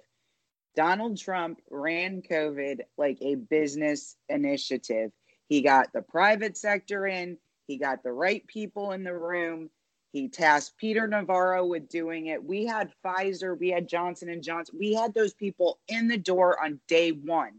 Donald 0.74 1.18
Trump 1.18 1.60
ran 1.70 2.22
COVID 2.22 2.80
like 2.98 3.18
a 3.20 3.34
business 3.34 4.16
initiative. 4.28 5.10
He 5.48 5.62
got 5.62 5.92
the 5.92 6.02
private 6.02 6.56
sector 6.56 7.06
in, 7.06 7.38
he 7.66 7.78
got 7.78 8.02
the 8.02 8.12
right 8.12 8.46
people 8.46 8.92
in 8.92 9.02
the 9.02 9.16
room. 9.16 9.70
He 10.12 10.28
tasked 10.28 10.76
Peter 10.78 11.06
Navarro 11.06 11.66
with 11.66 11.88
doing 11.88 12.26
it. 12.26 12.42
We 12.42 12.64
had 12.64 12.92
Pfizer, 13.04 13.58
we 13.58 13.70
had 13.70 13.88
Johnson 13.88 14.28
and 14.28 14.42
Johnson. 14.42 14.76
We 14.78 14.94
had 14.94 15.14
those 15.14 15.34
people 15.34 15.78
in 15.88 16.08
the 16.08 16.18
door 16.18 16.62
on 16.62 16.80
day 16.88 17.10
1 17.10 17.52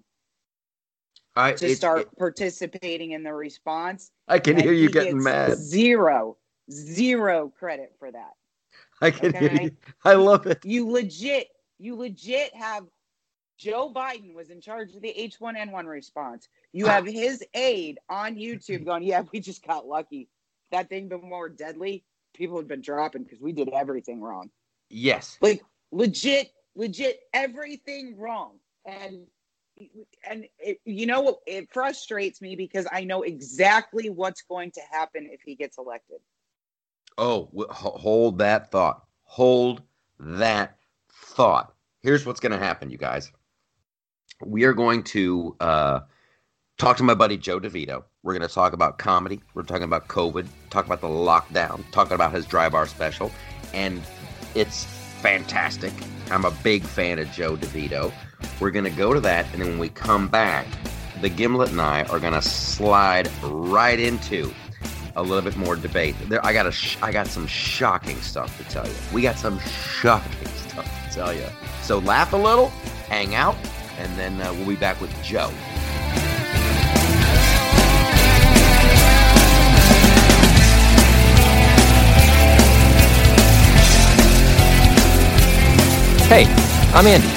I 1.38 1.54
to 1.54 1.68
it- 1.68 1.76
start 1.76 2.02
it- 2.02 2.18
participating 2.18 3.12
in 3.12 3.24
the 3.24 3.34
response. 3.34 4.12
I 4.28 4.40
can 4.40 4.58
hear 4.58 4.74
you 4.74 4.88
he 4.88 4.94
getting 4.94 5.22
mad. 5.22 5.54
Zero, 5.58 6.38
zero 6.72 7.50
credit 7.58 7.96
for 8.00 8.12
that. 8.12 8.34
I 9.02 9.12
can 9.12 9.34
hear 9.34 9.62
you. 9.62 9.72
I 10.04 10.14
love 10.14 10.48
it. 10.48 10.66
You 10.66 10.90
legit, 10.90 11.50
you 11.78 11.96
legit 11.96 12.54
have 12.56 12.86
Joe 13.58 13.92
Biden 13.94 14.34
was 14.36 14.50
in 14.50 14.62
charge 14.62 14.94
of 14.96 15.02
the 15.02 15.14
H1N1 15.18 15.86
response. 15.86 16.48
You 16.74 16.86
have 16.88 17.06
his 17.06 17.44
aide 17.54 18.00
on 18.10 18.36
YouTube 18.36 18.86
going, 18.86 19.04
Yeah, 19.04 19.24
we 19.32 19.40
just 19.40 19.66
got 19.66 19.88
lucky. 19.88 20.30
That 20.72 20.90
thing 20.90 21.08
been 21.08 21.22
more 21.22 21.50
deadly, 21.50 22.04
people 22.34 22.58
had 22.58 22.68
been 22.68 22.82
dropping 22.82 23.24
because 23.24 23.40
we 23.40 23.54
did 23.54 23.70
everything 23.70 24.22
wrong. 24.22 24.50
Yes. 24.90 25.38
Like 25.42 25.64
legit, 25.92 26.52
legit 26.76 27.20
everything 27.34 28.18
wrong. 28.18 28.60
And 28.86 29.28
and 30.30 30.46
it, 30.60 30.80
you 30.86 31.06
know 31.06 31.22
what? 31.22 31.40
It 31.46 31.72
frustrates 31.72 32.42
me 32.42 32.56
because 32.56 32.88
I 32.92 33.04
know 33.04 33.24
exactly 33.24 34.10
what's 34.10 34.42
going 34.42 34.72
to 34.72 34.82
happen 34.92 35.30
if 35.32 35.42
he 35.46 35.56
gets 35.56 35.78
elected. 35.78 36.18
Oh, 37.18 37.50
hold 37.70 38.40
that 38.40 38.72
thought. 38.72 39.04
Hold 39.24 39.82
that 40.20 40.78
thought. 41.12 41.74
Here's 42.02 42.26
what's 42.26 42.40
going 42.40 42.52
to 42.52 42.60
happen, 42.60 42.90
you 42.90 42.98
guys. 42.98 43.32
We 44.46 44.66
are 44.66 44.74
going 44.74 45.04
to 45.04 45.56
uh, 45.60 46.00
talk 46.78 46.98
to 46.98 47.04
my 47.04 47.16
buddy 47.16 47.38
Joe 47.38 47.60
DeVito. 47.60 48.04
We're 48.24 48.38
going 48.38 48.48
to 48.48 48.54
talk 48.54 48.74
about 48.74 48.98
comedy. 49.00 49.42
We're 49.54 49.64
talking 49.64 49.84
about 49.84 50.08
COVID. 50.08 50.48
Talk 50.70 50.86
about 50.86 51.02
the 51.02 51.08
lockdown. 51.08 51.84
Talking 51.92 52.14
about 52.14 52.34
his 52.34 52.46
dry 52.46 52.70
bar 52.70 52.86
special, 52.86 53.32
and 53.74 54.02
it's 54.54 54.84
fantastic. 55.22 55.94
I'm 56.30 56.46
a 56.46 56.52
big 56.52 56.84
fan 56.84 57.20
of 57.20 57.32
Joe 57.32 57.56
DeVito. 57.56 58.12
We're 58.60 58.72
going 58.72 58.86
to 58.86 58.92
go 58.92 59.14
to 59.14 59.20
that, 59.22 59.46
and 59.52 59.62
then 59.62 59.70
when 59.70 59.80
we 59.80 59.90
come 59.90 60.28
back, 60.28 60.68
the 61.22 61.30
Gimlet 61.30 61.72
and 61.72 61.82
I 61.82 62.04
are 62.04 62.20
going 62.20 62.34
to 62.34 62.42
slide 62.42 63.30
right 63.44 64.00
into 64.00 64.54
a 65.16 65.22
little 65.22 65.42
bit 65.42 65.58
more 65.58 65.76
debate. 65.76 66.16
There, 66.28 66.46
I 66.46 66.54
got 66.54 66.68
a, 66.68 66.72
sh- 66.72 66.98
I 67.02 67.12
got 67.12 67.28
some 67.28 67.48
shocking 67.48 68.18
stuff 68.18 68.56
to 68.58 68.64
tell 68.66 68.88
you. 68.88 68.94
We 69.12 69.22
got 69.22 69.38
some 69.38 69.60
shocking 69.60 70.48
stuff 70.56 71.08
to 71.08 71.14
tell 71.14 71.34
you. 71.34 71.46
So 71.82 72.00
laugh 72.00 72.34
a 72.34 72.38
little, 72.38 72.70
hang 73.10 73.36
out, 73.36 73.56
and 73.98 74.16
then 74.18 74.42
uh, 74.42 74.54
we'll 74.54 74.68
be 74.68 74.76
back 74.76 75.02
with 75.02 75.12
Joe. 75.24 75.50
Hey, 86.28 86.44
I'm 86.94 87.08
Andy. 87.08 87.37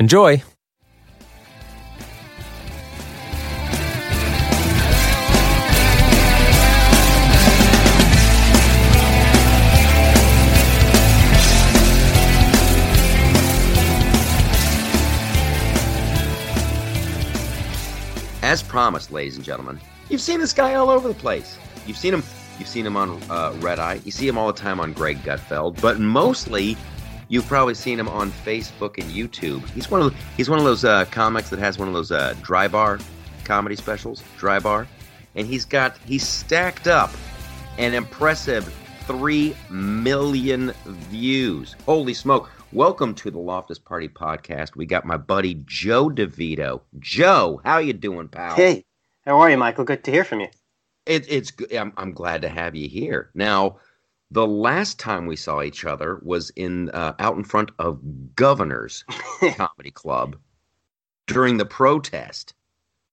Enjoy! 0.00 0.40
As 18.40 18.62
promised, 18.62 19.10
ladies 19.10 19.34
and 19.34 19.44
gentlemen, 19.44 19.80
you've 20.08 20.20
seen 20.20 20.38
this 20.38 20.52
guy 20.52 20.74
all 20.74 20.90
over 20.90 21.08
the 21.08 21.14
place. 21.14 21.58
You've 21.86 21.96
seen 21.96 22.14
him. 22.14 22.22
You've 22.60 22.68
seen 22.68 22.86
him 22.86 22.96
on 22.96 23.20
uh, 23.28 23.52
Red 23.58 23.80
Eye. 23.80 24.00
You 24.04 24.12
see 24.12 24.28
him 24.28 24.38
all 24.38 24.46
the 24.46 24.58
time 24.58 24.78
on 24.78 24.92
Greg 24.92 25.18
Gutfeld, 25.18 25.80
but 25.80 25.98
mostly 25.98 26.76
You've 27.30 27.46
probably 27.46 27.74
seen 27.74 28.00
him 28.00 28.08
on 28.08 28.30
Facebook 28.30 28.96
and 28.96 29.10
YouTube. 29.12 29.68
He's 29.70 29.90
one 29.90 30.00
of 30.00 30.14
he's 30.38 30.48
one 30.48 30.58
of 30.58 30.64
those 30.64 30.86
uh, 30.86 31.04
comics 31.06 31.50
that 31.50 31.58
has 31.58 31.78
one 31.78 31.86
of 31.86 31.92
those 31.92 32.10
uh, 32.10 32.34
dry 32.42 32.68
bar 32.68 32.98
comedy 33.44 33.76
specials, 33.76 34.22
dry 34.38 34.58
bar, 34.58 34.88
and 35.34 35.46
he's 35.46 35.66
got 35.66 35.98
he's 36.06 36.26
stacked 36.26 36.86
up 36.86 37.10
an 37.76 37.92
impressive 37.92 38.74
three 39.06 39.54
million 39.68 40.72
views. 40.86 41.76
Holy 41.84 42.14
smoke! 42.14 42.50
Welcome 42.72 43.14
to 43.16 43.30
the 43.30 43.38
Loftus 43.38 43.78
Party 43.78 44.08
podcast. 44.08 44.74
We 44.74 44.86
got 44.86 45.04
my 45.04 45.18
buddy 45.18 45.62
Joe 45.66 46.08
DeVito. 46.08 46.80
Joe, 46.98 47.60
how 47.62 47.76
you 47.76 47.92
doing, 47.92 48.28
pal? 48.28 48.54
Hey, 48.54 48.86
how 49.26 49.38
are 49.40 49.50
you, 49.50 49.58
Michael? 49.58 49.84
Good 49.84 50.02
to 50.04 50.10
hear 50.10 50.24
from 50.24 50.40
you. 50.40 50.48
It, 51.04 51.26
it's 51.28 51.52
I'm, 51.76 51.92
I'm 51.98 52.12
glad 52.12 52.40
to 52.40 52.48
have 52.48 52.74
you 52.74 52.88
here. 52.88 53.30
Now, 53.34 53.80
the 54.30 54.46
last 54.46 54.98
time 54.98 55.26
we 55.26 55.36
saw 55.36 55.62
each 55.62 55.84
other 55.84 56.20
was 56.22 56.50
in 56.50 56.90
uh, 56.90 57.14
out 57.18 57.36
in 57.36 57.44
front 57.44 57.70
of 57.78 58.00
Governor's 58.36 59.04
Comedy 59.56 59.90
Club 59.90 60.36
during 61.26 61.56
the 61.56 61.64
protest. 61.64 62.54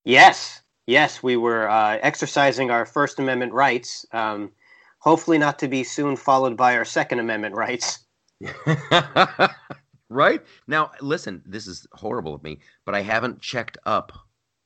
Yes, 0.04 0.62
yes, 0.88 1.23
we 1.23 1.38
were 1.38 1.69
uh, 1.69 1.97
exercising 2.01 2.69
our 2.69 2.86
First 2.86 3.19
Amendment 3.19 3.54
rights. 3.54 4.06
Um, 4.12 4.51
hopefully, 4.99 5.38
not 5.38 5.58
to 5.60 5.67
be 5.67 5.84
soon 5.84 6.15
followed 6.17 6.58
by 6.58 6.75
our 6.75 6.86
Second 6.86 7.19
Amendment 7.19 7.56
rights. 7.56 7.99
right 10.10 10.41
now, 10.67 10.91
listen, 10.99 11.41
this 11.45 11.65
is 11.65 11.88
horrible 11.93 12.36
of 12.36 12.43
me, 12.43 12.60
but 12.84 12.93
I 12.93 13.01
haven't 13.01 13.41
checked 13.41 13.78
up 13.86 14.12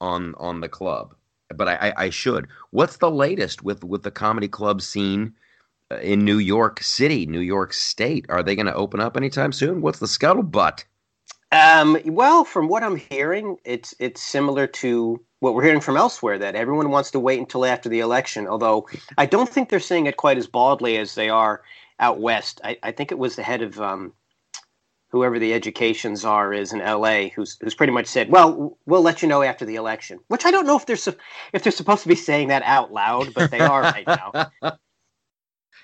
on 0.01 0.33
on 0.37 0.61
the 0.61 0.69
club, 0.69 1.13
but 1.55 1.67
I, 1.67 1.75
I, 1.89 2.05
I 2.05 2.09
should. 2.09 2.47
What's 2.71 2.97
the 2.97 3.11
latest 3.11 3.63
with 3.63 3.83
with 3.83 4.01
the 4.01 4.11
comedy 4.11 4.47
club 4.47 4.81
scene? 4.81 5.35
In 6.01 6.23
New 6.23 6.37
York 6.37 6.81
City, 6.81 7.25
New 7.25 7.39
York 7.39 7.73
State. 7.73 8.25
Are 8.29 8.43
they 8.43 8.55
going 8.55 8.65
to 8.67 8.73
open 8.73 8.99
up 8.99 9.17
anytime 9.17 9.51
soon? 9.51 9.81
What's 9.81 9.99
the 9.99 10.05
scuttlebutt? 10.05 10.83
Um, 11.51 11.97
well, 12.05 12.43
from 12.43 12.67
what 12.67 12.83
I'm 12.83 12.95
hearing, 12.95 13.57
it's 13.65 13.95
it's 13.99 14.21
similar 14.21 14.67
to 14.67 15.19
what 15.39 15.55
we're 15.55 15.63
hearing 15.63 15.81
from 15.81 15.97
elsewhere 15.97 16.37
that 16.37 16.55
everyone 16.55 16.91
wants 16.91 17.11
to 17.11 17.19
wait 17.19 17.39
until 17.39 17.65
after 17.65 17.89
the 17.89 18.01
election. 18.01 18.47
Although 18.47 18.87
I 19.17 19.25
don't 19.25 19.49
think 19.49 19.69
they're 19.69 19.79
saying 19.79 20.05
it 20.05 20.17
quite 20.17 20.37
as 20.37 20.47
baldly 20.47 20.97
as 20.97 21.15
they 21.15 21.29
are 21.29 21.63
out 21.99 22.19
west. 22.19 22.61
I, 22.63 22.77
I 22.83 22.91
think 22.91 23.11
it 23.11 23.17
was 23.17 23.35
the 23.35 23.43
head 23.43 23.63
of 23.63 23.81
um, 23.81 24.13
whoever 25.09 25.39
the 25.39 25.53
education 25.53 26.15
czar 26.15 26.53
is 26.53 26.71
in 26.71 26.81
L.A. 26.81 27.29
who's 27.29 27.57
who's 27.61 27.73
pretty 27.73 27.93
much 27.93 28.05
said, 28.05 28.29
"Well, 28.29 28.77
we'll 28.85 29.01
let 29.01 29.23
you 29.23 29.27
know 29.27 29.41
after 29.41 29.65
the 29.65 29.75
election." 29.75 30.19
Which 30.27 30.45
I 30.45 30.51
don't 30.51 30.67
know 30.67 30.77
if 30.77 30.85
they're 30.85 30.95
su- 30.95 31.17
if 31.51 31.63
they're 31.63 31.71
supposed 31.71 32.03
to 32.03 32.09
be 32.09 32.15
saying 32.15 32.49
that 32.49 32.61
out 32.61 32.93
loud, 32.93 33.33
but 33.33 33.49
they 33.49 33.59
are 33.59 33.81
right 33.81 34.05
now. 34.05 34.51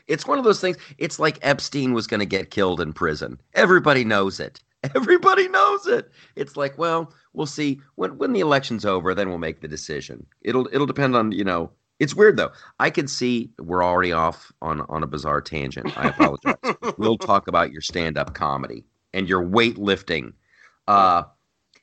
It's 0.07 0.27
one 0.27 0.37
of 0.37 0.43
those 0.43 0.61
things. 0.61 0.77
It's 0.97 1.19
like 1.19 1.39
Epstein 1.41 1.93
was 1.93 2.07
going 2.07 2.19
to 2.19 2.25
get 2.25 2.51
killed 2.51 2.81
in 2.81 2.93
prison. 2.93 3.39
Everybody 3.53 4.03
knows 4.03 4.39
it. 4.39 4.61
Everybody 4.95 5.47
knows 5.47 5.87
it. 5.87 6.11
It's 6.35 6.55
like, 6.55 6.77
well, 6.77 7.13
we'll 7.33 7.45
see 7.45 7.81
when 7.95 8.17
when 8.17 8.33
the 8.33 8.39
election's 8.39 8.85
over, 8.85 9.15
then 9.15 9.29
we'll 9.29 9.37
make 9.37 9.61
the 9.61 9.67
decision. 9.67 10.25
It'll 10.41 10.67
it'll 10.71 10.85
depend 10.85 11.15
on 11.15 11.31
you 11.31 11.43
know. 11.43 11.71
It's 11.97 12.13
weird 12.13 12.35
though. 12.35 12.51
I 12.79 12.89
can 12.89 13.07
see 13.07 13.51
we're 13.57 13.83
already 13.83 14.11
off 14.11 14.51
on 14.61 14.81
on 14.89 15.01
a 15.01 15.07
bizarre 15.07 15.41
tangent. 15.41 15.97
I 15.97 16.09
apologize. 16.09 16.55
we'll 16.97 17.17
talk 17.17 17.47
about 17.47 17.71
your 17.71 17.81
stand 17.81 18.17
up 18.17 18.33
comedy 18.33 18.83
and 19.13 19.29
your 19.29 19.43
weightlifting. 19.43 20.33
Uh, 20.87 21.23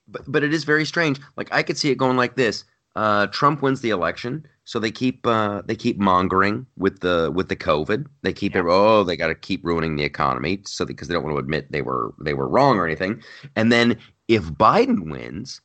but 0.06 0.22
but 0.30 0.44
it 0.44 0.52
is 0.52 0.64
very 0.64 0.84
strange. 0.84 1.18
Like 1.36 1.48
I 1.50 1.62
could 1.62 1.78
see 1.78 1.90
it 1.90 1.96
going 1.96 2.16
like 2.18 2.36
this. 2.36 2.64
Uh, 2.94 3.26
Trump 3.28 3.62
wins 3.62 3.80
the 3.80 3.90
election. 3.90 4.46
So 4.64 4.78
they 4.78 4.90
keep 4.90 5.26
uh, 5.26 5.62
they 5.64 5.74
keep 5.74 5.98
mongering 5.98 6.66
with 6.76 7.00
the 7.00 7.32
with 7.34 7.48
the 7.48 7.56
COVID. 7.56 8.06
They 8.22 8.32
keep 8.32 8.54
yeah. 8.54 8.62
Oh, 8.64 9.02
they 9.02 9.16
got 9.16 9.26
to 9.26 9.34
keep 9.34 9.64
ruining 9.64 9.96
the 9.96 10.04
economy, 10.04 10.62
so 10.66 10.84
because 10.84 11.08
they 11.08 11.14
don't 11.14 11.24
want 11.24 11.34
to 11.34 11.40
admit 11.40 11.72
they 11.72 11.82
were 11.82 12.14
they 12.20 12.34
were 12.34 12.48
wrong 12.48 12.78
or 12.78 12.86
anything. 12.86 13.22
And 13.56 13.72
then 13.72 13.98
if 14.28 14.44
Biden 14.44 15.10
wins, 15.10 15.60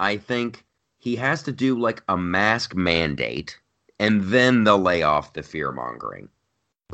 I 0.00 0.16
think 0.16 0.64
he 0.98 1.16
has 1.16 1.42
to 1.44 1.52
do 1.52 1.78
like 1.78 2.02
a 2.08 2.16
mask 2.16 2.74
mandate, 2.74 3.56
and 4.00 4.24
then 4.24 4.64
they'll 4.64 4.78
lay 4.78 5.02
off 5.02 5.34
the 5.34 5.42
fear 5.42 5.70
mongering. 5.70 6.28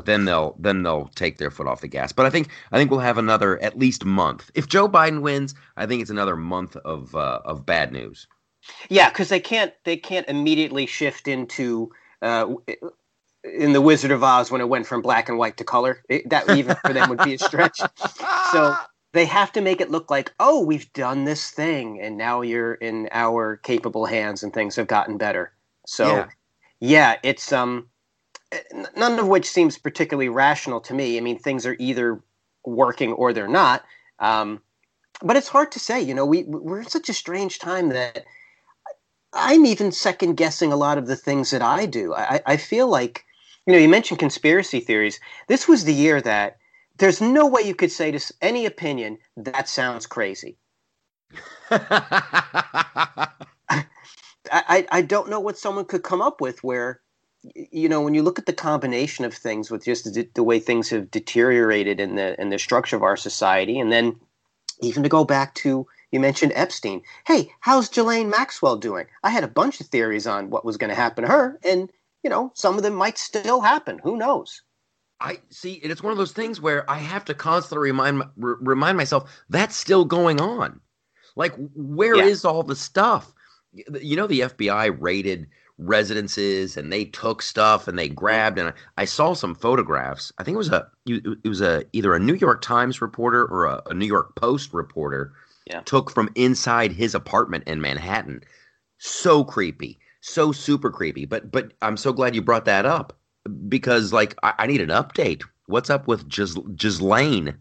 Then 0.05 0.25
they'll 0.25 0.55
then 0.59 0.83
they'll 0.83 1.07
take 1.15 1.39
their 1.39 1.51
foot 1.51 1.67
off 1.67 1.81
the 1.81 1.87
gas. 1.87 2.11
But 2.11 2.27
I 2.27 2.29
think 2.29 2.49
I 2.71 2.77
think 2.77 2.91
we'll 2.91 2.99
have 2.99 3.17
another 3.17 3.61
at 3.61 3.77
least 3.77 4.05
month. 4.05 4.51
If 4.53 4.67
Joe 4.67 4.87
Biden 4.87 5.21
wins, 5.21 5.55
I 5.77 5.87
think 5.87 6.01
it's 6.01 6.11
another 6.11 6.35
month 6.35 6.75
of 6.77 7.15
uh, 7.15 7.41
of 7.43 7.65
bad 7.65 7.91
news. 7.91 8.27
Yeah, 8.89 9.09
because 9.09 9.29
they 9.29 9.39
can't 9.39 9.73
they 9.83 9.97
can't 9.97 10.27
immediately 10.27 10.85
shift 10.85 11.27
into 11.27 11.91
uh, 12.21 12.53
in 13.43 13.73
the 13.73 13.81
Wizard 13.81 14.11
of 14.11 14.23
Oz 14.23 14.51
when 14.51 14.61
it 14.61 14.69
went 14.69 14.87
from 14.87 15.01
black 15.01 15.29
and 15.29 15.37
white 15.37 15.57
to 15.57 15.63
color. 15.63 16.03
It, 16.09 16.29
that 16.29 16.49
even 16.49 16.75
for 16.77 16.93
them 16.93 17.09
would 17.09 17.23
be 17.23 17.33
a 17.33 17.39
stretch. 17.39 17.81
So 18.51 18.75
they 19.13 19.25
have 19.25 19.51
to 19.53 19.61
make 19.61 19.81
it 19.81 19.91
look 19.91 20.09
like, 20.09 20.33
oh, 20.39 20.63
we've 20.63 20.91
done 20.93 21.25
this 21.25 21.51
thing, 21.51 21.99
and 22.01 22.17
now 22.17 22.41
you're 22.41 22.75
in 22.75 23.09
our 23.11 23.57
capable 23.57 24.05
hands, 24.05 24.43
and 24.43 24.53
things 24.53 24.75
have 24.75 24.87
gotten 24.87 25.17
better. 25.17 25.53
So. 25.85 26.07
Yeah. 26.07 26.27
Yeah, 26.85 27.15
it's 27.23 27.53
um, 27.53 27.87
none 28.97 29.17
of 29.17 29.27
which 29.27 29.49
seems 29.49 29.77
particularly 29.77 30.27
rational 30.27 30.81
to 30.81 30.93
me. 30.93 31.17
I 31.17 31.21
mean, 31.21 31.39
things 31.39 31.65
are 31.65 31.77
either 31.79 32.21
working 32.65 33.13
or 33.13 33.33
they're 33.33 33.47
not. 33.47 33.83
Um, 34.19 34.61
but 35.21 35.35
it's 35.37 35.47
hard 35.47 35.71
to 35.71 35.79
say. 35.79 36.01
You 36.01 36.13
know, 36.13 36.25
we 36.25 36.43
we're 36.43 36.79
in 36.79 36.87
such 36.87 37.09
a 37.09 37.13
strange 37.13 37.59
time 37.59 37.89
that 37.89 38.25
I'm 39.33 39.65
even 39.65 39.91
second 39.91 40.35
guessing 40.35 40.71
a 40.71 40.77
lot 40.77 40.97
of 40.97 41.07
the 41.07 41.15
things 41.15 41.51
that 41.51 41.61
I 41.61 41.85
do. 41.85 42.13
I, 42.13 42.41
I 42.45 42.57
feel 42.57 42.87
like, 42.87 43.25
you 43.65 43.73
know, 43.73 43.79
you 43.79 43.89
mentioned 43.89 44.19
conspiracy 44.19 44.79
theories. 44.79 45.19
This 45.47 45.67
was 45.67 45.85
the 45.85 45.93
year 45.93 46.21
that 46.21 46.57
there's 46.97 47.21
no 47.21 47.47
way 47.47 47.61
you 47.61 47.75
could 47.75 47.91
say 47.91 48.11
to 48.11 48.33
any 48.41 48.65
opinion 48.65 49.17
that 49.35 49.67
sounds 49.67 50.05
crazy. 50.05 50.57
I, 51.71 53.27
I, 54.51 54.87
I 54.91 55.01
don't 55.01 55.29
know 55.29 55.39
what 55.39 55.57
someone 55.57 55.85
could 55.85 56.03
come 56.03 56.21
up 56.21 56.39
with 56.39 56.63
where 56.63 57.01
you 57.53 57.89
know 57.89 58.01
when 58.01 58.13
you 58.13 58.21
look 58.21 58.39
at 58.39 58.45
the 58.45 58.53
combination 58.53 59.25
of 59.25 59.33
things 59.33 59.69
with 59.69 59.83
just 59.83 60.05
the, 60.13 60.29
the 60.33 60.43
way 60.43 60.59
things 60.59 60.89
have 60.89 61.11
deteriorated 61.11 61.99
in 61.99 62.15
the 62.15 62.39
in 62.39 62.49
the 62.49 62.59
structure 62.59 62.95
of 62.95 63.03
our 63.03 63.17
society 63.17 63.79
and 63.79 63.91
then 63.91 64.15
even 64.81 65.03
to 65.03 65.09
go 65.09 65.23
back 65.25 65.53
to 65.55 65.85
you 66.13 66.19
mentioned 66.19 66.51
Epstein. 66.55 67.01
Hey, 67.25 67.51
how's 67.59 67.89
Ghislaine 67.89 68.29
Maxwell 68.29 68.77
doing? 68.77 69.07
I 69.23 69.31
had 69.31 69.43
a 69.43 69.47
bunch 69.47 69.81
of 69.81 69.87
theories 69.87 70.27
on 70.27 70.51
what 70.51 70.63
was 70.63 70.77
going 70.77 70.91
to 70.91 70.95
happen 70.95 71.23
to 71.23 71.29
her, 71.29 71.59
and 71.65 71.89
you 72.23 72.29
know, 72.29 72.51
some 72.53 72.77
of 72.77 72.83
them 72.83 72.93
might 72.93 73.17
still 73.17 73.61
happen. 73.61 73.99
Who 74.03 74.15
knows? 74.15 74.61
I 75.19 75.39
see, 75.49 75.73
it's 75.73 76.03
one 76.03 76.11
of 76.11 76.17
those 76.17 76.31
things 76.31 76.61
where 76.61 76.89
I 76.89 76.99
have 76.99 77.25
to 77.25 77.33
constantly 77.33 77.89
remind 77.89 78.21
r- 78.21 78.29
remind 78.61 78.95
myself 78.95 79.29
that's 79.49 79.75
still 79.75 80.05
going 80.05 80.39
on. 80.39 80.79
Like, 81.35 81.55
where 81.75 82.15
yeah. 82.15 82.25
is 82.25 82.45
all 82.45 82.61
the 82.61 82.75
stuff? 82.75 83.33
You 83.73 84.15
know, 84.15 84.27
the 84.27 84.41
FBI 84.41 84.95
raided 84.99 85.47
residences 85.79 86.77
and 86.77 86.93
they 86.93 87.05
took 87.05 87.41
stuff 87.41 87.87
and 87.87 87.97
they 87.97 88.07
grabbed 88.07 88.59
and 88.59 88.71
I 88.97 89.05
saw 89.05 89.33
some 89.33 89.55
photographs. 89.55 90.31
I 90.37 90.43
think 90.43 90.53
it 90.53 90.59
was 90.59 90.69
a 90.69 90.87
it 91.07 91.47
was 91.47 91.61
a 91.61 91.83
either 91.91 92.13
a 92.13 92.19
New 92.19 92.35
York 92.35 92.61
Times 92.61 93.01
reporter 93.01 93.45
or 93.45 93.65
a, 93.65 93.81
a 93.87 93.93
New 93.95 94.05
York 94.05 94.35
Post 94.35 94.73
reporter 94.73 95.33
yeah. 95.65 95.81
took 95.85 96.11
from 96.11 96.29
inside 96.35 96.91
his 96.91 97.15
apartment 97.15 97.65
in 97.67 97.81
Manhattan. 97.81 98.41
So 98.97 99.43
creepy, 99.43 99.99
so 100.21 100.51
super 100.51 100.91
creepy. 100.91 101.25
But 101.25 101.51
but 101.51 101.73
I'm 101.81 101.97
so 101.97 102.13
glad 102.13 102.35
you 102.35 102.41
brought 102.41 102.65
that 102.65 102.85
up 102.85 103.17
because 103.67 104.13
like 104.13 104.35
I, 104.43 104.53
I 104.59 104.67
need 104.67 104.81
an 104.81 104.89
update. 104.89 105.43
What's 105.67 105.89
up 105.89 106.07
with 106.07 106.27
Gis- 106.29 106.57
Ghislaine? 106.75 107.57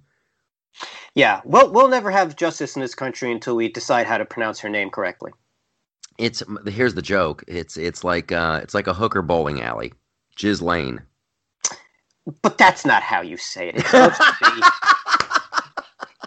Yeah, 1.14 1.40
well, 1.44 1.70
we'll 1.70 1.88
never 1.88 2.10
have 2.10 2.36
justice 2.36 2.74
in 2.76 2.82
this 2.82 2.94
country 2.94 3.30
until 3.30 3.56
we 3.56 3.68
decide 3.68 4.06
how 4.06 4.18
to 4.18 4.24
pronounce 4.24 4.60
her 4.60 4.68
name 4.70 4.90
correctly. 4.90 5.32
It's 6.18 6.42
here's 6.66 6.94
the 6.94 7.02
joke. 7.02 7.44
It's 7.48 7.76
it's 7.76 8.04
like 8.04 8.32
uh, 8.32 8.60
it's 8.62 8.74
like 8.74 8.86
a 8.86 8.94
hooker 8.94 9.22
bowling 9.22 9.62
alley, 9.62 9.92
Ghislaine. 10.36 11.02
But 12.42 12.58
that's 12.58 12.84
not 12.84 13.02
how 13.02 13.20
you 13.22 13.36
say 13.36 13.72
it. 13.74 13.82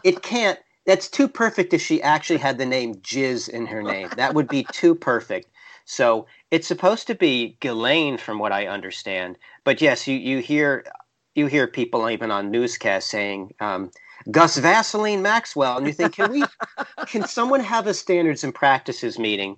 it 0.03 0.21
can't 0.23 0.59
that's 0.85 1.09
too 1.09 1.27
perfect 1.27 1.73
if 1.73 1.81
she 1.81 2.01
actually 2.01 2.37
had 2.37 2.57
the 2.57 2.65
name 2.65 2.95
Jizz 2.95 3.49
in 3.49 3.65
her 3.65 3.81
name. 3.81 4.09
That 4.17 4.33
would 4.33 4.47
be 4.47 4.65
too 4.71 4.95
perfect. 4.95 5.49
So 5.85 6.27
it's 6.51 6.67
supposed 6.67 7.07
to 7.07 7.15
be 7.15 7.57
Ghislaine, 7.59 8.17
from 8.17 8.39
what 8.39 8.51
I 8.51 8.67
understand. 8.67 9.37
But 9.63 9.81
yes, 9.81 10.07
you, 10.07 10.15
you 10.17 10.39
hear 10.39 10.85
you 11.35 11.47
hear 11.47 11.67
people 11.67 12.09
even 12.09 12.31
on 12.31 12.49
newscasts 12.49 13.09
saying 13.09 13.53
um, 13.59 13.91
Gus 14.31 14.57
Vaseline 14.57 15.21
Maxwell, 15.21 15.77
and 15.77 15.85
you 15.85 15.91
think, 15.91 16.13
can 16.15 16.31
we, 16.31 16.43
can 17.07 17.27
someone 17.27 17.59
have 17.59 17.87
a 17.87 17.93
standards 17.93 18.43
and 18.43 18.55
practices 18.55 19.19
meeting 19.19 19.57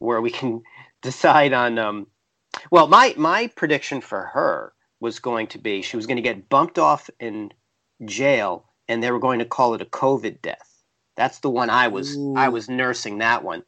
where 0.00 0.20
we 0.20 0.30
can 0.30 0.62
decide 1.02 1.52
on? 1.52 1.78
Um, 1.78 2.06
well, 2.70 2.88
my 2.88 3.14
my 3.16 3.46
prediction 3.48 4.00
for 4.00 4.22
her 4.26 4.72
was 5.00 5.18
going 5.18 5.46
to 5.48 5.58
be 5.58 5.82
she 5.82 5.96
was 5.96 6.06
going 6.06 6.16
to 6.16 6.22
get 6.22 6.48
bumped 6.48 6.78
off 6.78 7.10
in 7.20 7.52
jail 8.04 8.66
and 8.88 9.02
they 9.02 9.10
were 9.10 9.18
going 9.18 9.38
to 9.38 9.44
call 9.44 9.74
it 9.74 9.82
a 9.82 9.86
COVID 9.86 10.42
death. 10.42 10.82
That's 11.16 11.38
the 11.38 11.50
one 11.50 11.70
I 11.70 11.88
was 11.88 12.16
Ooh. 12.16 12.34
I 12.36 12.48
was 12.48 12.68
nursing 12.68 13.18
that 13.18 13.44
one. 13.44 13.62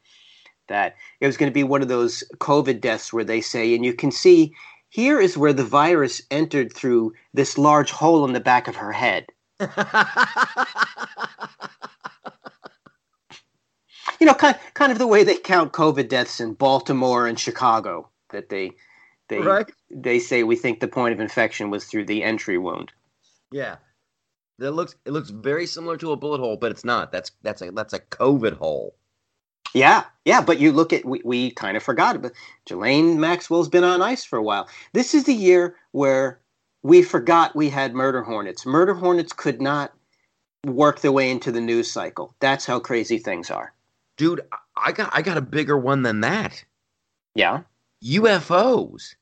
That 0.69 0.97
it 1.21 1.27
was 1.27 1.37
going 1.37 1.51
to 1.51 1.55
be 1.55 1.63
one 1.63 1.83
of 1.83 1.89
those 1.89 2.25
COVID 2.39 2.81
deaths 2.81 3.13
where 3.13 3.25
they 3.25 3.41
say, 3.41 3.75
and 3.75 3.85
you 3.85 3.95
can 3.95 4.11
see 4.11 4.53
here 4.89 5.21
is 5.21 5.37
where 5.39 5.53
the 5.53 5.65
virus 5.65 6.23
entered 6.31 6.73
through 6.73 7.13
this 7.35 7.59
large 7.59 7.91
hole 7.91 8.25
in 8.25 8.33
the 8.33 8.41
back 8.41 8.67
of 8.67 8.77
her 8.77 8.93
head. 8.93 9.27
you 14.21 14.27
know, 14.27 14.35
kind 14.35 14.59
kind 14.75 14.93
of 14.93 14.99
the 14.99 15.07
way 15.07 15.25
they 15.25 15.37
count 15.37 15.73
COVID 15.73 16.09
deaths 16.09 16.41
in 16.41 16.55
Baltimore 16.55 17.27
and 17.27 17.39
Chicago. 17.39 18.11
That 18.31 18.49
they 18.49 18.73
they 19.29 19.39
right. 19.39 19.71
they 19.91 20.19
say 20.19 20.43
we 20.43 20.57
think 20.57 20.81
the 20.81 20.89
point 20.89 21.15
of 21.15 21.21
infection 21.21 21.71
was 21.71 21.85
through 21.85 22.07
the 22.07 22.23
entry 22.23 22.59
wound. 22.59 22.93
Yeah, 23.51 23.77
that 24.59 24.73
looks 24.73 24.97
it 25.05 25.12
looks 25.12 25.31
very 25.31 25.66
similar 25.66 25.97
to 25.99 26.12
a 26.12 26.16
bullet 26.16 26.38
hole, 26.38 26.57
but 26.57 26.71
it's 26.71 26.85
not. 26.85 27.12
That's 27.12 27.33
that's 27.42 27.62
a 27.62 27.71
that's 27.71 27.92
a 27.92 28.01
COVID 28.01 28.57
hole. 28.59 28.95
Yeah, 29.75 30.05
yeah, 30.25 30.40
but 30.40 30.59
you 30.59 30.73
look 30.73 30.92
at 30.92 31.05
we, 31.05 31.21
we 31.25 31.51
kind 31.51 31.77
of 31.77 31.83
forgot, 31.83 32.21
but 32.23 32.33
Ghislaine 32.64 33.21
Maxwell's 33.21 33.69
been 33.69 33.85
on 33.85 34.01
ice 34.01 34.25
for 34.25 34.38
a 34.38 34.42
while. 34.42 34.69
This 34.92 35.14
is 35.14 35.25
the 35.25 35.35
year 35.35 35.77
where 35.92 36.40
we 36.83 37.03
forgot 37.03 37.57
we 37.57 37.69
had 37.69 37.95
murder 37.95 38.23
hornets. 38.23 38.64
Murder 38.64 38.95
hornets 38.95 39.33
could 39.33 39.61
not 39.61 39.92
work 40.64 41.01
their 41.01 41.12
way 41.12 41.31
into 41.31 41.53
the 41.53 41.61
news 41.61 41.90
cycle. 41.90 42.35
That's 42.40 42.64
how 42.64 42.81
crazy 42.81 43.19
things 43.19 43.51
are. 43.51 43.75
Dude, 44.16 44.40
I 44.77 44.92
got 44.92 45.11
I 45.12 45.23
got 45.23 45.37
a 45.37 45.42
bigger 45.42 45.77
one 45.77 46.03
than 46.03 46.21
that. 46.21 46.64
Yeah. 47.35 47.62
UFOs. 48.05 49.14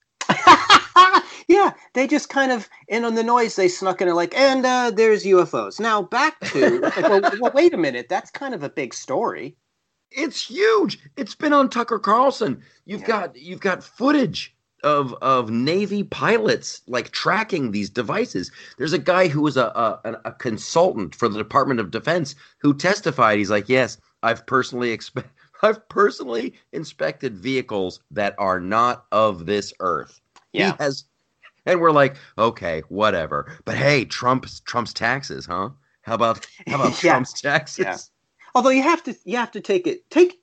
Yeah, 1.54 1.72
they 1.92 2.06
just 2.08 2.28
kind 2.28 2.50
of 2.50 2.68
in 2.88 3.04
on 3.04 3.14
the 3.14 3.22
noise. 3.22 3.54
They 3.54 3.68
snuck 3.68 4.02
in 4.02 4.12
like, 4.12 4.34
and 4.34 4.66
uh, 4.66 4.90
there's 4.90 5.24
UFOs. 5.24 5.78
Now 5.78 6.02
back 6.02 6.40
to 6.50 6.80
like, 6.80 6.96
well, 7.02 7.20
well, 7.40 7.52
wait 7.54 7.72
a 7.72 7.78
minute. 7.78 8.08
That's 8.08 8.30
kind 8.30 8.54
of 8.54 8.62
a 8.64 8.68
big 8.68 8.92
story. 8.92 9.56
It's 10.10 10.46
huge. 10.46 10.98
It's 11.16 11.34
been 11.34 11.52
on 11.52 11.70
Tucker 11.70 11.98
Carlson. 11.98 12.60
You've 12.86 13.02
yeah. 13.02 13.06
got 13.06 13.36
you've 13.36 13.60
got 13.60 13.84
footage 13.84 14.54
of 14.82 15.14
of 15.22 15.50
Navy 15.50 16.02
pilots 16.02 16.82
like 16.88 17.10
tracking 17.10 17.70
these 17.70 17.88
devices. 17.88 18.50
There's 18.76 18.92
a 18.92 18.98
guy 18.98 19.28
who 19.28 19.40
was 19.40 19.56
a, 19.56 19.66
a 20.04 20.20
a 20.24 20.32
consultant 20.32 21.14
for 21.14 21.28
the 21.28 21.38
Department 21.38 21.78
of 21.78 21.92
Defense 21.92 22.34
who 22.58 22.74
testified. 22.74 23.38
He's 23.38 23.50
like, 23.50 23.68
yes, 23.68 23.96
I've 24.24 24.44
personally 24.46 24.90
expect. 24.90 25.28
I've 25.62 25.88
personally 25.88 26.54
inspected 26.72 27.38
vehicles 27.38 28.00
that 28.10 28.34
are 28.38 28.60
not 28.60 29.06
of 29.12 29.46
this 29.46 29.72
earth. 29.80 30.20
Yeah. 30.52 30.72
He 30.72 30.82
has 30.82 31.04
and 31.66 31.80
we're 31.80 31.92
like, 31.92 32.16
okay, 32.38 32.82
whatever. 32.88 33.56
But 33.64 33.76
hey, 33.76 34.04
Trump's 34.04 34.60
Trump's 34.60 34.92
taxes, 34.92 35.46
huh? 35.46 35.70
How 36.02 36.14
about 36.14 36.46
how 36.66 36.76
about 36.76 36.90
yeah. 37.02 37.12
Trump's 37.12 37.40
taxes? 37.40 37.84
Yeah. 37.84 37.96
Although 38.54 38.70
you 38.70 38.82
have 38.82 39.02
to 39.04 39.16
you 39.24 39.36
have 39.36 39.50
to 39.52 39.60
take 39.60 39.86
it 39.86 40.08
take 40.10 40.40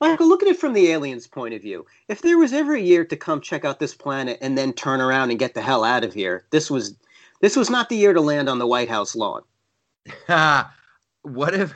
Michael, 0.00 0.28
look 0.28 0.42
at 0.42 0.48
it 0.48 0.58
from 0.58 0.72
the 0.72 0.90
aliens' 0.92 1.26
point 1.26 1.52
of 1.52 1.60
view. 1.60 1.84
If 2.08 2.22
there 2.22 2.38
was 2.38 2.54
ever 2.54 2.74
a 2.74 2.80
year 2.80 3.04
to 3.04 3.16
come 3.16 3.42
check 3.42 3.66
out 3.66 3.78
this 3.78 3.94
planet 3.94 4.38
and 4.40 4.56
then 4.56 4.72
turn 4.72 4.98
around 5.00 5.28
and 5.28 5.38
get 5.38 5.52
the 5.52 5.60
hell 5.60 5.84
out 5.84 6.04
of 6.04 6.14
here, 6.14 6.46
this 6.50 6.70
was 6.70 6.96
this 7.40 7.54
was 7.54 7.68
not 7.68 7.90
the 7.90 7.96
year 7.96 8.14
to 8.14 8.20
land 8.20 8.48
on 8.48 8.58
the 8.58 8.66
White 8.66 8.88
House 8.88 9.14
lawn. 9.14 9.42
what 11.22 11.54
if 11.54 11.74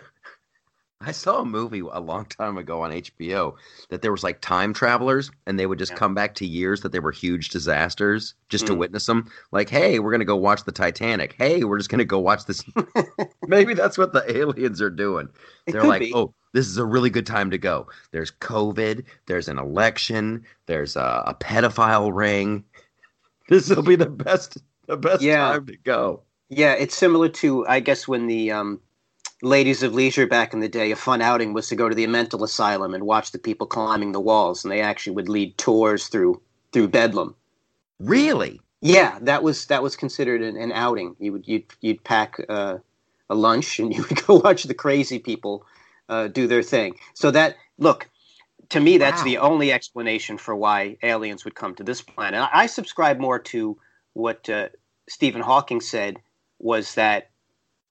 I 1.06 1.12
saw 1.12 1.40
a 1.40 1.44
movie 1.44 1.80
a 1.80 2.00
long 2.00 2.24
time 2.26 2.56
ago 2.56 2.82
on 2.82 2.90
HBO 2.90 3.54
that 3.90 4.02
there 4.02 4.12
was 4.12 4.22
like 4.22 4.40
time 4.40 4.72
travelers 4.72 5.30
and 5.46 5.58
they 5.58 5.66
would 5.66 5.78
just 5.78 5.92
yeah. 5.92 5.98
come 5.98 6.14
back 6.14 6.34
to 6.36 6.46
years 6.46 6.80
that 6.80 6.92
they 6.92 6.98
were 6.98 7.12
huge 7.12 7.50
disasters 7.50 8.34
just 8.48 8.64
mm. 8.64 8.68
to 8.68 8.74
witness 8.74 9.06
them. 9.06 9.30
Like, 9.52 9.68
hey, 9.68 9.98
we're 9.98 10.10
gonna 10.10 10.24
go 10.24 10.36
watch 10.36 10.64
the 10.64 10.72
Titanic. 10.72 11.34
Hey, 11.36 11.64
we're 11.64 11.78
just 11.78 11.90
gonna 11.90 12.04
go 12.04 12.18
watch 12.18 12.46
this. 12.46 12.64
Maybe 13.46 13.74
that's 13.74 13.98
what 13.98 14.12
the 14.12 14.24
aliens 14.36 14.80
are 14.80 14.90
doing. 14.90 15.28
It 15.66 15.72
They're 15.72 15.84
like, 15.84 16.00
be. 16.00 16.12
oh, 16.14 16.32
this 16.52 16.66
is 16.66 16.78
a 16.78 16.84
really 16.84 17.10
good 17.10 17.26
time 17.26 17.50
to 17.50 17.58
go. 17.58 17.88
There's 18.12 18.30
COVID. 18.30 19.04
There's 19.26 19.48
an 19.48 19.58
election. 19.58 20.44
There's 20.66 20.96
a, 20.96 21.24
a 21.26 21.34
pedophile 21.34 22.14
ring. 22.14 22.64
This 23.46 23.68
will 23.68 23.82
be 23.82 23.96
the 23.96 24.08
best, 24.08 24.56
the 24.86 24.96
best 24.96 25.20
yeah. 25.20 25.52
time 25.52 25.66
to 25.66 25.76
go. 25.76 26.22
Yeah, 26.48 26.72
it's 26.72 26.96
similar 26.96 27.28
to 27.28 27.66
I 27.66 27.80
guess 27.80 28.08
when 28.08 28.26
the 28.26 28.52
um 28.52 28.80
ladies 29.44 29.82
of 29.82 29.94
leisure 29.94 30.26
back 30.26 30.52
in 30.52 30.60
the 30.60 30.68
day, 30.68 30.90
a 30.90 30.96
fun 30.96 31.20
outing 31.20 31.52
was 31.52 31.68
to 31.68 31.76
go 31.76 31.88
to 31.88 31.94
the 31.94 32.06
mental 32.06 32.42
asylum 32.42 32.94
and 32.94 33.04
watch 33.04 33.30
the 33.30 33.38
people 33.38 33.66
climbing 33.66 34.12
the 34.12 34.20
walls, 34.20 34.64
and 34.64 34.72
they 34.72 34.80
actually 34.80 35.14
would 35.14 35.28
lead 35.28 35.56
tours 35.58 36.08
through 36.08 36.40
through 36.72 36.88
Bedlam. 36.88 37.36
Really? 38.00 38.60
Yeah, 38.80 39.18
that 39.22 39.42
was 39.42 39.66
that 39.66 39.82
was 39.82 39.96
considered 39.96 40.42
an, 40.42 40.56
an 40.56 40.72
outing. 40.72 41.14
You 41.18 41.32
would 41.32 41.46
you'd 41.46 41.64
you'd 41.80 42.02
pack 42.04 42.40
uh, 42.48 42.78
a 43.30 43.34
lunch 43.34 43.78
and 43.78 43.94
you 43.96 44.02
would 44.02 44.26
go 44.26 44.36
watch 44.36 44.64
the 44.64 44.74
crazy 44.74 45.18
people 45.18 45.64
uh, 46.08 46.28
do 46.28 46.46
their 46.46 46.62
thing. 46.62 46.96
So 47.14 47.30
that 47.30 47.56
look 47.78 48.08
to 48.70 48.80
me, 48.80 48.98
that's 48.98 49.20
wow. 49.20 49.24
the 49.24 49.38
only 49.38 49.72
explanation 49.72 50.38
for 50.38 50.56
why 50.56 50.96
aliens 51.02 51.44
would 51.44 51.54
come 51.54 51.74
to 51.76 51.84
this 51.84 52.00
planet. 52.00 52.40
I, 52.40 52.62
I 52.62 52.66
subscribe 52.66 53.18
more 53.18 53.38
to 53.38 53.78
what 54.14 54.48
uh, 54.48 54.68
Stephen 55.08 55.42
Hawking 55.42 55.80
said 55.80 56.18
was 56.58 56.94
that 56.94 57.30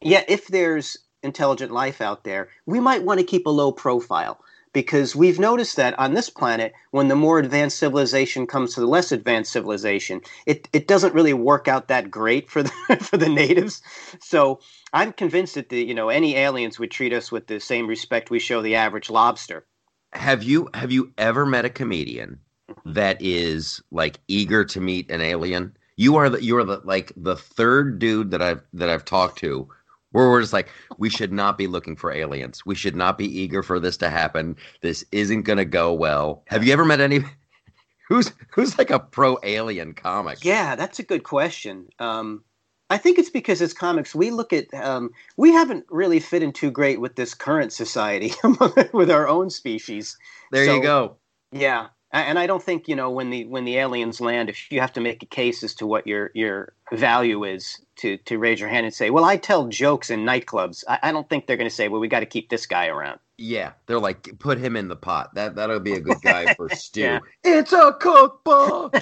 yeah, 0.02 0.24
if 0.28 0.48
there's 0.48 0.98
intelligent 1.24 1.72
life 1.72 2.02
out 2.02 2.24
there, 2.24 2.50
we 2.66 2.80
might 2.80 3.04
want 3.04 3.20
to 3.20 3.26
keep 3.26 3.46
a 3.46 3.50
low 3.50 3.72
profile. 3.72 4.40
because 4.74 5.16
we've 5.16 5.40
noticed 5.40 5.76
that 5.76 5.98
on 6.00 6.14
this 6.16 6.30
planet, 6.30 6.74
when 6.92 7.08
the 7.08 7.16
more 7.16 7.38
advanced 7.40 7.78
civilization 7.78 8.48
comes 8.48 8.74
to 8.74 8.80
the 8.80 8.88
less 8.88 9.12
advanced 9.12 9.52
civilization, 9.52 10.20
it, 10.48 10.68
it 10.74 10.88
doesn't 10.88 11.14
really 11.14 11.34
work 11.34 11.68
out 11.68 11.88
that 11.88 12.10
great 12.12 12.50
for 12.50 12.64
the 12.64 12.72
for 13.02 13.18
the 13.18 13.30
natives. 13.30 13.82
So 14.20 14.60
I'm 14.92 15.14
convinced 15.14 15.56
that 15.56 15.70
the 15.70 15.84
you 15.84 15.94
know 15.94 16.10
any 16.10 16.36
aliens 16.36 16.80
would 16.80 16.92
treat 16.92 17.14
us 17.14 17.32
with 17.32 17.48
the 17.48 17.60
same 17.60 17.88
respect 17.88 18.32
we 18.32 18.40
show 18.40 18.62
the 18.62 18.76
average 18.76 19.10
lobster. 19.10 19.66
Have 20.14 20.44
you 20.44 20.70
have 20.74 20.92
you 20.92 21.14
ever 21.18 21.46
met 21.46 21.66
a 21.66 21.70
comedian 21.70 22.40
that 22.86 23.18
is 23.22 23.82
like 23.92 24.20
eager 24.28 24.66
to 24.66 24.82
meet 24.82 25.10
an 25.12 25.22
alien? 25.22 25.76
You 25.98 26.16
are 26.16 26.30
the 26.30 26.44
you 26.44 26.58
are 26.58 26.64
the 26.64 26.82
like 26.84 27.12
the 27.16 27.36
third 27.36 28.00
dude 28.00 28.32
that 28.32 28.42
I've 28.42 28.62
that 28.74 28.90
I've 28.90 29.06
talked 29.06 29.38
to 29.40 29.70
where 30.14 30.30
we're 30.30 30.42
just 30.42 30.54
like, 30.54 30.70
we 30.98 31.10
should 31.10 31.34
not 31.34 31.58
be 31.58 31.68
looking 31.68 31.96
for 31.96 32.12
aliens. 32.12 32.66
We 32.66 32.76
should 32.76 32.96
not 32.96 33.18
be 33.18 33.26
eager 33.26 33.62
for 33.62 33.80
this 33.80 33.98
to 33.98 34.10
happen. 34.10 34.56
This 34.82 35.04
isn't 35.12 35.42
gonna 35.44 35.66
go 35.66 35.94
well. 35.94 36.44
Have 36.48 36.64
you 36.64 36.72
ever 36.72 36.86
met 36.86 37.02
any? 37.02 37.20
Who's 38.10 38.32
who's 38.52 38.78
like 38.78 38.90
a 38.90 39.00
pro 39.00 39.38
alien 39.44 39.94
comic? 39.94 40.44
Yeah, 40.44 40.76
that's 40.76 41.00
a 41.00 41.04
good 41.04 41.24
question. 41.24 41.88
Um, 42.00 42.44
I 42.90 42.98
think 42.98 43.18
it's 43.18 43.30
because 43.30 43.62
as 43.62 43.74
comics, 43.74 44.14
we 44.14 44.30
look 44.30 44.54
at 44.54 44.72
um, 44.74 45.10
we 45.38 45.52
haven't 45.52 45.86
really 45.90 46.20
fit 46.20 46.44
in 46.44 46.52
too 46.52 46.70
great 46.70 47.00
with 47.00 47.16
this 47.16 47.34
current 47.34 47.72
society 47.72 48.34
with 48.94 49.10
our 49.10 49.28
own 49.28 49.50
species. 49.50 50.18
There 50.52 50.66
so, 50.66 50.76
you 50.76 50.84
go. 50.84 51.16
Yeah, 51.52 51.88
and 52.14 52.38
I 52.38 52.46
don't 52.46 52.62
think 52.62 52.88
you 52.88 52.96
know 52.96 53.10
when 53.10 53.30
the 53.32 53.46
when 53.46 53.66
the 53.66 53.78
aliens 53.78 54.22
land, 54.22 54.50
if 54.50 54.72
you 54.72 54.80
have 54.80 54.94
to 54.94 55.02
make 55.02 55.24
a 55.24 55.26
case 55.26 55.64
as 55.64 55.74
to 55.76 55.88
what 55.88 56.06
your 56.06 56.32
your 56.36 56.74
value 56.92 57.44
is 57.44 57.82
to 57.98 58.18
to 58.18 58.38
raise 58.38 58.60
your 58.60 58.70
hand 58.70 58.86
and 58.86 58.94
say, 58.94 59.10
well, 59.10 59.26
I 59.26 59.38
tell 59.38 59.68
jokes 59.68 60.10
in 60.10 60.22
nightclubs. 60.22 60.84
I, 60.88 61.00
I 61.04 61.12
don't 61.12 61.28
think 61.28 61.48
they're 61.48 61.58
going 61.58 61.70
to 61.70 61.76
say, 61.76 61.88
well, 61.90 62.00
we 62.00 62.08
got 62.08 62.20
to 62.20 62.26
keep 62.26 62.50
this 62.50 62.68
guy 62.68 62.88
around. 62.88 63.20
Yeah, 63.38 63.74
they're 63.88 64.00
like, 64.00 64.38
put 64.38 64.60
him 64.60 64.76
in 64.76 64.88
the 64.88 64.96
pot. 64.96 65.34
That 65.34 65.56
that'll 65.56 65.80
be 65.80 65.94
a 65.94 66.00
good 66.00 66.22
guy 66.22 66.54
for 66.58 66.70
stew. 66.70 67.02
yeah. 67.02 67.20
It's 67.44 67.74
a 67.74 67.94
cookbook. 68.00 68.96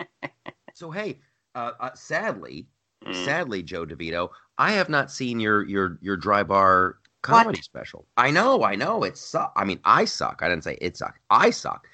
so 0.74 0.90
hey, 0.90 1.20
uh, 1.54 1.72
uh, 1.78 1.94
sadly, 1.94 2.66
mm. 3.04 3.24
sadly, 3.26 3.62
Joe 3.62 3.84
DeVito, 3.84 4.30
I 4.56 4.72
have 4.72 4.88
not 4.88 5.10
seen 5.10 5.38
your 5.38 5.68
your 5.68 5.98
your 6.00 6.16
dry 6.16 6.44
bar 6.44 6.96
comedy 7.20 7.58
what? 7.58 7.64
special. 7.64 8.06
I 8.16 8.30
know, 8.30 8.64
I 8.64 8.74
know. 8.74 9.02
It 9.02 9.18
suck. 9.18 9.52
I 9.54 9.64
mean, 9.64 9.80
I 9.84 10.06
suck. 10.06 10.40
I 10.42 10.48
didn't 10.48 10.64
say 10.64 10.78
it 10.80 10.96
suck. 10.96 11.20
I 11.28 11.50
suck 11.50 11.86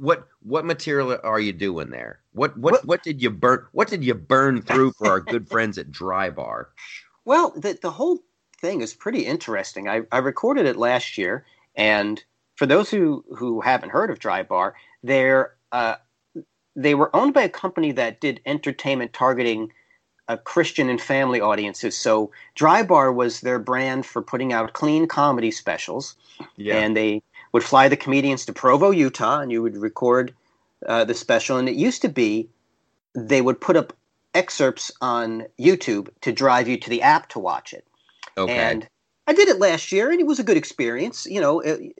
what 0.00 0.28
what 0.42 0.64
material 0.64 1.18
are 1.22 1.40
you 1.40 1.52
doing 1.52 1.90
there? 1.90 2.20
What 2.32 2.56
what 2.56 2.72
what, 2.72 2.86
what 2.86 3.02
did 3.02 3.20
you 3.22 3.30
burn? 3.30 3.66
What 3.72 3.88
did 3.88 4.04
you 4.04 4.14
burn 4.14 4.62
through 4.62 4.92
for 4.92 5.08
our 5.08 5.20
good 5.20 5.48
friends 5.48 5.78
at 5.78 5.90
Dry 5.90 6.30
Bar? 6.30 6.70
Well, 7.24 7.52
the 7.54 7.78
the 7.82 7.90
whole 7.90 8.20
thing 8.58 8.80
is 8.80 8.94
pretty 8.94 9.26
interesting. 9.26 9.86
I, 9.86 10.00
I 10.10 10.16
recorded 10.16 10.64
it 10.64 10.76
last 10.76 11.18
year, 11.18 11.44
and 11.76 12.24
for 12.56 12.64
those 12.64 12.90
who 12.90 13.22
who 13.36 13.60
haven't 13.60 13.90
heard 13.90 14.08
of 14.08 14.18
Dry 14.18 14.42
Bar, 14.42 14.74
they're 15.02 15.52
uh, 15.70 15.96
they 16.74 16.94
were 16.94 17.14
owned 17.14 17.34
by 17.34 17.42
a 17.42 17.48
company 17.50 17.92
that 17.92 18.22
did 18.22 18.40
entertainment 18.46 19.12
targeting 19.12 19.70
uh, 20.28 20.36
Christian 20.38 20.88
and 20.88 21.00
family 21.00 21.40
audiences. 21.40 21.96
So 21.98 22.30
Dry 22.54 22.82
Bar 22.82 23.12
was 23.12 23.40
their 23.40 23.58
brand 23.58 24.06
for 24.06 24.22
putting 24.22 24.52
out 24.52 24.72
clean 24.72 25.06
comedy 25.06 25.50
specials, 25.50 26.16
yeah. 26.56 26.76
and 26.76 26.96
they 26.96 27.22
would 27.52 27.64
fly 27.64 27.88
the 27.88 27.96
comedians 27.96 28.44
to 28.46 28.52
Provo, 28.52 28.90
Utah, 28.90 29.40
and 29.40 29.50
you 29.50 29.62
would 29.62 29.76
record 29.76 30.34
uh, 30.86 31.04
the 31.04 31.14
special. 31.14 31.56
And 31.56 31.68
it 31.68 31.74
used 31.76 32.02
to 32.02 32.08
be 32.08 32.48
they 33.14 33.40
would 33.40 33.60
put 33.60 33.76
up 33.76 33.92
excerpts 34.34 34.92
on 35.00 35.46
YouTube 35.58 36.08
to 36.20 36.32
drive 36.32 36.68
you 36.68 36.76
to 36.78 36.90
the 36.90 37.02
app 37.02 37.28
to 37.30 37.38
watch 37.38 37.72
it. 37.72 37.86
Okay. 38.36 38.52
And 38.52 38.88
I 39.26 39.32
did 39.32 39.48
it 39.48 39.58
last 39.58 39.92
year, 39.92 40.10
and 40.10 40.20
it 40.20 40.26
was 40.26 40.38
a 40.38 40.44
good 40.44 40.56
experience. 40.56 41.26
You 41.26 41.40
know, 41.40 41.60
it, 41.60 41.94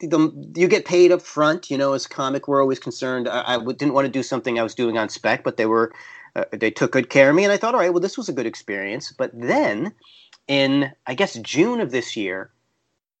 the, 0.00 0.52
you 0.56 0.66
get 0.66 0.84
paid 0.84 1.12
up 1.12 1.22
front. 1.22 1.70
You 1.70 1.78
know, 1.78 1.92
as 1.92 2.06
a 2.06 2.08
comic, 2.08 2.48
we're 2.48 2.60
always 2.60 2.78
concerned. 2.78 3.28
I, 3.28 3.56
I 3.56 3.58
didn't 3.58 3.92
want 3.92 4.06
to 4.06 4.10
do 4.10 4.22
something 4.22 4.58
I 4.58 4.62
was 4.62 4.74
doing 4.74 4.98
on 4.98 5.08
spec, 5.08 5.44
but 5.44 5.56
they 5.56 5.66
were 5.66 5.92
uh, 6.34 6.44
they 6.52 6.70
took 6.70 6.92
good 6.92 7.10
care 7.10 7.30
of 7.30 7.36
me, 7.36 7.44
and 7.44 7.52
I 7.52 7.56
thought, 7.56 7.74
all 7.74 7.80
right, 7.80 7.92
well, 7.92 8.00
this 8.00 8.16
was 8.16 8.28
a 8.28 8.32
good 8.32 8.46
experience. 8.46 9.12
But 9.12 9.30
then, 9.34 9.92
in 10.48 10.90
I 11.06 11.14
guess 11.14 11.34
June 11.34 11.80
of 11.80 11.90
this 11.90 12.16
year, 12.16 12.50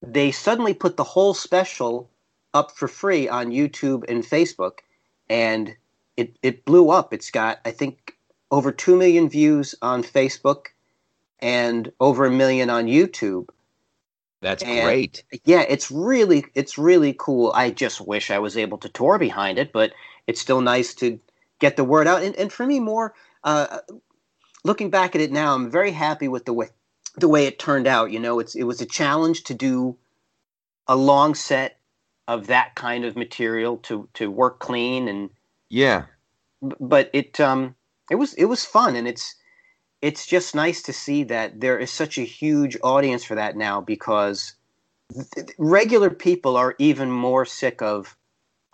they 0.02 0.30
suddenly 0.32 0.74
put 0.74 0.96
the 0.96 1.04
whole 1.04 1.34
special 1.34 2.10
up 2.54 2.72
for 2.72 2.88
free 2.88 3.28
on 3.28 3.50
YouTube 3.50 4.04
and 4.08 4.24
Facebook, 4.24 4.80
and 5.28 5.74
it 6.16 6.36
it 6.42 6.64
blew 6.64 6.90
up. 6.90 7.14
It's 7.14 7.30
got 7.30 7.60
I 7.64 7.70
think 7.70 8.16
over 8.50 8.72
two 8.72 8.96
million 8.96 9.28
views 9.28 9.74
on 9.80 10.02
Facebook 10.02 10.66
and 11.40 11.90
over 12.00 12.26
a 12.26 12.30
million 12.30 12.68
on 12.68 12.86
YouTube. 12.86 13.48
That's 14.40 14.62
and, 14.62 14.84
great. 14.84 15.24
Yeah, 15.44 15.64
it's 15.68 15.90
really 15.90 16.44
it's 16.54 16.76
really 16.76 17.14
cool. 17.18 17.52
I 17.54 17.70
just 17.70 18.00
wish 18.00 18.30
I 18.30 18.38
was 18.38 18.56
able 18.56 18.78
to 18.78 18.88
tour 18.88 19.18
behind 19.18 19.58
it, 19.58 19.72
but 19.72 19.92
it's 20.26 20.40
still 20.40 20.60
nice 20.60 20.94
to 20.94 21.18
get 21.60 21.76
the 21.76 21.84
word 21.84 22.06
out. 22.06 22.22
And, 22.22 22.34
and 22.36 22.52
for 22.52 22.66
me, 22.66 22.80
more 22.80 23.14
uh, 23.44 23.78
looking 24.64 24.90
back 24.90 25.14
at 25.14 25.20
it 25.20 25.32
now, 25.32 25.54
I'm 25.54 25.70
very 25.70 25.92
happy 25.92 26.28
with 26.28 26.44
the 26.44 26.52
way 26.52 26.68
the 27.16 27.28
way 27.28 27.46
it 27.46 27.58
turned 27.58 27.86
out. 27.86 28.10
You 28.12 28.20
know, 28.20 28.38
it's 28.38 28.54
it 28.54 28.64
was 28.64 28.80
a 28.80 28.86
challenge 28.86 29.44
to 29.44 29.54
do 29.54 29.96
a 30.88 30.96
long 30.96 31.34
set 31.34 31.78
of 32.28 32.46
that 32.48 32.74
kind 32.74 33.04
of 33.04 33.16
material 33.16 33.78
to 33.78 34.08
to 34.14 34.30
work 34.30 34.58
clean 34.60 35.08
and 35.08 35.30
yeah. 35.70 36.04
But 36.60 37.10
it 37.12 37.40
um 37.40 37.74
it 38.10 38.16
was 38.16 38.34
it 38.34 38.46
was 38.46 38.64
fun 38.64 38.96
and 38.96 39.08
it's 39.08 39.34
it's 40.00 40.26
just 40.26 40.54
nice 40.54 40.82
to 40.82 40.92
see 40.92 41.24
that 41.24 41.60
there 41.60 41.78
is 41.78 41.90
such 41.90 42.18
a 42.18 42.22
huge 42.22 42.76
audience 42.82 43.24
for 43.24 43.36
that 43.36 43.56
now 43.56 43.80
because 43.80 44.54
th- 45.34 45.48
regular 45.58 46.10
people 46.10 46.56
are 46.56 46.74
even 46.78 47.10
more 47.10 47.44
sick 47.44 47.82
of 47.82 48.16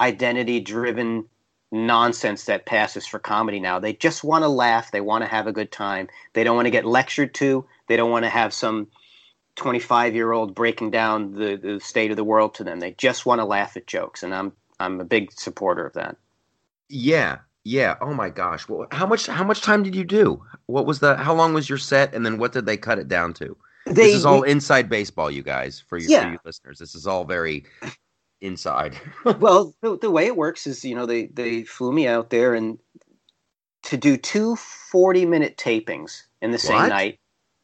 identity 0.00 0.60
driven 0.60 1.26
nonsense 1.70 2.44
that 2.44 2.66
passes 2.66 3.06
for 3.06 3.18
comedy 3.18 3.60
now. 3.60 3.78
They 3.78 3.92
just 3.92 4.24
want 4.24 4.44
to 4.44 4.48
laugh. 4.48 4.90
They 4.90 5.00
want 5.00 5.24
to 5.24 5.30
have 5.30 5.46
a 5.46 5.52
good 5.52 5.70
time. 5.72 6.08
They 6.32 6.44
don't 6.44 6.56
want 6.56 6.66
to 6.66 6.70
get 6.70 6.86
lectured 6.86 7.34
to. 7.36 7.66
They 7.88 7.96
don't 7.96 8.10
want 8.10 8.24
to 8.24 8.30
have 8.30 8.52
some 8.52 8.88
25 9.56 10.14
year 10.14 10.32
old 10.32 10.54
breaking 10.54 10.90
down 10.90 11.32
the, 11.32 11.56
the 11.56 11.80
state 11.80 12.10
of 12.10 12.16
the 12.16 12.24
world 12.24 12.54
to 12.54 12.64
them. 12.64 12.80
They 12.80 12.92
just 12.92 13.26
want 13.26 13.40
to 13.40 13.44
laugh 13.44 13.76
at 13.76 13.86
jokes. 13.86 14.22
And 14.22 14.34
I'm, 14.34 14.52
I'm 14.80 15.00
a 15.00 15.04
big 15.04 15.32
supporter 15.32 15.84
of 15.84 15.94
that. 15.94 16.16
Yeah. 16.88 17.38
Yeah. 17.64 17.96
Oh 18.00 18.14
my 18.14 18.30
gosh. 18.30 18.68
Well, 18.68 18.86
how 18.92 19.06
much, 19.06 19.26
how 19.26 19.44
much 19.44 19.60
time 19.60 19.82
did 19.82 19.94
you 19.94 20.04
do? 20.04 20.42
What 20.66 20.86
was 20.86 21.00
the, 21.00 21.16
how 21.16 21.34
long 21.34 21.52
was 21.52 21.68
your 21.68 21.78
set? 21.78 22.14
And 22.14 22.24
then 22.24 22.38
what 22.38 22.52
did 22.52 22.66
they 22.66 22.76
cut 22.76 22.98
it 22.98 23.08
down 23.08 23.34
to? 23.34 23.56
They, 23.86 23.92
this 23.92 24.14
is 24.14 24.26
all 24.26 24.42
inside 24.42 24.88
baseball, 24.88 25.30
you 25.30 25.42
guys, 25.42 25.82
for 25.86 25.98
your, 25.98 26.10
yeah. 26.10 26.24
for 26.24 26.32
you 26.32 26.38
listeners. 26.44 26.78
This 26.78 26.94
is 26.94 27.06
all 27.06 27.24
very 27.24 27.64
inside. 28.40 28.96
well, 29.40 29.74
the, 29.80 29.98
the 29.98 30.10
way 30.10 30.26
it 30.26 30.36
works 30.36 30.66
is, 30.66 30.84
you 30.84 30.94
know, 30.94 31.06
they, 31.06 31.26
they 31.26 31.64
flew 31.64 31.92
me 31.92 32.06
out 32.06 32.30
there 32.30 32.54
and 32.54 32.78
to 33.84 33.96
do 33.96 34.16
two 34.16 34.56
40 34.56 35.24
minute 35.26 35.56
tapings 35.56 36.22
in 36.42 36.50
the 36.50 36.58
same 36.58 36.76
what? 36.76 36.88
night. 36.88 37.18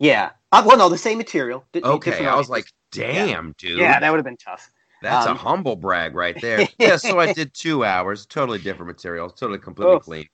Yeah. 0.04 0.30
Uh, 0.52 0.62
well, 0.66 0.76
no, 0.76 0.88
the 0.88 0.98
same 0.98 1.18
material. 1.18 1.64
okay. 1.74 2.26
I 2.26 2.36
was 2.36 2.48
like, 2.48 2.66
damn, 2.92 3.28
yeah. 3.28 3.52
dude. 3.58 3.78
Yeah, 3.78 4.00
that 4.00 4.10
would 4.10 4.18
have 4.18 4.24
been 4.24 4.36
tough. 4.36 4.70
That's 5.02 5.26
um, 5.26 5.36
a 5.36 5.38
humble 5.38 5.76
brag 5.76 6.14
right 6.14 6.40
there. 6.40 6.66
yeah, 6.78 6.96
so 6.96 7.18
I 7.18 7.32
did 7.32 7.52
two 7.54 7.84
hours, 7.84 8.26
totally 8.26 8.58
different 8.58 8.86
material, 8.86 9.28
totally 9.30 9.58
completely 9.58 9.94
oh. 9.94 10.00
clean. 10.00 10.26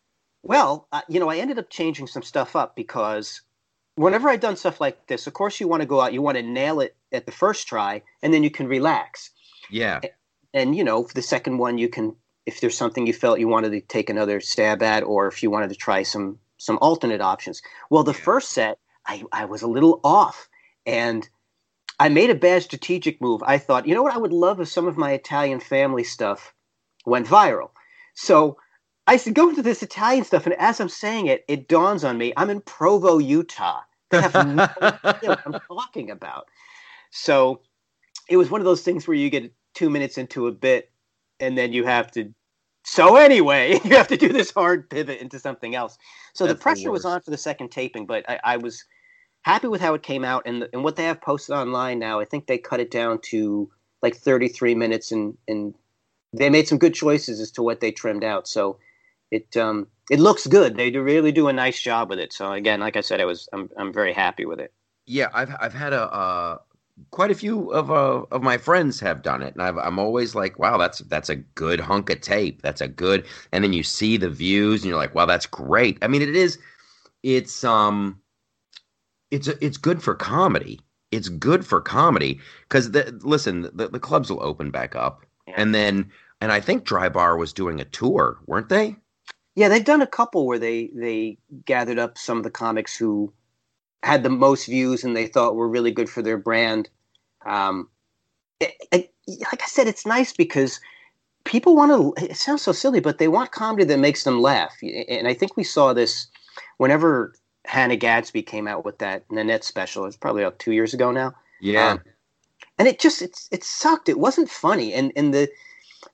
Well, 0.42 0.88
uh, 0.92 1.02
you 1.08 1.20
know, 1.20 1.28
I 1.28 1.36
ended 1.36 1.58
up 1.58 1.70
changing 1.70 2.06
some 2.06 2.22
stuff 2.22 2.56
up 2.56 2.76
because 2.76 3.42
whenever 3.96 4.28
I've 4.28 4.40
done 4.40 4.56
stuff 4.56 4.80
like 4.80 5.06
this, 5.06 5.26
of 5.26 5.34
course, 5.34 5.60
you 5.60 5.68
want 5.68 5.82
to 5.82 5.86
go 5.86 6.00
out, 6.00 6.12
you 6.12 6.22
want 6.22 6.36
to 6.36 6.42
nail 6.42 6.80
it 6.80 6.96
at 7.12 7.26
the 7.26 7.32
first 7.32 7.66
try, 7.66 8.02
and 8.22 8.32
then 8.32 8.42
you 8.42 8.50
can 8.50 8.68
relax. 8.68 9.30
Yeah 9.70 10.00
and 10.52 10.76
you 10.76 10.84
know, 10.84 11.04
for 11.04 11.14
the 11.14 11.22
second 11.22 11.58
one, 11.58 11.78
you 11.78 11.88
can 11.88 12.14
if 12.46 12.60
there's 12.60 12.76
something 12.76 13.06
you 13.06 13.12
felt 13.12 13.38
you 13.38 13.48
wanted 13.48 13.70
to 13.70 13.80
take 13.80 14.10
another 14.10 14.40
stab 14.40 14.82
at, 14.82 15.02
or 15.04 15.28
if 15.28 15.42
you 15.42 15.50
wanted 15.50 15.70
to 15.70 15.76
try 15.76 16.02
some 16.02 16.38
some 16.56 16.78
alternate 16.80 17.20
options. 17.20 17.62
Well, 17.88 18.02
the 18.02 18.12
yeah. 18.12 18.24
first 18.24 18.50
set, 18.50 18.78
I, 19.10 19.24
I 19.32 19.44
was 19.44 19.62
a 19.62 19.66
little 19.66 20.00
off, 20.04 20.48
and 20.86 21.28
I 21.98 22.08
made 22.08 22.30
a 22.30 22.34
bad 22.34 22.62
strategic 22.62 23.20
move. 23.20 23.42
I 23.44 23.58
thought, 23.58 23.86
you 23.86 23.94
know 23.94 24.02
what, 24.02 24.14
I 24.14 24.18
would 24.18 24.32
love 24.32 24.60
if 24.60 24.68
some 24.68 24.86
of 24.86 24.96
my 24.96 25.12
Italian 25.12 25.60
family 25.60 26.04
stuff 26.04 26.54
went 27.04 27.26
viral. 27.26 27.70
So 28.14 28.56
I 29.06 29.16
said, 29.16 29.34
go 29.34 29.48
into 29.48 29.62
this 29.62 29.82
Italian 29.82 30.24
stuff, 30.24 30.46
and 30.46 30.54
as 30.54 30.80
I'm 30.80 30.88
saying 30.88 31.26
it, 31.26 31.44
it 31.48 31.68
dawns 31.68 32.04
on 32.04 32.18
me 32.18 32.32
I'm 32.36 32.50
in 32.50 32.60
Provo, 32.60 33.18
Utah. 33.18 33.80
They 34.10 34.20
have 34.20 34.34
no 34.34 34.68
idea 34.82 35.30
what 35.30 35.40
I'm 35.44 35.60
talking 35.68 36.10
about. 36.10 36.46
So 37.10 37.62
it 38.28 38.36
was 38.36 38.48
one 38.48 38.60
of 38.60 38.64
those 38.64 38.82
things 38.82 39.08
where 39.08 39.16
you 39.16 39.28
get 39.28 39.52
two 39.74 39.90
minutes 39.90 40.16
into 40.18 40.46
a 40.46 40.52
bit 40.52 40.90
and 41.40 41.58
then 41.58 41.72
you 41.72 41.84
have 41.84 42.10
to 42.12 42.32
so 42.84 43.16
anyway 43.16 43.78
you 43.84 43.96
have 43.96 44.08
to 44.08 44.16
do 44.16 44.32
this 44.32 44.50
hard 44.50 44.88
pivot 44.88 45.20
into 45.20 45.38
something 45.38 45.74
else 45.74 45.98
so 46.34 46.46
That's 46.46 46.58
the 46.58 46.62
pressure 46.62 46.88
the 46.88 46.92
was 46.92 47.04
on 47.04 47.20
for 47.20 47.30
the 47.30 47.38
second 47.38 47.70
taping 47.70 48.06
but 48.06 48.28
I, 48.28 48.40
I, 48.44 48.56
was 48.56 48.84
happy 49.42 49.68
with 49.68 49.80
how 49.80 49.94
it 49.94 50.02
came 50.02 50.24
out 50.24 50.42
and, 50.46 50.68
and 50.72 50.84
what 50.84 50.96
they 50.96 51.04
have 51.04 51.20
posted 51.20 51.54
online 51.54 51.98
now 51.98 52.20
i 52.20 52.24
think 52.24 52.46
they 52.46 52.58
cut 52.58 52.80
it 52.80 52.90
down 52.90 53.18
to 53.20 53.70
like 54.02 54.16
33 54.16 54.74
minutes 54.74 55.12
and, 55.12 55.36
and 55.48 55.74
they 56.32 56.50
made 56.50 56.68
some 56.68 56.78
good 56.78 56.94
choices 56.94 57.40
as 57.40 57.50
to 57.50 57.62
what 57.62 57.80
they 57.80 57.90
trimmed 57.90 58.24
out 58.24 58.46
so 58.48 58.78
it 59.30 59.56
um, 59.56 59.86
it 60.10 60.18
looks 60.18 60.46
good 60.46 60.76
they 60.76 60.90
really 60.90 61.32
do 61.32 61.48
a 61.48 61.52
nice 61.52 61.80
job 61.80 62.10
with 62.10 62.18
it 62.18 62.32
so 62.32 62.52
again 62.52 62.80
like 62.80 62.96
i 62.96 63.00
said 63.00 63.20
i 63.20 63.24
was 63.24 63.48
i'm, 63.52 63.70
I'm 63.76 63.92
very 63.92 64.12
happy 64.12 64.44
with 64.44 64.60
it 64.60 64.72
yeah 65.06 65.28
i've, 65.32 65.54
I've 65.60 65.74
had 65.74 65.92
a 65.92 66.02
uh 66.02 66.58
quite 67.10 67.30
a 67.30 67.34
few 67.34 67.70
of 67.72 67.90
uh, 67.90 68.22
of 68.30 68.42
my 68.42 68.58
friends 68.58 69.00
have 69.00 69.22
done 69.22 69.42
it, 69.42 69.54
and 69.54 69.62
i 69.62 69.86
am 69.86 69.98
always 69.98 70.34
like, 70.34 70.58
wow, 70.58 70.76
that's 70.76 70.98
that's 71.00 71.28
a 71.28 71.36
good 71.36 71.80
hunk 71.80 72.10
of 72.10 72.20
tape. 72.20 72.62
That's 72.62 72.80
a 72.80 72.88
good, 72.88 73.26
and 73.52 73.64
then 73.64 73.72
you 73.72 73.82
see 73.82 74.16
the 74.16 74.30
views, 74.30 74.82
and 74.82 74.90
you're 74.90 74.98
like, 74.98 75.14
wow, 75.14 75.26
that's 75.26 75.46
great. 75.46 75.98
I 76.02 76.08
mean, 76.08 76.22
it 76.22 76.36
is, 76.36 76.58
it's 77.22 77.64
um, 77.64 78.20
it's 79.30 79.48
a, 79.48 79.64
it's 79.64 79.76
good 79.76 80.02
for 80.02 80.14
comedy. 80.14 80.80
It's 81.10 81.28
good 81.28 81.66
for 81.66 81.80
comedy 81.80 82.40
because 82.68 82.90
listen, 83.24 83.62
the, 83.74 83.88
the 83.88 83.98
clubs 83.98 84.30
will 84.30 84.42
open 84.42 84.70
back 84.70 84.94
up, 84.94 85.24
yeah. 85.46 85.54
and 85.56 85.74
then 85.74 86.10
and 86.40 86.52
I 86.52 86.60
think 86.60 86.84
Dry 86.84 87.08
Bar 87.08 87.36
was 87.36 87.52
doing 87.52 87.80
a 87.80 87.84
tour, 87.84 88.38
weren't 88.46 88.68
they? 88.68 88.96
Yeah, 89.56 89.68
they've 89.68 89.84
done 89.84 90.02
a 90.02 90.06
couple 90.06 90.46
where 90.46 90.58
they 90.58 90.90
they 90.94 91.38
gathered 91.64 91.98
up 91.98 92.16
some 92.16 92.38
of 92.38 92.44
the 92.44 92.50
comics 92.50 92.96
who 92.96 93.32
had 94.02 94.22
the 94.22 94.30
most 94.30 94.66
views 94.66 95.04
and 95.04 95.16
they 95.16 95.26
thought 95.26 95.56
were 95.56 95.68
really 95.68 95.90
good 95.90 96.08
for 96.08 96.22
their 96.22 96.38
brand. 96.38 96.88
Um, 97.44 97.88
it, 98.60 98.74
it, 98.92 99.12
like 99.26 99.62
I 99.62 99.66
said, 99.66 99.86
it's 99.86 100.06
nice 100.06 100.32
because 100.32 100.80
people 101.44 101.76
want 101.76 102.16
to. 102.16 102.24
It 102.24 102.36
sounds 102.36 102.62
so 102.62 102.72
silly, 102.72 103.00
but 103.00 103.18
they 103.18 103.28
want 103.28 103.52
comedy 103.52 103.84
that 103.84 103.98
makes 103.98 104.24
them 104.24 104.40
laugh. 104.40 104.74
And 104.82 105.26
I 105.26 105.34
think 105.34 105.56
we 105.56 105.64
saw 105.64 105.92
this 105.92 106.28
whenever 106.78 107.34
Hannah 107.64 107.96
Gadsby 107.96 108.42
came 108.42 108.66
out 108.66 108.84
with 108.84 108.98
that 108.98 109.30
Nanette 109.30 109.64
special. 109.64 110.06
It's 110.06 110.16
probably 110.16 110.42
about 110.42 110.58
two 110.58 110.72
years 110.72 110.94
ago 110.94 111.10
now. 111.10 111.34
Yeah. 111.60 111.92
Um, 111.92 112.00
and 112.78 112.88
it 112.88 112.98
just 112.98 113.20
it's 113.20 113.48
it 113.52 113.62
sucked. 113.62 114.08
It 114.08 114.18
wasn't 114.18 114.48
funny, 114.50 114.94
and 114.94 115.12
and 115.14 115.34
the 115.34 115.50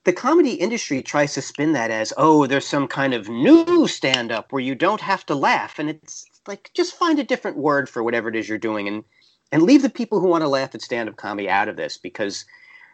the 0.03 0.13
comedy 0.13 0.53
industry 0.53 1.01
tries 1.01 1.33
to 1.33 1.41
spin 1.41 1.73
that 1.73 1.91
as 1.91 2.13
oh 2.17 2.45
there's 2.45 2.67
some 2.67 2.87
kind 2.87 3.13
of 3.13 3.29
new 3.29 3.87
stand 3.87 4.31
up 4.31 4.51
where 4.51 4.61
you 4.61 4.75
don't 4.75 5.01
have 5.01 5.25
to 5.25 5.35
laugh 5.35 5.79
and 5.79 5.89
it's 5.89 6.25
like 6.47 6.71
just 6.73 6.95
find 6.95 7.19
a 7.19 7.23
different 7.23 7.57
word 7.57 7.89
for 7.89 8.03
whatever 8.03 8.29
it 8.29 8.35
is 8.35 8.49
you're 8.49 8.57
doing 8.57 8.87
and 8.87 9.03
and 9.51 9.63
leave 9.63 9.81
the 9.81 9.89
people 9.89 10.19
who 10.19 10.27
want 10.27 10.41
to 10.41 10.47
laugh 10.47 10.75
at 10.75 10.81
stand 10.81 11.07
up 11.07 11.15
comedy 11.15 11.49
out 11.49 11.69
of 11.69 11.77
this 11.77 11.97
because 11.97 12.45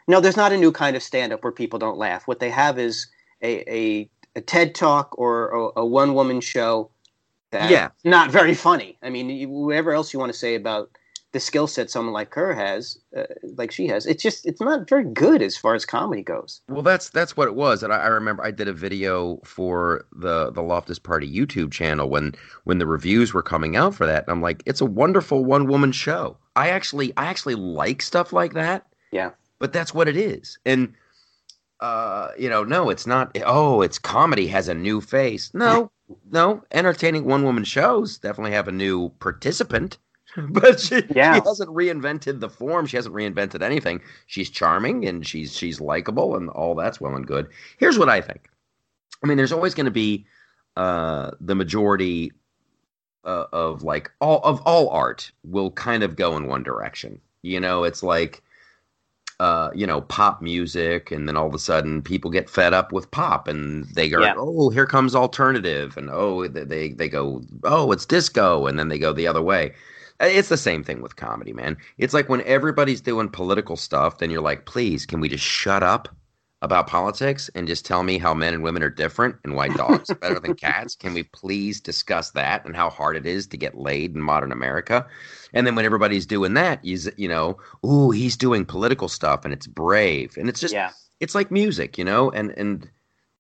no 0.08 0.20
there's 0.20 0.38
not 0.38 0.54
a 0.54 0.58
new 0.58 0.72
kind 0.72 0.96
of 0.96 1.04
stand 1.04 1.34
up 1.34 1.44
where 1.44 1.52
people 1.52 1.80
don't 1.80 1.98
laugh 1.98 2.28
what 2.28 2.40
they 2.40 2.50
have 2.50 2.78
is 2.78 3.08
a 3.42 3.62
a, 3.72 4.10
a 4.36 4.42
TED 4.42 4.76
talk 4.76 5.18
or 5.18 5.50
a, 5.50 5.82
a 5.82 5.86
one 5.86 6.14
woman 6.14 6.42
show 6.42 6.90
that 7.54 7.72
yeah 7.72 7.90
not 8.04 8.30
very 8.30 8.54
funny 8.54 8.98
i 9.02 9.10
mean 9.10 9.50
whatever 9.50 9.94
else 9.94 10.14
you 10.14 10.20
want 10.20 10.32
to 10.32 10.38
say 10.38 10.56
about 10.56 10.90
the 11.34 11.40
skill 11.40 11.68
set 11.68 11.90
someone 11.90 12.14
like 12.14 12.34
her 12.36 12.54
has, 12.54 12.98
uh, 13.18 13.24
like 13.58 13.72
she 13.72 13.88
has, 13.88 14.06
it's 14.06 14.22
just 14.22 14.46
it's 14.46 14.62
not 14.62 14.88
very 14.88 15.04
good 15.04 15.42
as 15.42 15.58
far 15.58 15.74
as 15.74 15.84
comedy 15.84 16.22
goes. 16.22 16.62
Well, 16.70 16.84
that's 16.84 17.10
that's 17.10 17.36
what 17.36 17.48
it 17.48 17.56
was, 17.56 17.82
and 17.82 17.92
I, 17.92 17.98
I, 17.98 18.08
remember 18.08 18.46
I 18.46 18.52
did 18.52 18.68
a 18.68 18.74
video 18.74 19.40
for 19.44 20.06
the 20.14 20.52
the 20.52 20.62
Loftus 20.62 21.00
Party 21.00 21.30
YouTube 21.30 21.72
channel 21.72 22.08
when 22.08 22.36
when 22.66 22.78
the 22.78 22.86
reviews 22.86 23.34
were 23.34 23.42
coming 23.42 23.76
out 23.76 23.96
for 23.96 24.06
that, 24.06 24.24
and 24.24 24.32
I'm 24.32 24.42
like, 24.42 24.62
it's 24.68 24.80
a 24.80 24.86
wonderful 24.86 25.44
one 25.44 25.68
woman 25.68 25.92
show. 25.92 26.38
I 26.56 26.70
actually 26.70 27.12
I 27.18 27.26
actually 27.26 27.56
like 27.56 28.04
stuff 28.04 28.32
like 28.32 28.54
that. 28.54 28.86
Yeah, 29.12 29.32
but 29.58 29.74
that's 29.74 29.94
what 29.94 30.08
it 30.08 30.16
is, 30.16 30.60
and 30.66 30.94
uh, 31.84 32.32
you 32.40 32.48
know, 32.48 32.64
no, 32.64 32.90
it's 32.90 33.06
not. 33.06 33.38
Oh, 33.46 33.82
it's 33.82 34.00
comedy 34.00 34.48
has 34.48 34.70
a 34.70 34.74
new 34.74 35.02
face. 35.02 35.52
No, 35.54 35.92
no, 36.32 36.64
entertaining 36.72 37.26
one 37.26 37.44
woman 37.44 37.66
shows 37.66 38.18
definitely 38.18 38.54
have 38.54 38.70
a 38.70 38.72
new 38.72 39.10
participant. 39.20 39.98
but 40.50 40.80
she, 40.80 41.04
yeah. 41.14 41.36
she 41.36 41.42
hasn't 41.46 41.70
reinvented 41.70 42.40
the 42.40 42.50
form. 42.50 42.86
She 42.86 42.96
hasn't 42.96 43.14
reinvented 43.14 43.62
anything. 43.62 44.00
She's 44.28 44.50
charming 44.50 45.06
and 45.06 45.28
she's 45.28 45.58
she's 45.58 45.82
likable 45.82 46.38
and 46.38 46.50
all 46.52 46.74
that's 46.74 47.02
well 47.02 47.18
and 47.18 47.28
good. 47.28 47.50
Here's 47.78 48.00
what 48.00 48.08
I 48.08 48.22
think. 48.22 48.50
I 49.22 49.28
mean, 49.28 49.36
there's 49.36 49.52
always 49.52 49.76
going 49.76 49.86
to 49.86 49.92
be 49.92 50.26
uh, 50.78 51.32
the 51.42 51.54
majority 51.54 52.32
uh, 53.26 53.46
of 53.52 53.84
like 53.84 54.10
all 54.22 54.40
of 54.46 54.62
all 54.62 54.88
art 54.90 55.34
will 55.44 55.72
kind 55.72 56.02
of 56.02 56.16
go 56.16 56.38
in 56.38 56.48
one 56.48 56.64
direction. 56.64 57.20
You 57.42 57.60
know, 57.60 57.84
it's 57.84 58.04
like 58.04 58.42
uh, 59.40 59.70
you 59.74 59.86
know, 59.86 60.02
pop 60.02 60.42
music, 60.42 61.12
and 61.12 61.28
then 61.28 61.38
all 61.38 61.48
of 61.48 61.54
a 61.54 61.60
sudden 61.60 62.02
people 62.02 62.32
get 62.32 62.50
fed 62.50 62.74
up 62.74 62.92
with 62.92 63.12
pop, 63.12 63.48
and 63.48 63.86
they 63.86 64.10
go, 64.10 64.22
yeah. 64.22 64.36
"Oh, 64.38 64.70
here 64.70 64.86
comes 64.86 65.16
alternative," 65.16 65.98
and 65.98 66.10
oh, 66.10 66.48
they 66.48 66.90
they 66.90 67.10
go, 67.10 67.42
"Oh, 67.64 67.92
it's 67.92 68.06
disco," 68.06 68.68
and 68.68 68.78
then 68.78 68.90
they 68.90 69.00
go 69.00 69.14
the 69.14 69.28
other 69.28 69.42
way. 69.42 69.74
Uh, 70.22 70.26
it's 70.26 70.50
the 70.50 70.58
same 70.58 70.84
thing 70.84 71.02
with 71.02 71.16
comedy, 71.16 71.54
man. 71.54 71.78
It's 71.98 72.14
like 72.14 72.30
when 72.30 72.42
everybody's 72.44 73.02
doing 73.02 73.30
political 73.30 73.76
stuff, 73.76 74.20
then 74.20 74.30
you're 74.30 74.42
like, 74.42 74.66
please, 74.66 75.06
can 75.06 75.20
we 75.20 75.28
just 75.30 75.44
shut 75.44 75.84
up 75.84 76.08
about 76.64 76.88
politics 76.88 77.50
and 77.56 77.68
just 77.68 77.86
tell 77.86 78.04
me 78.04 78.18
how 78.18 78.34
men 78.34 78.54
and 78.54 78.64
women 78.64 78.82
are 78.82 78.90
different 78.90 79.36
and 79.44 79.54
why 79.54 79.68
dogs 79.68 80.10
are 80.10 80.16
better 80.16 80.40
than 80.40 80.56
cats? 80.56 80.96
Can 80.96 81.14
we 81.14 81.24
please 81.34 81.82
discuss 81.82 82.32
that 82.32 82.66
and 82.66 82.74
how 82.74 82.90
hard 82.90 83.18
it 83.18 83.26
is 83.26 83.46
to 83.48 83.58
get 83.58 83.78
laid 83.78 84.16
in 84.16 84.22
modern 84.22 84.54
America? 84.54 85.06
And 85.54 85.68
then 85.68 85.76
when 85.76 85.84
everybody's 85.84 86.26
doing 86.26 86.54
that, 86.54 86.84
you, 86.84 86.98
you 87.18 87.28
know, 87.28 87.58
ooh, 87.86 88.12
he's 88.12 88.38
doing 88.38 88.66
political 88.66 89.10
stuff 89.10 89.44
and 89.44 89.54
it's 89.54 89.68
brave. 89.68 90.38
And 90.38 90.48
it's 90.48 90.62
just, 90.62 90.74
yeah. 90.74 90.92
it's 91.20 91.36
like 91.36 91.52
music, 91.52 91.98
you 91.98 92.06
know? 92.06 92.32
And, 92.32 92.52
and 92.52 92.90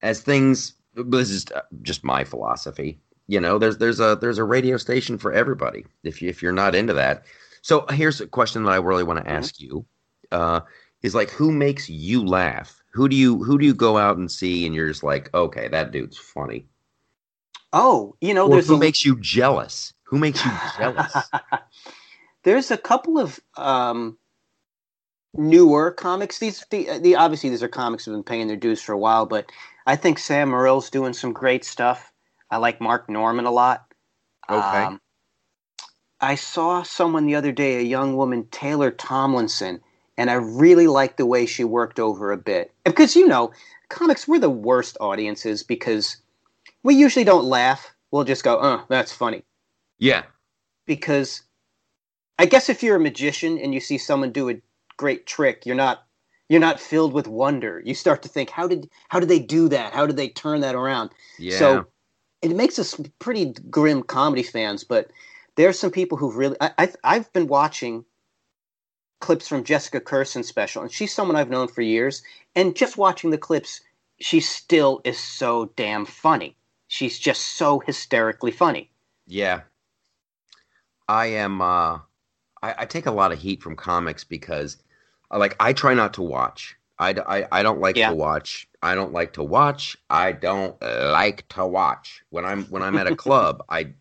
as 0.02 0.20
things, 0.20 0.74
this 0.94 1.30
is 1.30 1.46
uh, 1.56 1.62
just 1.82 2.04
my 2.04 2.26
philosophy 2.26 3.00
you 3.28 3.40
know 3.40 3.58
there's 3.58 3.78
there's 3.78 4.02
a 4.02 4.18
there's 4.20 4.38
a 4.38 4.44
radio 4.44 4.76
station 4.78 5.18
for 5.18 5.32
everybody 5.32 5.86
if 6.04 6.22
you 6.22 6.30
if 6.30 6.44
you're 6.44 6.52
not 6.52 6.76
into 6.76 6.94
that 6.94 7.24
so 7.62 7.86
here's 7.90 8.20
a 8.20 8.28
question 8.28 8.64
that 8.64 8.72
i 8.72 8.76
really 8.76 9.04
want 9.04 9.18
to 9.18 9.24
mm-hmm. 9.24 9.38
ask 9.38 9.60
you 9.62 9.86
uh, 10.32 10.60
is 11.04 11.14
like 11.14 11.30
who 11.30 11.52
makes 11.52 11.90
you 11.90 12.26
laugh? 12.26 12.82
Who 12.94 13.08
do 13.08 13.16
you 13.16 13.44
who 13.44 13.60
do 13.60 13.66
you 13.66 13.74
go 13.74 13.98
out 13.98 14.18
and 14.18 14.32
see 14.32 14.66
and 14.66 14.74
you're 14.74 14.88
just 14.88 15.04
like 15.04 15.34
okay 15.34 15.68
that 15.68 15.92
dude's 15.92 16.18
funny 16.18 16.68
oh 17.74 18.16
you 18.22 18.34
know 18.34 18.52
or 18.52 18.62
who 18.62 18.76
a... 18.76 18.80
makes 18.80 19.06
you 19.06 19.20
jealous? 19.20 19.94
Who 20.04 20.18
makes 20.18 20.44
you 20.44 20.52
jealous? 20.78 21.14
There's 22.44 22.72
a 22.72 22.78
couple 22.78 23.20
of 23.20 23.40
um, 23.58 24.18
newer 25.34 25.92
comics. 25.92 26.40
These 26.40 26.66
the, 26.70 27.00
the 27.00 27.16
obviously 27.16 27.50
these 27.50 27.64
are 27.64 27.68
comics 27.68 28.06
that 28.06 28.12
have 28.12 28.18
been 28.18 28.24
paying 28.24 28.48
their 28.48 28.58
dues 28.58 28.82
for 28.82 28.92
a 28.94 28.98
while 28.98 29.26
but 29.26 29.52
i 29.86 29.96
think 29.96 30.20
sam 30.20 30.50
morril's 30.50 30.90
doing 30.90 31.14
some 31.14 31.34
great 31.34 31.66
stuff. 31.66 32.12
I 32.50 32.58
like 32.58 32.80
Mark 32.80 33.10
Norman 33.10 33.46
a 33.46 33.52
lot. 33.52 33.86
Okay. 34.48 34.84
Um, 34.84 35.02
I 36.22 36.36
saw 36.36 36.84
someone 36.84 37.26
the 37.26 37.36
other 37.36 37.52
day, 37.52 37.78
a 37.78 37.82
young 37.82 38.16
woman, 38.16 38.48
Taylor 38.52 38.92
Tomlinson, 38.92 39.82
and 40.18 40.30
I 40.30 40.36
really 40.36 40.88
liked 40.88 41.18
the 41.18 41.26
way 41.26 41.46
she 41.46 41.64
worked 41.64 42.00
over 42.00 42.32
a 42.32 42.38
bit. 42.38 42.72
Because, 42.86 43.16
you 43.16 43.28
know, 43.28 43.52
comics, 43.90 44.28
we're 44.28 44.40
the 44.40 44.50
worst 44.50 44.98
audiences 45.00 45.64
because 45.64 46.18
we 46.84 46.96
usually 46.96 47.26
don't 47.26 47.46
laugh. 47.46 47.94
We'll 48.12 48.24
just 48.24 48.44
go, 48.44 48.60
oh, 48.62 48.84
that's 48.90 49.12
funny. 49.12 49.44
Yeah. 49.98 50.24
Because 50.86 51.44
I 52.38 52.46
guess 52.46 52.70
if 52.70 52.84
you're 52.84 52.98
a 52.98 53.00
magician 53.00 53.58
and 53.58 53.74
you 53.74 53.80
see 53.80 53.98
someone 53.98 54.32
do 54.32 54.50
a 54.50 54.62
great 54.98 55.26
trick, 55.26 55.66
you're 55.66 55.76
not 55.76 56.04
you're 56.50 56.60
not 56.60 56.80
filled 56.80 57.14
with 57.14 57.28
wonder. 57.28 57.82
You 57.84 57.96
start 57.96 58.22
to 58.24 58.30
think, 58.30 58.50
how 58.50 58.68
did 58.68 58.90
how 59.10 59.20
did 59.20 59.30
they 59.30 59.40
do 59.40 59.70
that? 59.70 59.94
How 59.94 60.06
did 60.06 60.18
they 60.18 60.30
turn 60.30 60.62
that 60.62 60.76
around? 60.76 61.12
Yeah. 61.40 61.58
So 61.58 61.86
it 62.42 62.56
makes 62.56 62.78
us 62.78 63.00
pretty 63.20 63.54
grim 63.70 64.04
comedy 64.04 64.44
fans, 64.44 64.84
but 64.84 65.10
there's 65.56 65.80
some 65.80 65.92
people 65.92 66.18
who've 66.18 66.36
really. 66.36 66.58
I, 66.60 66.92
I, 67.04 67.14
have 67.16 67.32
been 67.32 67.48
watching 67.48 68.04
clips 69.24 69.48
from 69.48 69.64
Jessica 69.64 70.00
Kirson 70.00 70.44
special, 70.44 70.82
and 70.84 70.92
she's 70.92 71.14
someone 71.14 71.36
I've 71.36 71.50
known 71.50 71.68
for 71.68 71.82
years. 71.82 72.22
And 72.56 72.76
just 72.76 72.98
watching 72.98 73.32
the 73.32 73.38
clips, 73.38 73.82
she 74.20 74.40
still 74.40 75.02
is 75.04 75.18
so 75.18 75.72
damn 75.76 76.06
funny. 76.06 76.56
She's 76.88 77.18
just 77.18 77.58
so 77.58 77.80
hysterically 77.80 78.52
funny. 78.52 78.92
Yeah, 79.26 79.62
I 81.08 81.28
am. 81.28 81.62
Uh, 81.62 82.00
I, 82.62 82.76
I 82.80 82.86
take 82.86 83.08
a 83.08 83.12
lot 83.12 83.32
of 83.32 83.40
heat 83.40 83.64
from 83.64 83.76
comics 83.76 84.24
because, 84.24 84.78
uh, 85.32 85.40
like, 85.40 85.56
I 85.60 85.74
try 85.74 85.94
not 85.94 86.14
to 86.16 86.22
watch. 86.22 86.76
I, 87.00 87.16
I, 87.28 87.48
I 87.52 87.64
don't 87.64 87.80
like 87.80 87.98
yeah. 87.98 88.10
to 88.10 88.16
watch 88.16 88.68
I 88.84 88.96
don't 88.96 89.14
like 89.14 89.34
to 89.34 89.44
watch. 89.44 89.98
I 90.10 90.34
don't 90.34 90.76
like 90.82 91.48
to 91.50 91.66
watch. 91.66 92.22
When 92.32 92.44
I'm 92.44 92.66
when 92.66 92.84
I'm 92.84 92.98
at 92.98 93.08
a 93.08 93.16
club, 93.16 93.64
I 93.70 93.94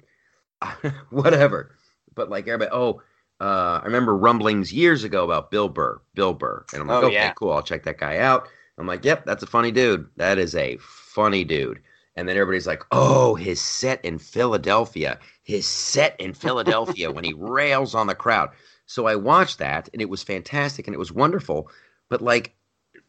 whatever. 1.11 1.77
But 2.16 2.29
like 2.29 2.49
everybody, 2.49 2.73
oh, 2.75 3.01
uh, 3.43 3.80
I 3.82 3.84
remember 3.84 4.16
rumblings 4.16 4.72
years 4.72 5.03
ago 5.03 5.24
about 5.24 5.51
Bill 5.51 5.68
Burr, 5.68 6.01
Bill 6.14 6.32
Burr, 6.32 6.64
and 6.72 6.82
I'm 6.82 6.86
like, 6.86 7.03
oh, 7.03 7.07
okay, 7.07 7.14
yeah. 7.14 7.32
cool, 7.32 7.53
I'll 7.53 7.62
check 7.62 7.82
that 7.84 7.99
guy 7.99 8.18
out. 8.18 8.47
I'm 8.78 8.86
like, 8.86 9.05
yep, 9.05 9.24
that's 9.24 9.43
a 9.43 9.49
funny 9.49 9.72
dude. 9.72 10.09
That 10.16 10.38
is 10.38 10.55
a 10.55 10.78
funny 10.78 11.43
dude. 11.43 11.80
And 12.14 12.28
then 12.28 12.36
everybody's 12.36 12.68
like, 12.68 12.84
oh, 12.93 13.34
his 13.34 13.61
set 13.61 14.05
in 14.05 14.18
Philadelphia, 14.18 15.18
his 15.43 15.66
set 15.66 16.14
in 16.20 16.34
Philadelphia 16.34 17.11
when 17.11 17.24
he 17.24 17.32
rails 17.36 17.97
on 17.97 18.07
the 18.07 18.14
crowd. 18.14 18.51
So 18.86 19.07
I 19.07 19.16
watched 19.16 19.59
that, 19.59 19.88
and 19.93 20.01
it 20.01 20.09
was 20.09 20.22
fantastic, 20.22 20.86
and 20.86 20.95
it 20.95 20.99
was 20.99 21.11
wonderful. 21.11 21.68
But 22.09 22.22
like 22.22 22.55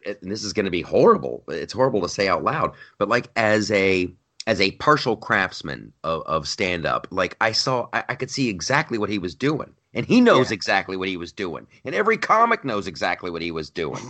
and 0.06 0.18
this 0.32 0.44
is 0.44 0.54
going 0.54 0.66
to 0.66 0.72
be 0.72 0.82
horrible. 0.82 1.44
It's 1.48 1.74
horrible 1.74 2.02
to 2.02 2.10
say 2.10 2.28
out 2.28 2.44
loud, 2.44 2.74
but 2.98 3.08
like 3.08 3.30
as 3.36 3.72
a 3.72 4.12
as 4.46 4.60
a 4.60 4.72
partial 4.72 5.16
craftsman 5.16 5.94
of, 6.04 6.24
of 6.24 6.48
stand 6.48 6.86
up, 6.86 7.08
like 7.12 7.38
I 7.40 7.52
saw, 7.54 7.88
I, 7.94 8.04
I, 8.10 8.16
could 8.16 8.30
see 8.30 8.50
exactly 8.50 8.98
what 8.98 9.10
he 9.10 9.18
was 9.18 9.36
doing, 9.36 9.74
and 9.94 10.06
he 10.06 10.22
knows 10.22 10.50
yeah. 10.50 10.56
exactly 10.56 10.98
what 10.98 11.08
he 11.08 11.18
was 11.18 11.32
doing, 11.32 11.68
and 11.86 11.96
every 11.96 12.18
comic 12.18 12.64
knows 12.64 12.88
exactly 12.88 13.32
what 13.32 13.42
he 13.42 13.52
was 13.52 13.70
doing. 13.70 14.02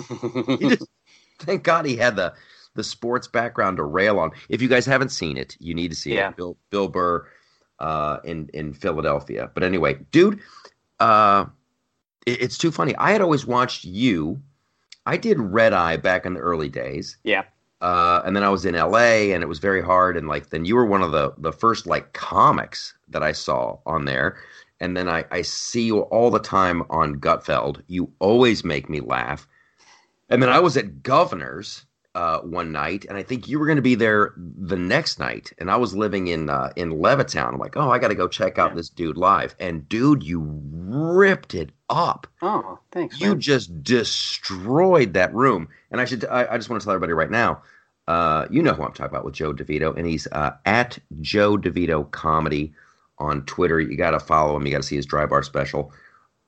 he 0.60 0.70
just, 0.70 0.88
thank 1.40 1.64
God 1.64 1.86
he 1.86 1.96
had 1.96 2.16
the 2.16 2.34
the 2.76 2.84
sports 2.84 3.28
background 3.28 3.78
to 3.78 3.84
rail 3.84 4.20
on. 4.20 4.32
If 4.50 4.62
you 4.62 4.68
guys 4.68 4.86
haven't 4.86 5.10
seen 5.10 5.38
it, 5.38 5.56
you 5.60 5.74
need 5.74 5.90
to 5.90 5.96
see 5.96 6.16
yeah. 6.16 6.30
it. 6.30 6.38
Bill 6.38 6.58
Bill 6.70 6.88
Burr 6.88 7.28
uh, 7.80 8.18
in 8.24 8.50
in 8.54 8.74
Philadelphia. 8.74 9.52
But 9.54 9.64
anyway, 9.64 9.98
dude, 10.12 10.40
uh, 11.00 11.46
it, 12.26 12.42
it's 12.42 12.58
too 12.58 12.72
funny. 12.72 12.96
I 12.96 13.12
had 13.12 13.22
always 13.22 13.46
watched 13.46 13.84
you. 13.84 14.42
I 15.06 15.18
did 15.18 15.40
Red 15.40 15.74
Eye 15.74 15.98
back 15.98 16.26
in 16.26 16.34
the 16.34 16.40
early 16.40 16.70
days. 16.70 17.18
Yeah. 17.24 17.44
Uh, 17.82 18.22
and 18.26 18.34
then 18.34 18.44
I 18.44 18.50
was 18.50 18.66
in 18.66 18.76
LA 18.76 19.34
and 19.34 19.44
it 19.44 19.50
was 19.50 19.60
very 19.60 19.82
hard. 19.82 20.16
And 20.16 20.30
like, 20.30 20.52
then 20.52 20.64
you 20.64 20.76
were 20.76 20.86
one 20.86 21.02
of 21.02 21.12
the, 21.12 21.34
the 21.38 21.52
first 21.52 21.86
like 21.86 22.14
comics 22.14 22.94
that 23.10 23.22
I 23.22 23.34
saw 23.34 23.78
on 23.86 24.06
there. 24.06 24.38
And 24.80 24.98
then 24.98 25.08
I, 25.08 25.26
I 25.32 25.44
see 25.44 25.84
you 25.84 26.02
all 26.02 26.30
the 26.30 26.40
time 26.40 26.84
on 26.90 27.20
Gutfeld. 27.20 27.82
You 27.88 28.12
always 28.20 28.64
make 28.64 28.90
me 28.90 29.00
laugh. 29.00 29.48
And 30.30 30.42
then 30.42 30.50
I 30.50 30.60
was 30.60 30.78
at 30.78 31.04
Governor's 31.04 31.86
uh, 32.16 32.40
one 32.40 32.72
night, 32.72 33.06
and 33.10 33.18
I 33.18 33.24
think 33.24 33.48
you 33.48 33.60
were 33.60 33.66
going 33.66 33.78
to 33.78 33.82
be 33.82 33.96
there 33.96 34.34
the 34.38 34.76
next 34.76 35.20
night. 35.20 35.52
And 35.58 35.72
I 35.72 35.78
was 35.78 35.96
living 35.96 36.28
in 36.28 36.50
uh, 36.50 36.72
in 36.76 36.92
Levittown. 36.92 37.54
I'm 37.54 37.60
like, 37.60 37.76
oh, 37.76 37.90
I 37.90 37.98
got 37.98 38.10
to 38.10 38.16
go 38.16 38.28
check 38.28 38.60
out 38.60 38.72
yeah. 38.72 38.76
this 38.76 38.90
dude 38.90 39.18
live. 39.18 39.56
And 39.60 39.88
dude, 39.90 40.24
you 40.24 40.42
ripped 40.44 41.56
it 41.56 41.72
up. 41.90 42.28
Oh, 42.42 42.80
thanks. 42.92 43.20
You 43.20 43.30
man. 43.30 43.40
just 43.40 43.84
destroyed 43.84 45.14
that 45.14 45.34
room. 45.34 45.70
And 45.92 46.00
I 46.00 46.06
should, 46.06 46.26
I, 46.26 46.54
I 46.54 46.58
just 46.58 46.70
want 46.70 46.82
to 46.82 46.86
tell 46.86 46.94
everybody 46.94 47.14
right 47.14 47.32
now. 47.32 47.62
Uh, 48.08 48.48
you 48.52 48.62
know 48.62 48.74
who 48.74 48.84
I'm 48.84 48.92
talking 48.92 49.06
about 49.06 49.24
with 49.24 49.34
Joe 49.34 49.54
DeVito, 49.54 49.96
and 49.96 50.06
he's 50.06 50.28
uh, 50.32 50.52
at 50.66 51.00
Joe 51.22 51.58
DeVito 51.58 52.10
Comedy 52.12 52.74
on 53.24 53.46
Twitter. 53.46 53.80
You 53.80 53.98
got 53.98 54.12
to 54.12 54.20
follow 54.20 54.56
him. 54.56 54.66
You 54.66 54.72
got 54.74 54.82
to 54.82 54.88
see 54.88 54.96
his 54.96 55.06
dry 55.06 55.26
bar 55.26 55.44
special. 55.44 55.92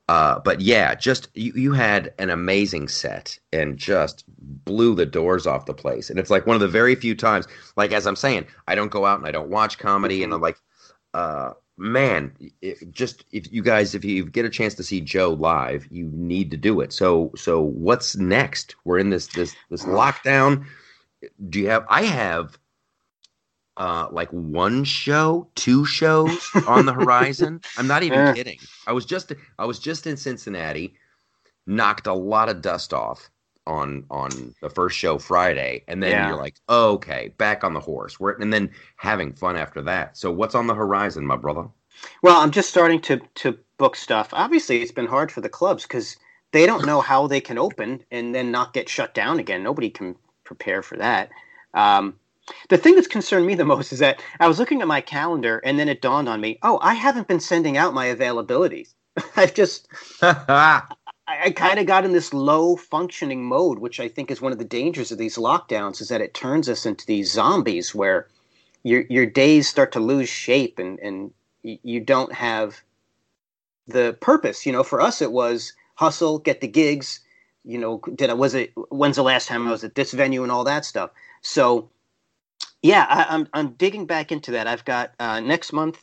Uh, 0.07 0.39
but 0.39 0.61
yeah, 0.61 0.93
just 0.93 1.29
you, 1.33 1.51
you 1.55 1.73
had 1.73 2.13
an 2.19 2.29
amazing 2.29 2.87
set 2.87 3.39
and 3.51 3.77
just 3.77 4.23
blew 4.27 4.93
the 4.93 5.05
doors 5.05 5.47
off 5.47 5.65
the 5.65 5.73
place. 5.73 6.09
And 6.11 6.19
it's 6.19 6.29
like 6.29 6.45
one 6.45 6.55
of 6.55 6.61
the 6.61 6.67
very 6.67 6.93
few 6.93 7.15
times, 7.15 7.47
like 7.75 7.91
as 7.91 8.05
I'm 8.05 8.15
saying, 8.15 8.45
I 8.67 8.75
don't 8.75 8.91
go 8.91 9.05
out 9.05 9.17
and 9.17 9.27
I 9.27 9.31
don't 9.31 9.49
watch 9.49 9.79
comedy, 9.79 10.23
and 10.23 10.31
I'm 10.31 10.41
like, 10.41 10.57
uh, 11.15 11.53
man, 11.77 12.35
if, 12.61 12.87
just 12.91 13.25
if 13.31 13.51
you 13.51 13.63
guys, 13.63 13.95
if 13.95 14.05
you 14.05 14.25
get 14.25 14.45
a 14.45 14.49
chance 14.49 14.75
to 14.75 14.83
see 14.83 15.01
Joe 15.01 15.31
live, 15.33 15.87
you 15.89 16.11
need 16.13 16.51
to 16.51 16.57
do 16.57 16.81
it. 16.81 16.93
So, 16.93 17.31
so 17.35 17.61
what's 17.61 18.15
next? 18.15 18.75
We're 18.83 18.99
in 18.99 19.09
this 19.09 19.27
this 19.27 19.55
this 19.71 19.85
lockdown. 19.85 20.65
Do 21.49 21.59
you 21.59 21.69
have? 21.69 21.85
I 21.89 22.03
have 22.03 22.59
uh, 23.77 24.07
like 24.11 24.29
one 24.29 24.83
show, 24.83 25.47
two 25.55 25.85
shows 25.85 26.49
on 26.67 26.85
the 26.85 26.93
horizon. 26.93 27.61
I'm 27.77 27.87
not 27.87 28.03
even 28.03 28.33
kidding. 28.33 28.59
I 28.87 28.93
was 28.93 29.05
just 29.05 29.33
I 29.59 29.65
was 29.65 29.79
just 29.79 30.07
in 30.07 30.17
Cincinnati, 30.17 30.95
knocked 31.67 32.07
a 32.07 32.13
lot 32.13 32.49
of 32.49 32.61
dust 32.61 32.93
off 32.93 33.29
on 33.67 34.05
on 34.09 34.53
the 34.61 34.69
first 34.69 34.97
show 34.97 35.17
Friday, 35.17 35.83
and 35.87 36.01
then 36.01 36.11
yeah. 36.11 36.29
you're 36.29 36.37
like, 36.37 36.55
oh, 36.69 36.93
okay, 36.93 37.29
back 37.37 37.63
on 37.63 37.73
the 37.73 37.79
horse. 37.79 38.19
We're, 38.19 38.33
and 38.33 38.53
then 38.53 38.71
having 38.97 39.33
fun 39.33 39.55
after 39.55 39.81
that. 39.83 40.17
So 40.17 40.31
what's 40.31 40.55
on 40.55 40.67
the 40.67 40.75
horizon, 40.75 41.25
my 41.25 41.37
brother? 41.37 41.67
Well, 42.21 42.39
I'm 42.39 42.51
just 42.51 42.69
starting 42.69 43.01
to 43.01 43.21
to 43.35 43.57
book 43.77 43.95
stuff. 43.95 44.29
Obviously, 44.31 44.81
it's 44.81 44.91
been 44.91 45.07
hard 45.07 45.31
for 45.31 45.41
the 45.41 45.49
clubs 45.49 45.83
because 45.83 46.17
they 46.51 46.65
don't 46.65 46.85
know 46.85 47.01
how 47.01 47.27
they 47.27 47.41
can 47.41 47.57
open 47.57 48.03
and 48.11 48.33
then 48.33 48.51
not 48.51 48.73
get 48.73 48.87
shut 48.87 49.13
down 49.13 49.39
again. 49.39 49.63
Nobody 49.63 49.89
can 49.89 50.15
prepare 50.45 50.81
for 50.81 50.95
that. 50.97 51.29
Um, 51.73 52.15
the 52.69 52.77
thing 52.77 52.95
that's 52.95 53.07
concerned 53.07 53.45
me 53.45 53.55
the 53.55 53.65
most 53.65 53.91
is 53.91 53.99
that 53.99 54.21
I 54.39 54.47
was 54.47 54.59
looking 54.59 54.81
at 54.81 54.87
my 54.87 55.01
calendar 55.01 55.59
and 55.59 55.79
then 55.79 55.89
it 55.89 56.01
dawned 56.01 56.29
on 56.29 56.41
me, 56.41 56.59
oh, 56.61 56.79
I 56.81 56.93
haven't 56.93 57.27
been 57.27 57.39
sending 57.39 57.77
out 57.77 57.93
my 57.93 58.07
availabilities. 58.07 58.93
I've 59.35 59.53
just 59.53 59.87
I, 60.21 60.83
I 61.27 61.51
kind 61.51 61.79
of 61.79 61.85
got 61.85 62.05
in 62.05 62.11
this 62.11 62.33
low 62.33 62.75
functioning 62.75 63.43
mode, 63.43 63.79
which 63.79 63.99
I 63.99 64.07
think 64.07 64.29
is 64.29 64.41
one 64.41 64.51
of 64.51 64.59
the 64.59 64.65
dangers 64.65 65.11
of 65.11 65.17
these 65.17 65.37
lockdowns, 65.37 66.01
is 66.01 66.09
that 66.09 66.21
it 66.21 66.33
turns 66.33 66.69
us 66.69 66.85
into 66.85 67.05
these 67.05 67.31
zombies 67.31 67.95
where 67.95 68.27
your 68.83 69.01
your 69.09 69.25
days 69.25 69.67
start 69.67 69.91
to 69.93 69.99
lose 69.99 70.29
shape 70.29 70.77
and 70.79 70.99
and 70.99 71.31
you 71.63 71.99
don't 71.99 72.33
have 72.33 72.81
the 73.87 74.15
purpose. 74.21 74.65
You 74.65 74.71
know, 74.71 74.83
for 74.83 75.01
us 75.01 75.21
it 75.21 75.31
was 75.31 75.73
hustle, 75.95 76.39
get 76.39 76.61
the 76.61 76.67
gigs. 76.67 77.21
You 77.63 77.79
know, 77.79 78.01
did 78.13 78.29
I 78.29 78.33
was 78.33 78.53
it 78.53 78.71
when's 78.89 79.15
the 79.15 79.23
last 79.23 79.47
time 79.47 79.67
I 79.67 79.71
was 79.71 79.83
at 79.83 79.95
this 79.95 80.11
venue 80.11 80.43
and 80.43 80.51
all 80.51 80.63
that 80.65 80.85
stuff. 80.85 81.09
So 81.41 81.89
yeah, 82.85 83.05
I, 83.09 83.21
am 83.21 83.27
I'm, 83.29 83.47
I'm 83.53 83.73
digging 83.73 84.05
back 84.05 84.31
into 84.31 84.51
that. 84.51 84.67
I've 84.67 84.85
got 84.85 85.13
uh, 85.19 85.39
next 85.39 85.73
month, 85.73 86.01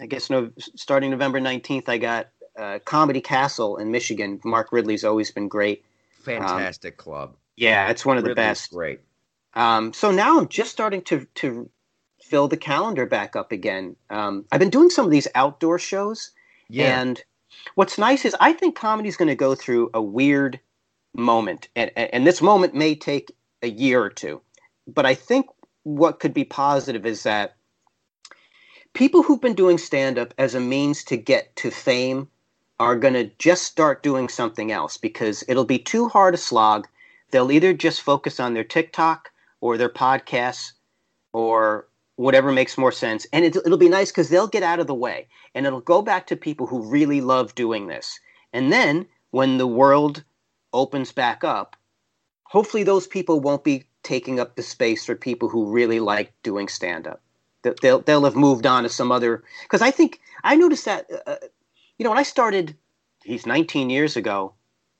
I 0.00 0.06
guess 0.06 0.28
no, 0.28 0.50
starting 0.58 1.10
November 1.10 1.38
nineteenth, 1.38 1.88
I 1.88 1.98
got 1.98 2.28
uh, 2.58 2.80
Comedy 2.84 3.20
Castle 3.20 3.76
in 3.76 3.92
Michigan. 3.92 4.40
Mark 4.44 4.72
Ridley's 4.72 5.04
always 5.04 5.30
been 5.30 5.46
great. 5.46 5.84
Fantastic 6.22 6.94
um, 6.94 6.96
club. 6.96 7.36
Yeah, 7.56 7.90
it's 7.90 8.04
one 8.04 8.18
of 8.18 8.24
Ridley's 8.24 8.34
the 8.34 8.42
best. 8.42 8.72
Great. 8.72 9.00
Um, 9.54 9.92
so 9.92 10.10
now 10.10 10.38
I'm 10.38 10.48
just 10.48 10.72
starting 10.72 11.02
to 11.02 11.26
to 11.36 11.70
fill 12.20 12.48
the 12.48 12.56
calendar 12.56 13.06
back 13.06 13.36
up 13.36 13.52
again. 13.52 13.94
Um, 14.10 14.46
I've 14.50 14.58
been 14.60 14.70
doing 14.70 14.90
some 14.90 15.04
of 15.04 15.12
these 15.12 15.28
outdoor 15.36 15.78
shows, 15.78 16.32
yeah. 16.68 17.00
and 17.00 17.22
what's 17.76 17.98
nice 17.98 18.24
is 18.24 18.34
I 18.40 18.52
think 18.52 18.74
comedy's 18.74 19.16
going 19.16 19.28
to 19.28 19.36
go 19.36 19.54
through 19.54 19.90
a 19.94 20.02
weird 20.02 20.58
moment, 21.14 21.68
and, 21.76 21.92
and 21.96 22.26
this 22.26 22.42
moment 22.42 22.74
may 22.74 22.96
take 22.96 23.30
a 23.62 23.68
year 23.68 24.02
or 24.02 24.10
two. 24.10 24.42
But 24.88 25.06
I 25.06 25.14
think 25.14 25.46
what 25.86 26.18
could 26.18 26.34
be 26.34 26.42
positive 26.42 27.06
is 27.06 27.22
that 27.22 27.54
people 28.92 29.22
who've 29.22 29.40
been 29.40 29.54
doing 29.54 29.78
stand 29.78 30.18
up 30.18 30.34
as 30.36 30.52
a 30.52 30.60
means 30.60 31.04
to 31.04 31.16
get 31.16 31.54
to 31.54 31.70
fame 31.70 32.26
are 32.80 32.96
going 32.96 33.14
to 33.14 33.30
just 33.38 33.62
start 33.62 34.02
doing 34.02 34.28
something 34.28 34.72
else 34.72 34.96
because 34.96 35.44
it'll 35.46 35.64
be 35.64 35.78
too 35.78 36.08
hard 36.08 36.34
a 36.34 36.38
slog. 36.38 36.88
They'll 37.30 37.52
either 37.52 37.72
just 37.72 38.02
focus 38.02 38.40
on 38.40 38.52
their 38.52 38.64
TikTok 38.64 39.30
or 39.60 39.78
their 39.78 39.88
podcasts 39.88 40.72
or 41.32 41.86
whatever 42.16 42.50
makes 42.50 42.76
more 42.76 42.90
sense. 42.90 43.24
And 43.32 43.44
it, 43.44 43.56
will 43.64 43.76
be 43.76 43.88
nice 43.88 44.10
because 44.10 44.28
they'll 44.28 44.48
get 44.48 44.64
out 44.64 44.80
of 44.80 44.88
the 44.88 44.94
way 44.94 45.28
and 45.54 45.66
it'll 45.66 45.80
go 45.80 46.02
back 46.02 46.26
to 46.26 46.36
people 46.36 46.66
who 46.66 46.90
really 46.90 47.20
love 47.20 47.54
doing 47.54 47.86
this. 47.86 48.18
And 48.52 48.72
then 48.72 49.06
when 49.30 49.58
the 49.58 49.68
world 49.68 50.24
opens 50.72 51.12
back 51.12 51.44
up, 51.44 51.76
hopefully 52.42 52.82
those 52.82 53.06
people 53.06 53.38
won't 53.38 53.62
be 53.62 53.84
taking 54.06 54.38
up 54.38 54.54
the 54.54 54.62
space 54.62 55.04
for 55.04 55.16
people 55.16 55.48
who 55.48 55.70
really 55.70 55.98
like 55.98 56.32
doing 56.44 56.68
stand 56.68 57.06
up. 57.08 57.20
They'll 57.82 58.00
they'll 58.00 58.24
have 58.24 58.36
moved 58.36 58.64
on 58.64 58.84
to 58.84 58.88
some 58.88 59.10
other 59.10 59.42
because 59.64 59.82
I 59.82 59.90
think 59.90 60.20
I 60.44 60.54
noticed 60.54 60.84
that 60.84 61.10
uh, 61.10 61.30
uh, 61.30 61.36
you 61.98 62.04
know 62.04 62.10
when 62.10 62.18
I 62.18 62.22
started, 62.22 62.76
he's 63.24 63.44
19 63.44 63.90
years 63.90 64.16
ago. 64.16 64.54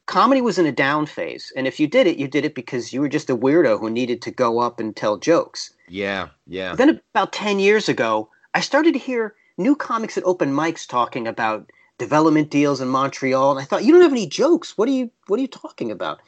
Comedy 0.07 0.40
was 0.40 0.59
in 0.59 0.66
a 0.66 0.72
down 0.72 1.07
phase, 1.07 1.52
and 1.57 1.66
if 1.66 1.80
you 1.80 1.88
did 1.88 2.07
it, 2.07 2.16
you 2.16 2.28
did 2.28 2.44
it 2.44 2.54
because 2.54 2.92
you 2.92 3.00
were 3.00 3.09
just 3.09 3.30
a 3.30 3.36
weirdo 3.36 3.78
who 3.80 3.90
needed 3.90 4.22
to 4.22 4.30
go 4.30 4.61
up 4.61 4.78
and 4.78 4.94
tell 4.94 5.16
jokes. 5.16 5.72
Yeah, 5.88 6.28
yeah. 6.46 6.70
But 6.70 6.78
then 6.78 7.00
about 7.12 7.32
10 7.32 7.59
years 7.59 7.88
ago, 7.88 8.28
I 8.54 8.61
started 8.61 8.92
to 8.92 9.00
hear 9.00 9.34
new 9.59 9.74
comics 9.74 10.16
at 10.16 10.22
open 10.24 10.52
mics 10.52 10.86
talking 10.86 11.26
about 11.26 11.70
development 11.98 12.50
deals 12.50 12.80
in 12.80 12.88
Montreal, 12.88 13.50
and 13.50 13.61
I 13.61 13.64
thought, 13.64 13.84
you 13.84 13.92
don't 13.92 14.02
have 14.02 14.12
any 14.12 14.28
jokes. 14.28 14.78
What 14.78 14.88
are 14.88 14.92
you 14.92 15.11
What 15.26 15.38
are 15.38 15.42
you 15.42 15.48
talking 15.48 15.90
about? 15.90 16.20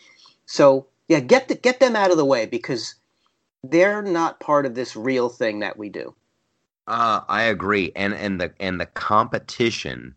So 0.47 0.87
yeah, 1.09 1.21
get 1.21 1.49
the, 1.49 1.55
get 1.55 1.81
them 1.81 1.97
out 1.97 2.11
of 2.11 2.17
the 2.17 2.25
way 2.25 2.47
because 2.47 2.95
they're 3.65 4.03
not 4.03 4.41
part 4.41 4.67
of 4.67 4.75
this 4.75 4.95
real 4.95 5.29
thing 5.29 5.61
that 5.61 5.77
we 5.77 5.89
do. 5.89 6.15
Uh, 6.87 7.21
I 7.29 7.43
agree, 7.43 7.93
and 7.97 8.15
and 8.15 8.41
the 8.41 8.53
and 8.61 8.81
the 8.81 8.87
competition 8.87 10.15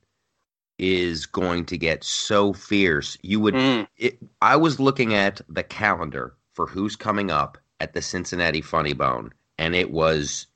is 0.78 1.26
going 1.26 1.66
to 1.66 1.78
get 1.78 2.04
so 2.04 2.54
fierce. 2.54 3.18
You 3.22 3.40
would. 3.40 3.56
Mm. 3.56 3.88
It, 3.98 4.18
I 4.42 4.56
was 4.56 4.80
looking 4.80 5.14
at 5.14 5.42
the 5.50 5.64
calendar 5.64 6.36
for 6.54 6.68
who's 6.68 6.96
coming 6.96 7.30
up 7.30 7.58
at 7.80 7.94
the 7.94 8.02
Cincinnati 8.02 8.62
Funny 8.62 8.94
Bone, 8.94 9.32
and 9.58 9.76
it 9.76 9.92
was 9.92 10.48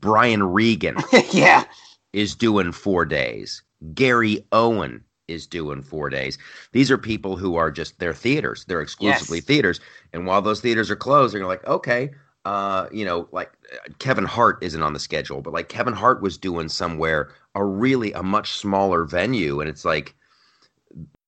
Brian 0.00 0.44
Regan. 0.44 0.96
yeah, 1.32 1.64
is 2.12 2.34
doing 2.34 2.72
four 2.72 3.04
days. 3.04 3.62
Gary 3.94 4.44
Owen 4.52 5.02
is 5.32 5.46
doing 5.46 5.82
four 5.82 6.10
days. 6.10 6.38
These 6.72 6.90
are 6.90 6.98
people 6.98 7.36
who 7.36 7.56
are 7.56 7.70
just 7.70 7.98
they're 7.98 8.14
theaters. 8.14 8.64
They're 8.66 8.82
exclusively 8.82 9.38
yes. 9.38 9.46
theaters. 9.46 9.80
And 10.12 10.26
while 10.26 10.42
those 10.42 10.60
theaters 10.60 10.90
are 10.90 10.96
closed, 10.96 11.34
they're 11.34 11.46
like, 11.46 11.66
okay, 11.66 12.10
uh, 12.44 12.88
you 12.92 13.04
know, 13.04 13.28
like 13.32 13.52
Kevin 13.98 14.24
Hart 14.24 14.58
isn't 14.62 14.82
on 14.82 14.92
the 14.92 14.98
schedule, 14.98 15.42
but 15.42 15.52
like 15.52 15.68
Kevin 15.68 15.94
Hart 15.94 16.22
was 16.22 16.36
doing 16.36 16.68
somewhere 16.68 17.30
a 17.54 17.64
really 17.64 18.12
a 18.12 18.22
much 18.22 18.52
smaller 18.52 19.04
venue, 19.04 19.60
and 19.60 19.68
it's 19.68 19.84
like 19.84 20.14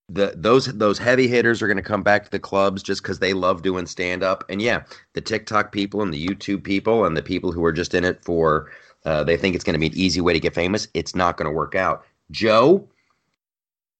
the 0.08 0.34
those 0.36 0.66
those 0.66 0.98
heavy 0.98 1.28
hitters 1.28 1.62
are 1.62 1.66
going 1.66 1.76
to 1.76 1.82
come 1.82 2.02
back 2.02 2.24
to 2.24 2.30
the 2.30 2.38
clubs 2.38 2.82
just 2.82 3.02
because 3.02 3.20
they 3.20 3.32
love 3.32 3.62
doing 3.62 3.86
stand 3.86 4.22
up. 4.22 4.44
And 4.48 4.60
yeah, 4.60 4.82
the 5.14 5.20
TikTok 5.20 5.72
people 5.72 6.02
and 6.02 6.12
the 6.12 6.26
YouTube 6.26 6.64
people 6.64 7.04
and 7.04 7.16
the 7.16 7.22
people 7.22 7.52
who 7.52 7.64
are 7.64 7.72
just 7.72 7.94
in 7.94 8.04
it 8.04 8.22
for 8.24 8.70
uh, 9.04 9.22
they 9.24 9.36
think 9.36 9.54
it's 9.54 9.64
going 9.64 9.74
to 9.74 9.80
be 9.80 9.86
an 9.86 9.94
easy 9.94 10.20
way 10.20 10.32
to 10.32 10.40
get 10.40 10.54
famous. 10.54 10.88
It's 10.94 11.14
not 11.14 11.36
going 11.36 11.46
to 11.46 11.52
work 11.56 11.74
out. 11.74 12.04
Joe, 12.30 12.88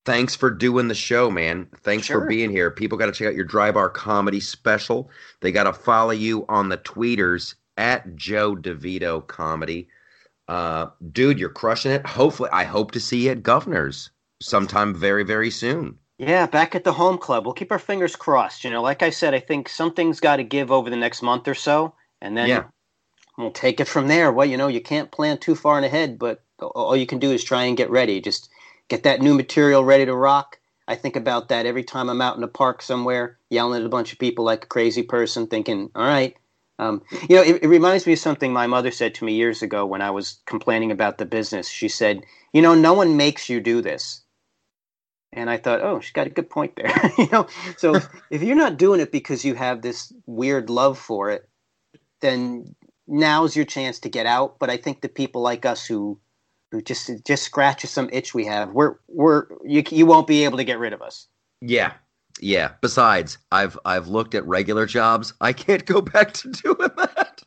thanks 0.05 0.35
for 0.35 0.51
doing 0.51 0.89
the 0.89 0.95
show, 0.95 1.31
man. 1.31 1.69
Thanks 1.83 2.07
sure. 2.07 2.21
for 2.21 2.27
being 2.27 2.51
here. 2.51 2.71
People 2.71 2.99
got 2.99 3.07
to 3.07 3.13
check 3.13 3.29
out 3.29 3.35
your 3.35 3.45
Dry 3.45 3.71
Bar 3.71 3.91
Comedy 3.91 4.41
special. 4.41 5.11
They 5.41 5.53
got 5.53 5.65
to 5.65 5.73
follow 5.73 6.13
you 6.13 6.45
on 6.49 6.69
the 6.69 6.79
tweeters 6.79 7.55
at 7.77 8.15
Joe 8.17 8.55
DeVito 8.55 9.27
Comedy. 9.27 9.89
Uh, 10.47 10.89
dude, 11.13 11.39
you're 11.39 11.49
crushing 11.49 11.93
it. 11.93 12.07
Hopefully, 12.07 12.51
I 12.53 12.65
hope 12.65 12.91
to 12.93 13.01
see 13.01 13.25
you 13.25 13.31
at 13.31 13.43
Governor's 13.43 14.11
sometime 14.41 14.95
very, 14.95 15.25
very 15.25 15.51
soon. 15.51 15.99
Yeah, 16.19 16.47
back 16.47 16.75
at 16.75 16.85
the 16.85 16.93
home 16.93 17.19
club. 17.19 17.45
We'll 17.45 17.55
keep 17.55 17.73
our 17.73 17.79
fingers 17.79 18.15
crossed. 18.15 18.63
You 18.63 18.71
know, 18.71 18.83
like 18.83 19.03
I 19.03 19.11
said, 19.11 19.35
I 19.35 19.41
think 19.41 19.69
something's 19.69 20.21
got 20.21 20.37
to 20.37 20.45
give 20.45 20.71
over 20.71 20.91
the 20.91 20.97
next 20.97 21.23
month 21.23 21.49
or 21.49 21.55
so, 21.55 21.95
and 22.21 22.37
then 22.37 22.49
yeah. 22.49 22.65
we'll 23.37 23.51
take 23.51 23.81
it 23.81 23.89
from 23.89 24.07
there. 24.07 24.31
Well, 24.31 24.47
you 24.47 24.57
know, 24.57 24.69
you 24.69 24.81
can't 24.81 25.11
plan 25.11 25.39
too 25.39 25.57
far 25.57 25.79
in 25.79 25.85
ahead, 25.85 26.19
but 26.19 26.45
all 26.61 26.97
you 26.97 27.07
can 27.07 27.19
do 27.19 27.33
is 27.33 27.43
try 27.43 27.65
and 27.65 27.77
get 27.77 27.91
ready. 27.91 28.21
Just 28.21 28.49
get 28.89 29.05
that 29.05 29.21
new 29.21 29.35
material 29.35 29.85
ready 29.85 30.05
to 30.05 30.15
rock. 30.15 30.59
I 30.87 30.97
think 30.97 31.17
about 31.17 31.49
that 31.49 31.67
every 31.67 31.85
time 31.85 32.11
I'm 32.11 32.21
out 32.21 32.37
in 32.37 32.43
a 32.43 32.49
park 32.49 32.83
somewhere, 32.83 33.39
yelling 33.49 33.81
at 33.81 33.87
a 33.87 33.91
bunch 33.91 34.13
of 34.13 34.19
people 34.19 34.45
like 34.45 34.65
a 34.65 34.69
crazy 34.69 35.03
person, 35.03 35.47
thinking, 35.47 35.91
all 35.95 36.07
right. 36.07 36.37
Um, 36.79 37.03
you 37.29 37.37
know, 37.37 37.43
it, 37.43 37.63
it 37.63 37.69
reminds 37.69 38.07
me 38.07 38.15
of 38.15 38.19
something 38.19 38.53
my 38.53 38.67
mother 38.67 38.91
said 38.91 39.15
to 39.15 39.25
me 39.25 39.35
years 39.35 39.63
ago 39.63 39.87
when 39.87 40.03
I 40.03 40.11
was 40.11 40.41
complaining 40.45 40.91
about 40.91 41.19
the 41.19 41.25
business. 41.25 41.69
She 41.69 41.89
said, 41.89 42.25
you 42.53 42.61
know, 42.61 42.75
no 42.75 42.93
one 42.93 43.17
makes 43.17 43.49
you 43.49 43.61
do 43.61 43.81
this. 43.81 44.23
And 45.33 45.49
I 45.49 45.57
thought, 45.57 45.81
oh, 45.83 46.01
she's 46.01 46.13
got 46.13 46.27
a 46.27 46.31
good 46.31 46.51
point 46.51 46.77
there. 46.77 46.93
you 47.19 47.29
know, 47.33 47.47
so 47.77 48.01
if 48.31 48.43
you're 48.43 48.57
not 48.57 48.77
doing 48.77 49.01
it 49.01 49.13
because 49.13 49.45
you 49.45 49.55
have 49.55 49.83
this 49.83 50.13
weird 50.27 50.69
love 50.69 50.99
for 50.99 51.31
it, 51.31 51.49
then 52.21 52.75
now's 53.07 53.57
your 53.57 53.65
chance 53.65 54.01
to 54.01 54.09
get 54.09 54.27
out. 54.27 54.59
But 54.59 54.71
I 54.71 54.77
think 54.77 55.01
the 55.01 55.09
people 55.09 55.43
like 55.43 55.65
us 55.65 55.87
who 55.87 55.95
who 55.97 56.21
just 56.83 57.11
just 57.25 57.43
scratches 57.43 57.91
some 57.91 58.09
itch 58.13 58.35
we 58.35 58.45
have, 58.47 58.73
we're 58.73 58.97
we're 59.09 59.47
you 59.65 59.83
you 59.91 60.07
won't 60.07 60.27
be 60.27 60.45
able 60.45 60.59
to 60.59 60.65
get 60.65 60.79
rid 60.79 60.93
of 60.93 61.03
us. 61.03 61.29
Yeah, 61.61 61.93
yeah. 62.41 62.73
Besides, 62.81 63.39
I've 63.53 63.79
I've 63.85 64.09
looked 64.09 64.35
at 64.35 64.47
regular 64.47 64.87
jobs. 64.87 65.33
I 65.41 65.53
can't 65.53 65.87
go 65.87 66.01
back 66.01 66.33
to 66.35 66.51
doing 66.51 66.91
that. 66.97 67.43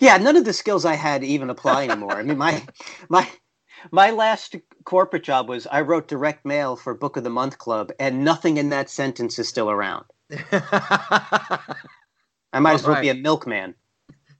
Yeah, 0.00 0.16
none 0.18 0.36
of 0.36 0.44
the 0.44 0.52
skills 0.52 0.84
I 0.84 0.94
had 0.94 1.24
even 1.24 1.50
apply 1.50 1.84
anymore. 1.84 2.12
I 2.12 2.22
mean, 2.22 2.38
my 2.38 2.62
my 3.08 3.28
my 3.90 4.10
last 4.10 4.56
corporate 4.84 5.24
job 5.24 5.48
was 5.48 5.66
I 5.66 5.80
wrote 5.80 6.08
direct 6.08 6.44
mail 6.44 6.76
for 6.76 6.94
Book 6.94 7.16
of 7.16 7.24
the 7.24 7.30
Month 7.30 7.58
Club, 7.58 7.90
and 7.98 8.24
nothing 8.24 8.56
in 8.56 8.68
that 8.70 8.90
sentence 8.90 9.38
is 9.38 9.48
still 9.48 9.70
around. 9.70 10.04
I 10.52 11.58
might 12.60 12.70
All 12.70 12.76
as 12.76 12.86
well 12.86 13.00
be 13.00 13.08
a 13.08 13.14
milkman. 13.14 13.74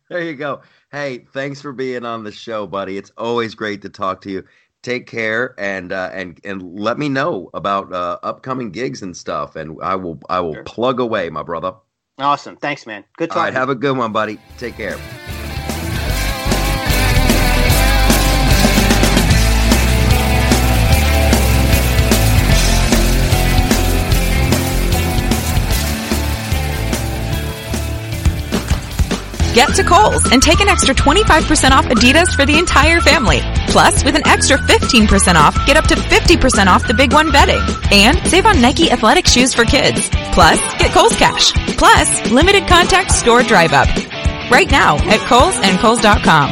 There 0.08 0.20
you 0.20 0.34
go. 0.34 0.60
Hey, 0.92 1.20
thanks 1.32 1.62
for 1.62 1.72
being 1.72 2.04
on 2.04 2.22
the 2.22 2.30
show, 2.30 2.66
buddy. 2.66 2.98
It's 2.98 3.10
always 3.16 3.54
great 3.54 3.80
to 3.82 3.88
talk 3.88 4.20
to 4.22 4.30
you. 4.30 4.44
Take 4.82 5.06
care 5.06 5.54
and 5.58 5.90
uh, 5.90 6.10
and 6.12 6.38
and 6.44 6.62
let 6.78 6.98
me 6.98 7.08
know 7.08 7.48
about 7.54 7.92
uh, 7.92 8.18
upcoming 8.22 8.70
gigs 8.72 9.00
and 9.00 9.16
stuff, 9.16 9.56
and 9.56 9.78
I 9.82 9.94
will 9.96 10.20
I 10.28 10.40
will 10.40 10.54
Sure. 10.54 10.64
plug 10.64 11.00
away, 11.00 11.30
my 11.30 11.42
brother. 11.42 11.72
Awesome. 12.18 12.56
Thanks, 12.56 12.86
man. 12.86 13.04
Good 13.16 13.30
All 13.30 13.38
right, 13.38 13.54
have 13.54 13.70
a 13.70 13.74
good 13.74 13.96
one, 13.96 14.12
buddy. 14.12 14.38
Take 14.58 14.76
care. 14.76 14.98
Get 29.54 29.74
to 29.76 29.84
Kohl's 29.84 30.24
and 30.32 30.42
take 30.42 30.60
an 30.60 30.68
extra 30.68 30.94
25% 30.94 31.72
off 31.72 31.84
Adidas 31.84 32.34
for 32.34 32.46
the 32.46 32.58
entire 32.58 33.00
family. 33.00 33.40
Plus, 33.68 34.02
with 34.02 34.16
an 34.16 34.26
extra 34.26 34.56
15% 34.56 35.34
off, 35.34 35.54
get 35.66 35.76
up 35.76 35.84
to 35.88 35.94
50% 35.94 36.66
off 36.66 36.86
the 36.86 36.94
Big 36.94 37.12
One 37.12 37.30
bedding. 37.30 37.60
And 37.90 38.18
save 38.26 38.46
on 38.46 38.62
Nike 38.62 38.90
athletic 38.90 39.26
shoes 39.26 39.52
for 39.52 39.64
kids. 39.64 40.08
Plus, 40.32 40.58
get 40.78 40.92
Kohl's 40.92 41.16
Cash. 41.16 41.52
Plus, 41.76 42.30
limited 42.30 42.66
contact 42.66 43.12
store 43.12 43.42
drive 43.42 43.72
up. 43.72 43.88
Right 44.50 44.70
now 44.70 44.96
at 44.96 45.20
Kohl's 45.28 45.56
and 45.56 45.78
Kohl's.com. 45.78 46.50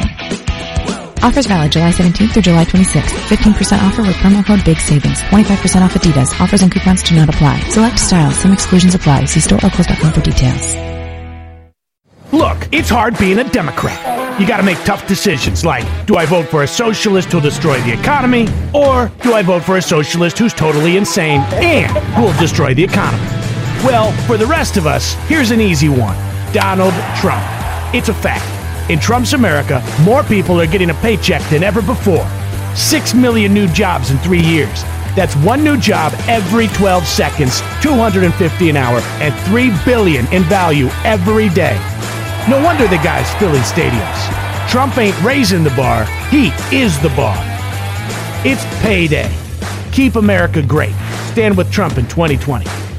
Offers 1.23 1.45
valid 1.45 1.71
July 1.71 1.91
17th 1.91 2.33
through 2.33 2.41
July 2.43 2.65
26th. 2.65 3.13
15% 3.29 3.81
offer 3.81 4.01
with 4.01 4.15
promo 4.17 4.45
code 4.45 4.63
BIG 4.65 4.77
SAVINGS. 4.77 5.21
25% 5.21 5.81
off 5.81 5.93
Adidas. 5.95 6.39
Offers 6.39 6.61
and 6.61 6.71
coupons 6.71 7.03
do 7.03 7.15
not 7.15 7.29
apply. 7.29 7.59
Select 7.69 7.99
styles. 7.99 8.35
Some 8.37 8.53
exclusions 8.53 8.93
apply. 8.95 9.25
See 9.25 9.39
store 9.39 9.59
or 9.63 9.69
Kohl's.com 9.69 10.13
for 10.13 10.21
details. 10.21 10.90
Look, 12.31 12.69
it's 12.71 12.87
hard 12.87 13.17
being 13.17 13.39
a 13.39 13.43
Democrat. 13.43 14.39
You 14.39 14.47
gotta 14.47 14.63
make 14.63 14.77
tough 14.85 15.05
decisions 15.05 15.65
like, 15.65 15.83
do 16.05 16.15
I 16.15 16.25
vote 16.25 16.47
for 16.47 16.63
a 16.63 16.67
socialist 16.67 17.29
who'll 17.29 17.41
destroy 17.41 17.77
the 17.81 17.91
economy, 17.91 18.47
or 18.73 19.11
do 19.21 19.33
I 19.33 19.41
vote 19.41 19.63
for 19.63 19.75
a 19.75 19.81
socialist 19.81 20.39
who's 20.39 20.53
totally 20.53 20.95
insane 20.95 21.41
and 21.55 21.91
who'll 22.15 22.31
destroy 22.39 22.73
the 22.73 22.85
economy? 22.85 23.21
Well, 23.83 24.13
for 24.27 24.37
the 24.37 24.45
rest 24.45 24.77
of 24.77 24.87
us, 24.87 25.13
here's 25.27 25.51
an 25.51 25.59
easy 25.59 25.89
one 25.89 26.15
Donald 26.53 26.93
Trump. 27.19 27.43
It's 27.93 28.07
a 28.07 28.13
fact. 28.13 28.47
In 28.89 28.97
Trump's 28.97 29.33
America, 29.33 29.83
more 30.03 30.23
people 30.23 30.61
are 30.61 30.67
getting 30.67 30.89
a 30.89 30.95
paycheck 30.95 31.41
than 31.49 31.63
ever 31.63 31.81
before. 31.81 32.25
Six 32.75 33.13
million 33.13 33.53
new 33.53 33.67
jobs 33.67 34.09
in 34.09 34.17
three 34.19 34.41
years. 34.41 34.83
That's 35.17 35.35
one 35.35 35.65
new 35.65 35.75
job 35.75 36.13
every 36.29 36.67
12 36.67 37.05
seconds, 37.05 37.59
250 37.81 38.69
an 38.69 38.77
hour, 38.77 38.99
and 39.19 39.35
3 39.49 39.71
billion 39.83 40.25
in 40.27 40.43
value 40.43 40.87
every 41.03 41.49
day. 41.49 41.77
No 42.49 42.61
wonder 42.63 42.87
the 42.87 42.97
guy's 42.97 43.31
filling 43.35 43.61
stadiums. 43.61 44.69
Trump 44.69 44.97
ain't 44.97 45.21
raising 45.21 45.63
the 45.63 45.69
bar, 45.71 46.05
he 46.29 46.47
is 46.75 46.99
the 47.01 47.09
bar. 47.09 47.37
It's 48.43 48.65
payday. 48.81 49.31
Keep 49.91 50.15
America 50.15 50.63
great. 50.63 50.95
Stand 51.31 51.55
with 51.55 51.71
Trump 51.71 51.99
in 51.99 52.07
2020. 52.07 52.90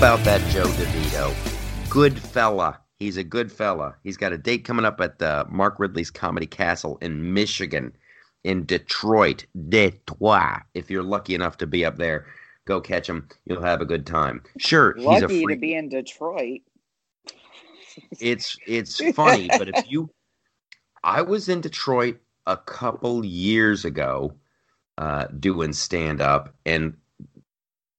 About 0.00 0.24
that 0.24 0.40
Joe 0.50 0.64
DeVito? 0.64 1.90
Good 1.90 2.18
fella. 2.18 2.80
He's 2.98 3.18
a 3.18 3.22
good 3.22 3.52
fella. 3.52 3.94
He's 4.02 4.16
got 4.16 4.32
a 4.32 4.38
date 4.38 4.64
coming 4.64 4.86
up 4.86 4.98
at 4.98 5.20
uh, 5.20 5.44
Mark 5.50 5.78
Ridley's 5.78 6.10
Comedy 6.10 6.46
Castle 6.46 6.96
in 7.02 7.34
Michigan, 7.34 7.94
in 8.42 8.64
Detroit, 8.64 9.44
Detroit. 9.68 10.62
If 10.72 10.90
you're 10.90 11.02
lucky 11.02 11.34
enough 11.34 11.58
to 11.58 11.66
be 11.66 11.84
up 11.84 11.98
there, 11.98 12.24
go 12.64 12.80
catch 12.80 13.10
him. 13.10 13.28
You'll 13.44 13.60
have 13.60 13.82
a 13.82 13.84
good 13.84 14.06
time. 14.06 14.42
Sure, 14.56 14.94
he's 14.96 15.04
a 15.04 15.08
Lucky 15.08 15.44
free. 15.44 15.54
to 15.54 15.60
be 15.60 15.74
in 15.74 15.90
Detroit. 15.90 16.62
it's 18.18 18.56
it's 18.66 19.04
funny, 19.14 19.48
but 19.48 19.68
if 19.68 19.90
you, 19.90 20.08
I 21.04 21.20
was 21.20 21.50
in 21.50 21.60
Detroit 21.60 22.16
a 22.46 22.56
couple 22.56 23.22
years 23.22 23.84
ago, 23.84 24.32
uh, 24.96 25.26
doing 25.38 25.74
stand 25.74 26.22
up, 26.22 26.54
and 26.64 26.96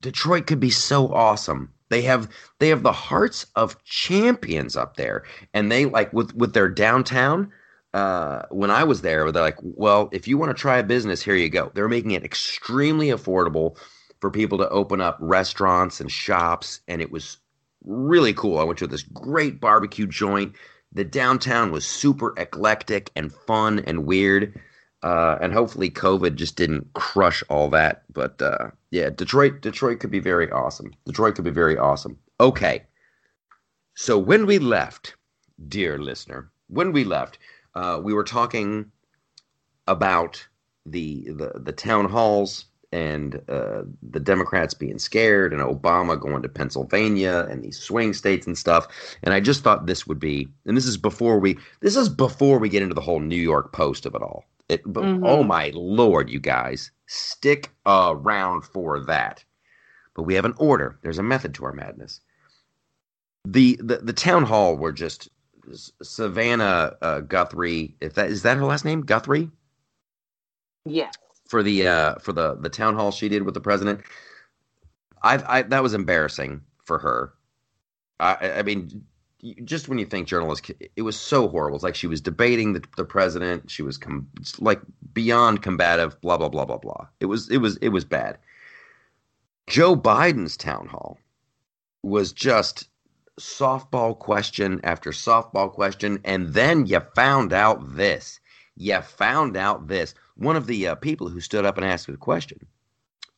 Detroit 0.02 0.48
could 0.48 0.60
be 0.60 0.72
so 0.72 1.14
awesome. 1.14 1.72
They 1.92 2.02
have 2.04 2.30
they 2.60 2.70
have 2.70 2.84
the 2.84 2.94
hearts 2.94 3.46
of 3.58 3.84
champions 3.84 4.78
up 4.78 4.96
there, 4.96 5.26
and 5.54 5.70
they 5.70 5.86
like 5.86 6.12
with 6.14 6.34
with 6.34 6.54
their 6.54 6.70
downtown. 6.70 7.52
Uh, 7.94 8.44
when 8.50 8.72
I 8.72 8.86
was 8.86 9.02
there, 9.02 9.30
they're 9.30 9.44
like, 9.44 9.58
well, 9.62 10.08
if 10.14 10.26
you 10.26 10.38
want 10.38 10.56
to 10.56 10.60
try 10.60 10.78
a 10.78 10.84
business, 10.84 11.22
here 11.22 11.36
you 11.36 11.50
go. 11.50 11.70
They're 11.76 11.90
making 11.90 12.12
it 12.12 12.24
extremely 12.24 13.08
affordable 13.08 13.78
for 14.22 14.32
people 14.32 14.58
to 14.60 14.70
open 14.70 15.02
up 15.02 15.18
restaurants 15.20 16.00
and 16.00 16.10
shops, 16.10 16.80
and 16.88 17.02
it 17.02 17.12
was 17.12 17.38
really 17.84 18.34
cool. 18.34 18.60
I 18.60 18.64
went 18.64 18.80
to 18.80 18.88
this 18.88 19.04
great 19.04 19.60
barbecue 19.60 20.08
joint. 20.08 20.56
The 20.94 21.04
downtown 21.04 21.72
was 21.72 21.86
super 21.86 22.34
eclectic 22.38 23.12
and 23.18 23.34
fun 23.34 23.80
and 23.80 24.06
weird. 24.06 24.58
Uh, 25.04 25.38
and 25.42 25.52
hopefully 25.52 25.90
COVID 25.90 26.36
just 26.36 26.56
didn't 26.56 26.94
crush 26.94 27.44
all 27.50 27.70
that. 27.70 28.04
But 28.14 28.42
uh, 28.42 28.70
yeah, 28.92 29.10
Detroit, 29.10 29.62
Detroit 29.62 30.00
could 30.00 30.12
be 30.12 30.20
very 30.20 30.50
awesome. 30.52 30.94
Detroit 31.06 31.36
could 31.36 31.46
be 31.46 31.52
very 31.52 31.78
awesome. 31.78 32.18
Okay. 32.40 32.84
So 33.96 34.18
when 34.18 34.46
we 34.46 34.60
left, 34.60 35.16
dear 35.68 35.98
listener, 35.98 36.52
when 36.68 36.92
we 36.92 37.04
left, 37.04 37.40
uh, 37.76 38.00
we 38.04 38.14
were 38.14 38.24
talking 38.24 38.92
about 39.88 40.48
the 40.86 41.30
the, 41.32 41.60
the 41.60 41.72
town 41.72 42.06
halls 42.06 42.66
and 42.92 43.42
uh, 43.48 43.84
the 44.02 44.20
Democrats 44.20 44.74
being 44.74 45.00
scared 45.00 45.54
and 45.54 45.62
Obama 45.62 46.20
going 46.20 46.42
to 46.42 46.50
Pennsylvania 46.50 47.48
and 47.50 47.64
these 47.64 47.80
swing 47.80 48.14
states 48.14 48.46
and 48.46 48.58
stuff. 48.58 48.88
And 49.24 49.34
I 49.34 49.40
just 49.40 49.64
thought 49.64 49.86
this 49.86 50.06
would 50.08 50.20
be, 50.20 50.48
and 50.66 50.76
this 50.76 50.86
is 50.86 50.98
before 50.98 51.40
we, 51.40 51.58
this 51.80 51.96
is 51.96 52.10
before 52.10 52.60
we 52.60 52.70
get 52.70 52.82
into 52.82 52.94
the 52.96 53.02
whole 53.02 53.20
New 53.20 53.38
York 53.38 53.72
Post 53.72 54.06
of 54.06 54.14
it 54.14 54.22
all. 54.22 54.44
It, 54.72 54.82
but, 54.86 55.04
Mhm. 55.04 55.22
Oh 55.28 55.44
my 55.44 55.72
lord, 55.76 56.30
you 56.30 56.40
guys, 56.40 56.92
stick 57.06 57.72
around 57.86 58.62
for 58.62 59.02
that. 59.02 59.44
But 60.16 60.24
we 60.24 60.34
have 60.36 60.46
an 60.46 60.54
order. 60.58 60.98
There's 61.02 61.20
a 61.20 61.24
method 61.24 61.54
to 61.56 61.66
our 61.66 61.74
madness. 61.74 62.22
The 63.46 63.78
the, 63.84 63.98
the 63.98 64.14
town 64.14 64.44
hall 64.46 64.78
were 64.78 64.94
just 64.94 65.28
Savannah 66.02 66.96
uh, 67.02 67.20
Guthrie. 67.22 67.96
If 68.00 68.14
that 68.14 68.30
is 68.30 68.44
that 68.44 68.58
her 68.58 68.64
last 68.66 68.86
name, 68.86 69.02
Guthrie 69.02 69.52
Yeah. 70.86 71.12
for 71.50 71.62
the 71.64 71.86
uh 71.88 72.16
for 72.20 72.32
the 72.32 72.56
the 72.56 72.70
town 72.70 72.96
hall 72.96 73.12
she 73.12 73.28
did 73.28 73.44
with 73.44 73.54
the 73.54 73.62
president 73.62 74.02
i 75.22 75.58
i 75.58 75.62
that 75.64 75.84
was 75.84 75.94
embarrassing 75.94 76.62
for 76.86 76.98
her 77.00 77.34
I- 78.22 78.60
i 78.60 78.62
mean 78.64 79.06
just 79.64 79.90
when 79.90 79.98
you 79.98 80.06
think 80.06 80.28
journalists 80.28 80.72
it 80.96 81.02
was 81.02 81.20
so 81.20 81.48
horrible. 81.48 81.76
It's 81.76 81.84
like 81.84 81.96
she 81.96 82.08
was 82.08 82.22
debating 82.22 82.74
the, 82.74 82.84
the 82.98 83.06
president. 83.06 83.70
She 83.70 83.82
was 83.82 83.98
com- 83.98 84.28
like 84.60 84.82
beyond 85.14 85.64
combative 85.64 86.20
blah 86.22 86.38
blah 86.38 86.50
blah 86.50 86.66
blah 86.66 86.78
blah. 86.78 87.08
It 87.20 87.26
was 87.26 87.50
it 87.50 87.58
was 87.58 87.78
it 87.78 87.90
was 87.90 88.06
bad. 88.06 88.38
Joe 89.68 89.96
biden's 89.96 90.58
town 90.58 90.88
hall 90.88 91.18
was 92.04 92.32
just 92.34 92.90
softball 93.40 94.18
question 94.18 94.80
after 94.84 95.12
softball 95.12 95.72
question 95.72 96.20
and 96.26 96.54
then 96.54 96.86
you 96.86 97.00
found 97.16 97.54
out 97.54 97.96
this. 97.96 98.40
You 98.76 99.02
found 99.02 99.58
out 99.58 99.88
this. 99.88 100.14
One 100.36 100.56
of 100.56 100.68
the 100.68 100.88
uh, 100.88 100.96
people 100.96 101.30
who 101.30 101.40
stood 101.40 101.66
up 101.66 101.78
and 101.78 101.86
asked 101.86 102.10
a 102.10 102.18
question, 102.18 102.66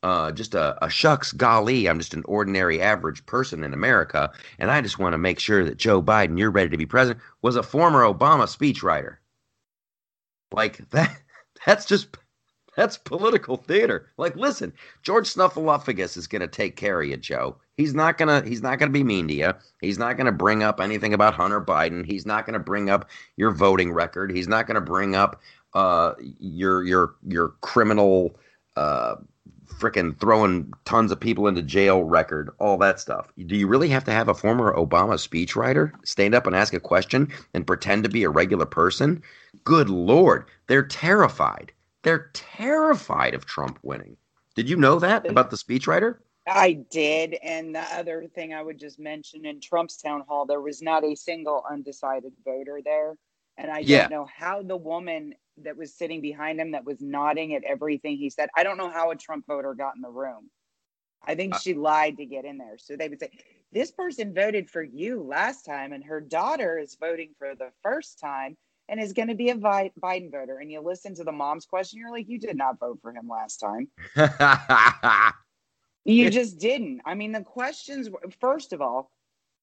uh, 0.03 0.31
just 0.31 0.53
a, 0.53 0.77
a 0.83 0.89
shucks 0.89 1.31
golly, 1.31 1.87
I'm 1.87 1.99
just 1.99 2.13
an 2.13 2.23
ordinary 2.25 2.81
average 2.81 3.25
person 3.25 3.63
in 3.63 3.73
America, 3.73 4.31
and 4.59 4.69
I 4.69 4.81
just 4.81 4.99
want 4.99 5.13
to 5.13 5.17
make 5.17 5.39
sure 5.39 5.63
that 5.63 5.77
Joe 5.77 6.01
Biden, 6.01 6.37
you're 6.37 6.51
ready 6.51 6.69
to 6.69 6.77
be 6.77 6.85
president, 6.85 7.23
was 7.41 7.55
a 7.55 7.63
former 7.63 8.03
Obama 8.03 8.45
speechwriter. 8.45 9.17
Like 10.51 10.89
that, 10.91 11.17
that's 11.65 11.85
just 11.85 12.17
that's 12.75 12.97
political 12.97 13.57
theater. 13.57 14.09
Like, 14.17 14.35
listen, 14.35 14.73
George 15.03 15.31
Snuffleupagus 15.31 16.17
is 16.17 16.27
going 16.27 16.41
to 16.41 16.47
take 16.47 16.75
care 16.75 17.01
of 17.01 17.07
you, 17.07 17.17
Joe. 17.17 17.57
He's 17.77 17.93
not 17.93 18.17
gonna. 18.17 18.43
He's 18.45 18.61
not 18.61 18.77
gonna 18.77 18.91
be 18.91 19.03
mean 19.03 19.27
to 19.29 19.33
you. 19.33 19.53
He's 19.81 19.97
not 19.97 20.15
gonna 20.15 20.31
bring 20.31 20.61
up 20.61 20.79
anything 20.79 21.13
about 21.13 21.33
Hunter 21.33 21.59
Biden. 21.59 22.05
He's 22.05 22.25
not 22.25 22.45
gonna 22.45 22.59
bring 22.59 22.89
up 22.89 23.09
your 23.35 23.49
voting 23.49 23.91
record. 23.91 24.31
He's 24.31 24.47
not 24.47 24.67
gonna 24.67 24.81
bring 24.81 25.15
up 25.15 25.41
uh, 25.73 26.13
your 26.19 26.83
your 26.83 27.15
your 27.27 27.49
criminal, 27.61 28.35
uh, 28.75 29.15
freaking 29.67 30.19
throwing 30.19 30.73
tons 30.85 31.11
of 31.11 31.19
people 31.19 31.47
into 31.47 31.61
jail 31.61 32.03
record. 32.03 32.49
All 32.59 32.77
that 32.77 32.99
stuff. 32.99 33.31
Do 33.37 33.55
you 33.55 33.67
really 33.67 33.89
have 33.89 34.03
to 34.05 34.11
have 34.11 34.29
a 34.29 34.33
former 34.33 34.73
Obama 34.75 35.15
speechwriter 35.15 35.91
stand 36.05 36.35
up 36.35 36.47
and 36.47 36.55
ask 36.55 36.73
a 36.73 36.79
question 36.79 37.31
and 37.53 37.67
pretend 37.67 38.03
to 38.03 38.09
be 38.09 38.23
a 38.23 38.29
regular 38.29 38.65
person? 38.65 39.23
Good 39.63 39.89
lord, 39.89 40.45
they're 40.67 40.85
terrified. 40.85 41.71
They're 42.03 42.31
terrified 42.33 43.33
of 43.33 43.45
Trump 43.45 43.79
winning. 43.81 44.17
Did 44.55 44.69
you 44.69 44.75
know 44.77 44.99
that 44.99 45.29
about 45.29 45.49
the 45.49 45.57
speechwriter? 45.57 46.17
I 46.47 46.73
did. 46.91 47.35
And 47.41 47.73
the 47.73 47.81
other 47.93 48.27
thing 48.35 48.53
I 48.53 48.61
would 48.61 48.77
just 48.77 48.99
mention 48.99 49.45
in 49.45 49.61
Trump's 49.61 49.97
town 49.97 50.23
hall, 50.27 50.45
there 50.45 50.61
was 50.61 50.81
not 50.81 51.03
a 51.03 51.15
single 51.15 51.63
undecided 51.69 52.33
voter 52.43 52.81
there. 52.83 53.15
And 53.57 53.71
I 53.71 53.79
Yeah. 53.79 54.01
don't 54.01 54.11
know 54.11 54.25
how 54.35 54.61
the 54.61 54.75
woman 54.75 55.35
that 55.57 55.77
was 55.77 55.93
sitting 55.93 56.21
behind 56.21 56.59
him 56.59 56.71
that 56.71 56.85
was 56.85 57.01
nodding 57.01 57.53
at 57.53 57.63
everything 57.63 58.17
he 58.17 58.29
said, 58.29 58.49
I 58.55 58.63
don't 58.63 58.77
know 58.77 58.89
how 58.89 59.11
a 59.11 59.15
Trump 59.15 59.45
voter 59.47 59.73
got 59.73 59.95
in 59.95 60.01
the 60.01 60.09
room. 60.09 60.49
I 61.25 61.35
think 61.35 61.55
Uh, 61.55 61.59
she 61.59 61.73
lied 61.73 62.17
to 62.17 62.25
get 62.25 62.45
in 62.45 62.57
there. 62.57 62.77
So 62.77 62.95
they 62.95 63.07
would 63.09 63.19
say, 63.19 63.29
This 63.71 63.91
person 63.91 64.33
voted 64.33 64.69
for 64.69 64.83
you 64.83 65.23
last 65.23 65.63
time, 65.63 65.93
and 65.93 66.03
her 66.03 66.19
daughter 66.19 66.77
is 66.77 66.95
voting 66.95 67.33
for 67.37 67.55
the 67.55 67.71
first 67.81 68.19
time 68.19 68.57
and 68.89 68.99
is 68.99 69.13
going 69.13 69.29
to 69.29 69.35
be 69.35 69.49
a 69.49 69.55
Biden 69.55 70.31
voter. 70.31 70.59
And 70.59 70.69
you 70.71 70.81
listen 70.81 71.15
to 71.15 71.23
the 71.23 71.31
mom's 71.31 71.65
question, 71.65 71.99
you're 71.99 72.11
like, 72.11 72.27
You 72.27 72.39
did 72.39 72.57
not 72.57 72.79
vote 72.79 72.99
for 73.01 73.11
him 73.13 73.27
last 73.27 73.57
time. 73.57 73.87
You 76.05 76.29
just 76.29 76.59
didn't. 76.59 77.01
I 77.05 77.13
mean, 77.13 77.31
the 77.31 77.43
questions 77.43 78.09
were, 78.09 78.19
first 78.41 78.73
of 78.73 78.81
all, 78.81 79.09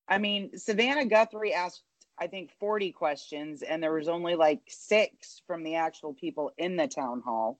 I 0.08 0.18
mean, 0.18 0.56
Savannah 0.56 1.04
Guthrie 1.04 1.52
asked, 1.52 1.82
I 2.20 2.26
think, 2.26 2.50
40 2.60 2.92
questions, 2.92 3.62
and 3.62 3.82
there 3.82 3.92
was 3.92 4.08
only 4.08 4.34
like 4.34 4.60
six 4.68 5.40
from 5.46 5.62
the 5.62 5.76
actual 5.76 6.12
people 6.12 6.52
in 6.58 6.76
the 6.76 6.86
town 6.86 7.22
hall. 7.24 7.58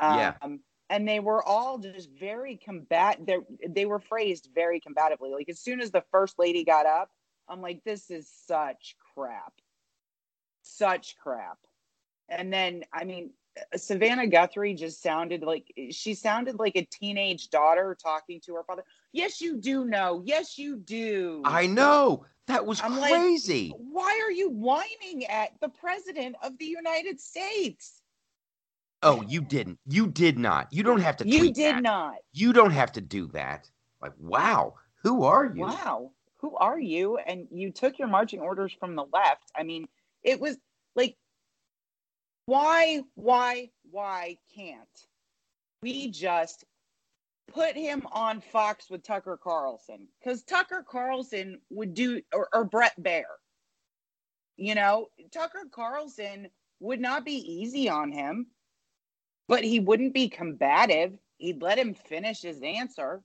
Yeah. 0.00 0.34
Um, 0.40 0.60
and 0.90 1.06
they 1.06 1.20
were 1.20 1.42
all 1.42 1.78
just 1.78 2.08
very 2.18 2.56
combat. 2.56 3.18
They 3.24 3.36
they 3.68 3.84
were 3.84 3.98
phrased 3.98 4.48
very 4.54 4.80
combatively. 4.80 5.32
Like 5.32 5.48
as 5.50 5.60
soon 5.60 5.80
as 5.80 5.90
the 5.90 6.04
first 6.10 6.38
lady 6.38 6.64
got 6.64 6.86
up, 6.86 7.10
I'm 7.48 7.60
like, 7.60 7.82
this 7.84 8.10
is 8.10 8.30
such 8.46 8.96
crap, 9.14 9.52
such 10.62 11.16
crap. 11.22 11.58
And 12.28 12.52
then, 12.52 12.84
I 12.92 13.04
mean, 13.04 13.30
Savannah 13.76 14.26
Guthrie 14.26 14.74
just 14.74 15.02
sounded 15.02 15.42
like 15.42 15.72
she 15.90 16.14
sounded 16.14 16.58
like 16.58 16.76
a 16.76 16.84
teenage 16.84 17.50
daughter 17.50 17.96
talking 18.00 18.40
to 18.42 18.54
her 18.54 18.64
father. 18.64 18.84
Yes, 19.12 19.40
you 19.40 19.56
do 19.56 19.84
know. 19.84 20.22
Yes, 20.24 20.58
you 20.58 20.76
do. 20.76 21.42
I 21.44 21.66
know 21.66 22.24
that 22.46 22.64
was 22.64 22.80
I'm 22.82 22.98
like, 22.98 23.12
crazy. 23.12 23.74
Why 23.76 24.20
are 24.24 24.30
you 24.30 24.50
whining 24.50 25.24
at 25.28 25.52
the 25.60 25.68
president 25.68 26.36
of 26.42 26.56
the 26.58 26.66
United 26.66 27.20
States? 27.20 28.02
oh, 29.02 29.22
you 29.22 29.40
didn't. 29.40 29.78
You 29.86 30.06
did 30.08 30.38
not. 30.38 30.72
You 30.72 30.82
don't 30.82 31.00
have 31.00 31.16
to. 31.18 31.28
You 31.28 31.52
did 31.52 31.76
that. 31.76 31.82
not. 31.82 32.16
You 32.32 32.52
don't 32.52 32.72
have 32.72 32.92
to 32.92 33.00
do 33.00 33.28
that. 33.28 33.70
Like, 34.00 34.12
wow, 34.18 34.74
who 35.02 35.24
are 35.24 35.46
you? 35.46 35.62
Wow. 35.62 36.12
Who 36.40 36.56
are 36.56 36.78
you? 36.78 37.18
And 37.18 37.48
you 37.50 37.72
took 37.72 37.98
your 37.98 38.08
marching 38.08 38.40
orders 38.40 38.72
from 38.72 38.94
the 38.94 39.04
left. 39.12 39.50
I 39.56 39.64
mean, 39.64 39.88
it 40.22 40.40
was 40.40 40.56
like, 40.94 41.16
why, 42.48 43.02
why, 43.14 43.68
why 43.90 44.38
can't 44.56 44.78
we 45.82 46.10
just 46.10 46.64
put 47.52 47.74
him 47.76 48.06
on 48.10 48.40
Fox 48.40 48.88
with 48.88 49.02
Tucker 49.02 49.36
Carlson? 49.36 50.08
Because 50.18 50.44
Tucker 50.44 50.82
Carlson 50.88 51.60
would 51.68 51.92
do, 51.92 52.22
or, 52.32 52.48
or 52.54 52.64
Bret 52.64 52.94
Baier. 52.98 53.24
You 54.56 54.74
know, 54.74 55.08
Tucker 55.30 55.64
Carlson 55.70 56.48
would 56.80 57.02
not 57.02 57.26
be 57.26 57.34
easy 57.34 57.90
on 57.90 58.12
him, 58.12 58.46
but 59.46 59.62
he 59.62 59.78
wouldn't 59.78 60.14
be 60.14 60.30
combative. 60.30 61.18
He'd 61.36 61.60
let 61.60 61.78
him 61.78 61.92
finish 61.92 62.40
his 62.40 62.62
answer. 62.62 63.20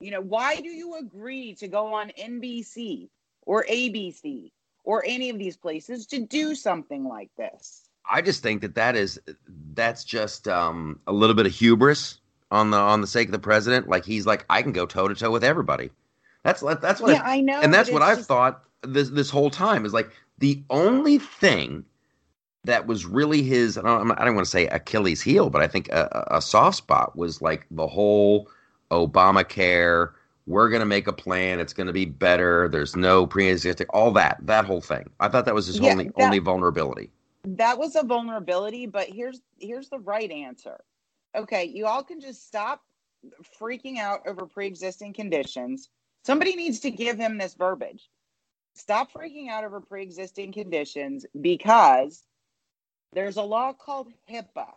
You 0.00 0.12
know, 0.12 0.22
why 0.22 0.56
do 0.56 0.70
you 0.70 0.96
agree 0.96 1.56
to 1.56 1.68
go 1.68 1.92
on 1.92 2.10
NBC 2.18 3.10
or 3.42 3.66
ABC 3.70 4.50
or 4.84 5.04
any 5.06 5.30
of 5.30 5.38
these 5.38 5.56
places 5.56 6.06
to 6.06 6.20
do 6.20 6.54
something 6.54 7.04
like 7.04 7.30
this? 7.36 7.88
I 8.10 8.20
just 8.22 8.42
think 8.42 8.62
that 8.62 8.74
that 8.74 8.96
is 8.96 9.20
that's 9.74 10.04
just 10.04 10.48
um, 10.48 10.98
a 11.06 11.12
little 11.12 11.36
bit 11.36 11.46
of 11.46 11.52
hubris 11.52 12.18
on 12.50 12.70
the 12.70 12.76
on 12.76 13.00
the 13.00 13.06
sake 13.06 13.28
of 13.28 13.32
the 13.32 13.38
president. 13.38 13.88
Like 13.88 14.04
he's 14.04 14.26
like, 14.26 14.44
I 14.50 14.62
can 14.62 14.72
go 14.72 14.86
toe 14.86 15.08
to 15.08 15.14
toe 15.14 15.30
with 15.30 15.44
everybody. 15.44 15.90
That's 16.42 16.60
that's 16.60 17.00
what 17.00 17.12
yeah, 17.12 17.22
I 17.24 17.40
know. 17.40 17.60
and 17.60 17.72
that's 17.72 17.90
what 17.90 18.02
I've 18.02 18.18
just- 18.18 18.28
thought 18.28 18.64
this 18.82 19.10
this 19.10 19.30
whole 19.30 19.50
time 19.50 19.84
is 19.86 19.92
like 19.92 20.10
the 20.38 20.62
only 20.70 21.18
thing 21.18 21.84
that 22.64 22.86
was 22.86 23.06
really 23.06 23.42
his. 23.42 23.78
I 23.78 23.82
don't, 23.82 24.10
I 24.12 24.24
don't 24.24 24.34
want 24.34 24.44
to 24.46 24.50
say 24.50 24.66
Achilles 24.66 25.20
heel, 25.22 25.50
but 25.50 25.62
I 25.62 25.68
think 25.68 25.88
a 25.90 26.26
a 26.30 26.42
soft 26.42 26.76
spot 26.78 27.16
was 27.16 27.40
like 27.40 27.66
the 27.70 27.86
whole 27.86 28.48
Obamacare. 28.90 30.10
We're 30.46 30.68
going 30.70 30.80
to 30.80 30.86
make 30.86 31.06
a 31.06 31.12
plan. 31.12 31.60
It's 31.60 31.72
going 31.72 31.86
to 31.86 31.92
be 31.92 32.04
better. 32.04 32.68
There's 32.68 32.96
no 32.96 33.26
pre-existing. 33.26 33.86
All 33.90 34.10
that, 34.12 34.38
that 34.42 34.64
whole 34.64 34.80
thing. 34.80 35.08
I 35.20 35.28
thought 35.28 35.44
that 35.44 35.54
was 35.54 35.66
his 35.66 35.78
Yeah, 35.78 35.92
only 35.92 36.04
that- 36.04 36.14
only 36.22 36.38
vulnerability. 36.40 37.10
that 37.44 37.78
was 37.78 37.96
a 37.96 38.02
vulnerability 38.04 38.86
but 38.86 39.08
here's 39.08 39.40
here's 39.58 39.88
the 39.88 39.98
right 39.98 40.30
answer 40.30 40.78
okay 41.36 41.64
you 41.64 41.86
all 41.86 42.04
can 42.04 42.20
just 42.20 42.46
stop 42.46 42.82
freaking 43.60 43.98
out 43.98 44.20
over 44.28 44.46
pre-existing 44.46 45.12
conditions 45.12 45.90
somebody 46.24 46.54
needs 46.54 46.78
to 46.80 46.90
give 46.92 47.18
him 47.18 47.38
this 47.38 47.54
verbiage 47.54 48.08
stop 48.76 49.12
freaking 49.12 49.48
out 49.50 49.64
over 49.64 49.80
pre-existing 49.80 50.52
conditions 50.52 51.26
because 51.40 52.22
there's 53.12 53.36
a 53.38 53.42
law 53.42 53.72
called 53.72 54.08
hipaa 54.30 54.74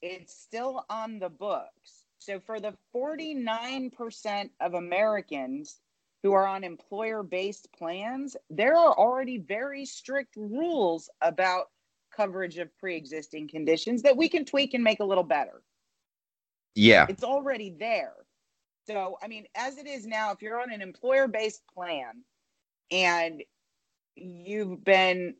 it's 0.00 0.34
still 0.34 0.86
on 0.88 1.18
the 1.18 1.28
books 1.28 2.01
so 2.24 2.40
for 2.40 2.60
the 2.60 2.74
49% 2.94 4.50
of 4.60 4.74
americans 4.74 5.80
who 6.22 6.32
are 6.32 6.46
on 6.46 6.64
employer 6.64 7.22
based 7.22 7.68
plans, 7.76 8.36
there 8.48 8.76
are 8.76 8.96
already 8.96 9.38
very 9.38 9.84
strict 9.84 10.36
rules 10.36 11.10
about 11.20 11.70
coverage 12.14 12.58
of 12.58 12.76
pre 12.78 12.96
existing 12.96 13.48
conditions 13.48 14.02
that 14.02 14.16
we 14.16 14.28
can 14.28 14.44
tweak 14.44 14.74
and 14.74 14.84
make 14.84 15.00
a 15.00 15.04
little 15.04 15.24
better. 15.24 15.62
Yeah, 16.74 17.06
It's 17.08 17.24
already 17.24 17.74
there. 17.78 18.14
So, 18.86 19.18
I 19.22 19.28
mean, 19.28 19.46
as 19.54 19.78
it 19.78 19.86
is 19.86 20.06
now, 20.06 20.32
if 20.32 20.42
you're 20.42 20.60
on 20.60 20.72
an 20.72 20.80
employer 20.80 21.28
based 21.28 21.62
plan 21.72 22.22
and 22.90 23.42
you've 24.16 24.82
been 24.84 25.34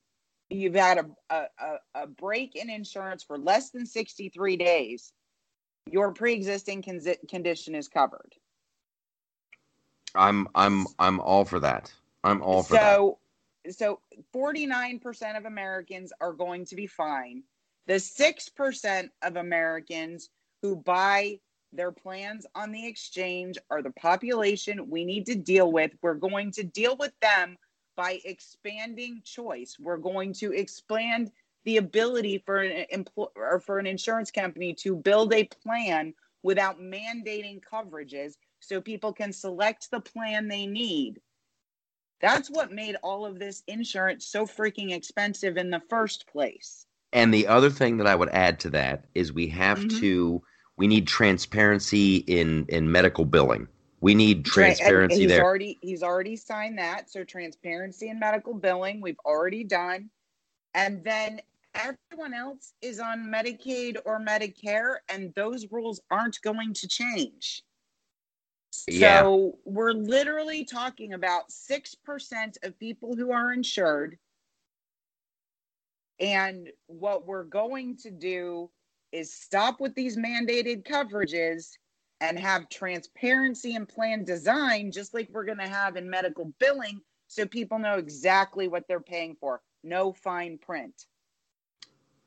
you've 0.51 0.75
had 0.75 0.99
a, 0.99 1.07
a, 1.31 1.45
a, 1.59 2.03
a 2.03 2.07
break 2.07 2.57
in 2.57 2.69
insurance 2.69 3.23
for 3.23 3.39
less 3.39 3.71
than 3.71 3.87
63 3.87 4.57
days, 4.59 5.13
your 5.91 6.13
pre-existing 6.13 6.83
con- 6.83 7.01
condition 7.29 7.75
is 7.75 7.89
covered. 7.89 8.35
I'm 10.15 10.49
I'm 10.55 10.87
I'm 10.99 11.21
all 11.21 11.45
for 11.45 11.59
that. 11.61 11.93
I'm 12.25 12.43
all 12.43 12.63
for 12.63 12.75
that. 12.75 12.97
so 12.97 13.19
so 13.71 14.01
49% 14.35 15.37
of 15.37 15.45
Americans 15.45 16.13
are 16.21 16.33
going 16.33 16.65
to 16.67 16.77
be 16.77 16.87
fine. 16.87 17.45
The 17.87 17.95
6% 17.95 19.09
of 19.23 19.37
Americans 19.37 20.31
who 20.63 20.77
buy 20.77 21.39
their 21.73 21.93
plans 21.93 22.45
on 22.55 22.73
the 22.73 22.87
exchange 22.87 23.59
are 23.71 23.83
the 23.83 23.93
population 23.93 24.91
we 24.91 25.05
need 25.05 25.27
to 25.27 25.35
deal 25.35 25.71
with. 25.71 25.93
We're 26.03 26.15
going 26.15 26.51
to 26.53 26.65
deal 26.65 26.97
with 26.97 27.13
them 27.21 27.57
by 27.97 28.21
expanding 28.25 29.23
choice. 29.25 29.77
We're 29.79 29.97
going 29.97 30.33
to 30.35 30.53
expand 30.53 31.31
the 31.65 31.77
ability 31.77 32.43
for 32.45 32.59
an 32.59 32.87
empl- 32.93 33.31
or 33.37 33.61
for 33.61 33.79
an 33.79 33.87
insurance 33.87 34.31
company 34.31 34.75
to 34.75 34.97
build 34.97 35.33
a 35.33 35.45
plan 35.45 36.15
without 36.43 36.81
mandating 36.81 37.61
coverages 37.63 38.35
so 38.61 38.81
people 38.81 39.13
can 39.13 39.33
select 39.33 39.91
the 39.91 40.01
plan 40.01 40.49
they 40.49 40.67
need. 40.67 41.21
That's 42.21 42.49
what 42.49 42.73
made 42.73 42.97
all 43.03 43.27
of 43.27 43.39
this 43.39 43.63
insurance 43.67 44.27
so 44.27 44.47
freaking 44.47 44.93
expensive 44.93 45.57
in 45.57 45.71
the 45.71 45.83
first 45.91 46.27
place. 46.27 46.87
And 47.13 47.35
the 47.35 47.47
other 47.47 47.69
thing 47.71 47.97
that 47.99 48.07
I 48.07 48.15
would 48.15 48.31
add 48.31 48.61
to 48.61 48.71
that 48.71 49.05
is 49.15 49.33
we 49.33 49.49
have 49.49 49.79
Mhm. 49.79 50.01
to 50.01 50.43
we 50.77 50.87
need 50.87 51.07
transparency 51.07 52.17
in 52.17 52.65
in 52.69 52.91
medical 52.91 53.25
billing. 53.25 53.69
We 54.01 54.15
need 54.15 54.45
transparency 54.45 55.21
he's 55.21 55.29
there. 55.29 55.43
already 55.43 55.79
he's 55.83 56.03
already 56.03 56.37
signed 56.37 56.79
that. 56.79 57.11
So 57.11 57.25
transparency 57.25 58.09
in 58.09 58.19
medical 58.19 58.55
billing, 58.55 59.01
we've 59.01 59.21
already 59.25 59.65
done. 59.65 60.11
And 60.75 61.05
then 61.05 61.41
everyone 61.75 62.35
else 62.35 62.73
is 62.83 63.01
on 63.01 63.27
Medicaid 63.27 63.97
or 64.05 64.21
Medicare, 64.21 64.97
and 65.09 65.33
those 65.35 65.67
rules 65.71 66.01
aren't 66.11 66.41
going 66.43 66.75
to 66.75 66.89
change. 66.89 67.63
Yeah. 68.89 69.23
So 69.23 69.59
we're 69.65 69.93
literally 69.93 70.65
talking 70.65 71.13
about 71.13 71.51
6% 71.51 72.57
of 72.63 72.79
people 72.79 73.15
who 73.15 73.33
are 73.33 73.53
insured. 73.53 74.19
And 76.21 76.71
what 76.87 77.27
we're 77.27 77.45
going 77.45 77.97
to 77.99 78.11
do 78.11 78.71
is 79.11 79.35
stop 79.35 79.81
with 79.81 79.95
these 79.95 80.17
mandated 80.17 80.87
coverages 80.87 81.71
and 82.21 82.39
have 82.39 82.69
transparency 82.69 83.75
and 83.75 83.89
plan 83.89 84.25
design, 84.25 84.93
just 84.93 85.13
like 85.13 85.29
we're 85.33 85.45
going 85.45 85.59
to 85.59 85.69
have 85.69 85.97
in 85.97 86.09
medical 86.09 86.53
billing, 86.61 87.01
so 87.27 87.45
people 87.45 87.79
know 87.79 87.95
exactly 87.95 88.69
what 88.69 88.85
they're 88.89 89.01
paying 89.01 89.37
for. 89.41 89.61
No 89.83 90.13
fine 90.13 90.59
print. 90.59 90.95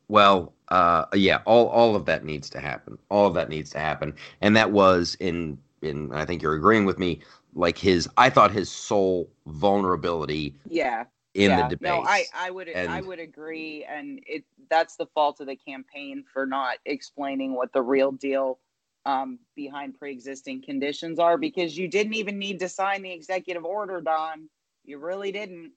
Well, 0.08 0.54
uh, 0.70 1.06
yeah, 1.14 1.42
all 1.46 1.68
all 1.68 1.96
of 1.96 2.06
that 2.06 2.24
needs 2.26 2.50
to 2.52 2.60
happen. 2.60 2.98
All 3.10 3.28
of 3.28 3.34
that 3.36 3.50
needs 3.50 3.70
to 3.72 3.80
happen, 3.80 4.14
and 4.42 4.56
that 4.56 4.72
was 4.72 5.16
in 5.20 5.58
in. 5.82 6.12
I 6.14 6.26
think 6.26 6.42
you're 6.42 6.56
agreeing 6.56 6.86
with 6.86 7.00
me. 7.00 7.22
Like 7.58 7.78
his, 7.78 8.10
I 8.18 8.30
thought 8.30 8.52
his 8.52 8.70
sole 8.70 9.30
vulnerability 9.48 10.56
Yeah. 10.70 11.06
in 11.34 11.52
yeah. 11.52 11.64
the 11.64 11.76
debate. 11.76 11.90
No, 11.90 12.02
I, 12.02 12.26
I 12.34 12.52
would 12.52 12.68
I 12.76 13.02
would 13.02 13.20
agree, 13.20 13.86
and 13.86 14.20
it 14.28 14.44
that's 14.70 14.98
the 14.98 15.06
fault 15.06 15.40
of 15.40 15.48
the 15.48 15.56
campaign 15.56 16.26
for 16.34 16.46
not 16.46 16.78
explaining 16.86 17.54
what 17.56 17.72
the 17.72 17.82
real 17.82 18.12
deal 18.12 18.60
um, 19.06 19.40
behind 19.56 19.98
pre-existing 19.98 20.64
conditions 20.64 21.18
are, 21.20 21.38
because 21.38 21.78
you 21.78 21.88
didn't 21.88 22.16
even 22.16 22.38
need 22.40 22.60
to 22.60 22.68
sign 22.68 23.04
the 23.04 23.12
executive 23.12 23.64
order, 23.64 24.02
Don. 24.02 24.50
You 24.84 24.98
really 24.98 25.32
didn't. 25.32 25.72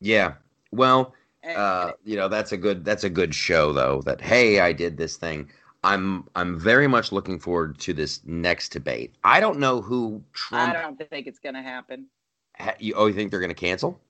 yeah. 0.00 0.34
Well, 0.70 1.00
And, 1.00 1.12
uh, 1.44 1.92
you 2.04 2.16
know 2.16 2.28
that's 2.28 2.52
a 2.52 2.56
good 2.56 2.84
that's 2.84 3.04
a 3.04 3.10
good 3.10 3.34
show 3.34 3.72
though. 3.72 4.02
That 4.02 4.20
hey, 4.20 4.60
I 4.60 4.72
did 4.72 4.96
this 4.96 5.16
thing. 5.16 5.50
I'm 5.84 6.28
I'm 6.36 6.58
very 6.58 6.86
much 6.86 7.10
looking 7.10 7.38
forward 7.38 7.78
to 7.80 7.92
this 7.92 8.20
next 8.24 8.70
debate. 8.70 9.14
I 9.24 9.40
don't 9.40 9.58
know 9.58 9.80
who 9.80 10.22
I 10.52 10.72
don't 10.72 10.98
think 11.10 11.26
it's 11.26 11.40
going 11.40 11.54
to 11.54 11.62
happen. 11.62 12.06
Ha, 12.58 12.74
you, 12.78 12.94
oh, 12.94 13.06
you 13.06 13.14
think 13.14 13.30
they're 13.30 13.40
going 13.40 13.50
to 13.50 13.54
cancel? 13.54 14.00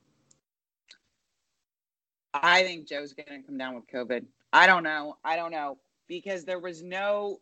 I 2.35 2.63
think 2.63 2.89
Joe's 2.89 3.13
going 3.15 3.41
to 3.41 3.47
come 3.47 3.57
down 3.57 3.75
with 3.75 3.87
COVID. 3.87 4.25
I 4.53 4.67
don't 4.67 4.83
know. 4.83 5.17
I 5.25 5.37
don't 5.37 5.51
know 5.51 5.79
because 6.09 6.45
there 6.45 6.59
was 6.59 6.83
no, 6.83 7.39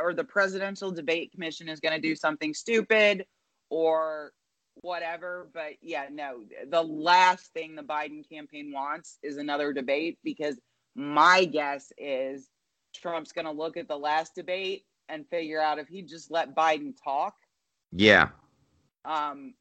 or 0.00 0.14
the 0.14 0.24
presidential 0.24 0.92
debate 0.92 1.32
commission 1.32 1.68
is 1.68 1.80
going 1.80 1.94
to 1.94 2.00
do 2.00 2.14
something 2.14 2.54
stupid 2.54 3.26
or 3.70 4.32
whatever. 4.82 5.48
But 5.52 5.74
yeah, 5.80 6.06
no, 6.10 6.40
the 6.68 6.82
last 6.82 7.52
thing 7.52 7.74
the 7.74 7.82
Biden 7.82 8.28
campaign 8.28 8.72
wants 8.72 9.18
is 9.22 9.36
another 9.36 9.72
debate 9.72 10.18
because 10.24 10.58
my 10.94 11.44
guess 11.44 11.92
is 11.98 12.48
Trump's 12.94 13.32
going 13.32 13.44
to 13.46 13.50
look 13.50 13.76
at 13.76 13.88
the 13.88 13.98
last 13.98 14.34
debate 14.34 14.84
and 15.08 15.28
figure 15.28 15.60
out 15.60 15.78
if 15.78 15.88
he 15.88 16.02
just 16.02 16.30
let 16.30 16.54
Biden 16.56 16.94
talk 17.02 17.34
Yeah. 17.92 18.28
um 19.04 19.54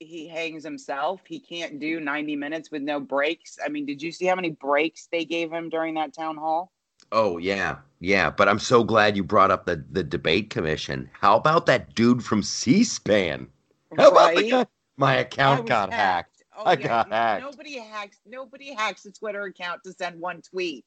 he 0.00 0.28
hangs 0.28 0.62
himself 0.64 1.20
he 1.26 1.40
can't 1.40 1.80
do 1.80 1.98
90 2.00 2.36
minutes 2.36 2.70
with 2.70 2.82
no 2.82 3.00
breaks 3.00 3.58
i 3.64 3.68
mean 3.68 3.84
did 3.84 4.00
you 4.00 4.12
see 4.12 4.26
how 4.26 4.36
many 4.36 4.50
breaks 4.50 5.08
they 5.10 5.24
gave 5.24 5.50
him 5.52 5.68
during 5.68 5.94
that 5.94 6.14
town 6.14 6.36
hall 6.36 6.72
Oh 7.12 7.38
yeah, 7.38 7.76
yeah. 8.00 8.28
But 8.30 8.48
I'm 8.48 8.58
so 8.58 8.84
glad 8.84 9.16
you 9.16 9.24
brought 9.24 9.50
up 9.50 9.64
the 9.66 9.82
the 9.90 10.02
debate 10.04 10.50
commission. 10.50 11.08
How 11.12 11.36
about 11.36 11.64
that 11.66 11.94
dude 11.94 12.22
from 12.24 12.42
C-SPAN? 12.42 13.48
How 13.96 14.10
about 14.10 14.34
Right? 14.34 14.50
guy? 14.50 14.66
My 14.96 15.16
account 15.16 15.66
got 15.66 15.92
hacked. 15.92 16.42
Oh, 16.56 16.64
I 16.66 16.76
yeah, 16.76 16.88
got 16.88 17.08
hacked. 17.12 17.42
nobody 17.42 17.78
hacks 17.78 18.18
nobody 18.26 18.74
hacks 18.74 19.04
a 19.06 19.12
twitter 19.12 19.42
account 19.44 19.82
to 19.84 19.92
send 19.92 20.20
one 20.20 20.42
tweet 20.42 20.84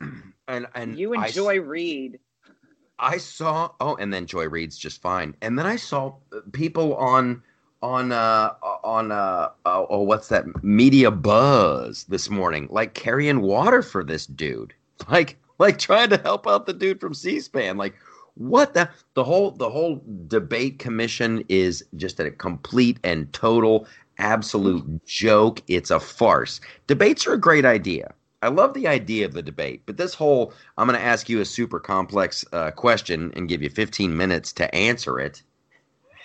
And 0.48 0.66
and 0.74 0.98
you 0.98 1.14
I 1.14 1.16
and 1.16 1.24
s- 1.28 1.36
joy 1.36 1.60
reid 1.60 2.18
I 2.98 3.16
saw 3.18 3.70
oh, 3.80 3.96
and 3.96 4.12
then 4.12 4.26
Joy 4.26 4.48
Reid's 4.48 4.78
just 4.78 5.00
fine. 5.02 5.34
And 5.42 5.58
then 5.58 5.66
I 5.66 5.76
saw 5.76 6.14
uh, 6.32 6.40
people 6.52 6.94
on 6.96 7.42
on 7.82 8.12
uh 8.12 8.54
on 8.84 9.10
uh 9.10 9.50
oh, 9.66 9.86
oh 9.90 10.02
what's 10.02 10.28
that 10.28 10.44
media 10.62 11.10
buzz 11.10 12.04
this 12.04 12.30
morning 12.30 12.68
like 12.70 12.94
carrying 12.94 13.40
water 13.40 13.82
for 13.82 14.04
this 14.04 14.24
dude 14.26 14.72
like 15.10 15.36
like 15.58 15.78
trying 15.78 16.10
to 16.10 16.16
help 16.18 16.46
out 16.46 16.66
the 16.66 16.72
dude 16.72 17.00
from 17.00 17.12
c-span 17.12 17.76
like 17.76 17.94
what 18.34 18.74
the 18.74 18.88
the 19.14 19.24
whole 19.24 19.50
the 19.52 19.70
whole 19.70 20.02
debate 20.28 20.78
commission 20.78 21.44
is 21.48 21.84
just 21.96 22.20
a 22.20 22.30
complete 22.30 22.98
and 23.04 23.32
total 23.32 23.86
absolute 24.18 25.04
joke. 25.06 25.62
It's 25.68 25.90
a 25.90 26.00
farce. 26.00 26.60
Debates 26.86 27.26
are 27.26 27.34
a 27.34 27.40
great 27.40 27.64
idea. 27.64 28.14
I 28.42 28.48
love 28.48 28.74
the 28.74 28.88
idea 28.88 29.24
of 29.26 29.34
the 29.34 29.42
debate 29.42 29.82
but 29.86 29.96
this 29.96 30.14
whole 30.14 30.52
i'm 30.76 30.88
going 30.88 30.98
to 30.98 31.04
ask 31.04 31.28
you 31.28 31.40
a 31.40 31.44
super 31.44 31.78
complex 31.78 32.44
uh, 32.52 32.70
question 32.72 33.32
and 33.36 33.48
give 33.48 33.62
you 33.62 33.70
15 33.70 34.16
minutes 34.16 34.52
to 34.54 34.74
answer 34.74 35.20
it. 35.20 35.42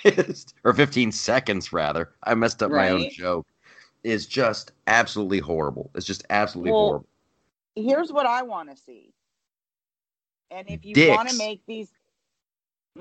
Or 0.64 0.74
15 0.74 1.12
seconds 1.12 1.74
rather. 1.74 2.10
I 2.24 2.34
messed 2.36 2.64
up 2.64 2.72
my 2.72 2.90
own 2.90 3.10
joke. 3.10 3.46
Is 4.04 4.26
just 4.26 4.72
absolutely 4.88 5.40
horrible. 5.40 5.92
It's 5.96 6.06
just 6.06 6.26
absolutely 6.30 6.72
Well, 6.72 6.88
horrible. 6.88 7.08
here's 7.76 8.12
what 8.12 8.26
i 8.26 8.42
want 8.44 8.70
to 8.70 8.76
see. 8.76 9.14
And 10.50 10.70
if 10.70 10.86
you 10.86 10.96
want 11.08 11.30
to 11.30 11.36
make 11.36 11.62
these 11.68 11.92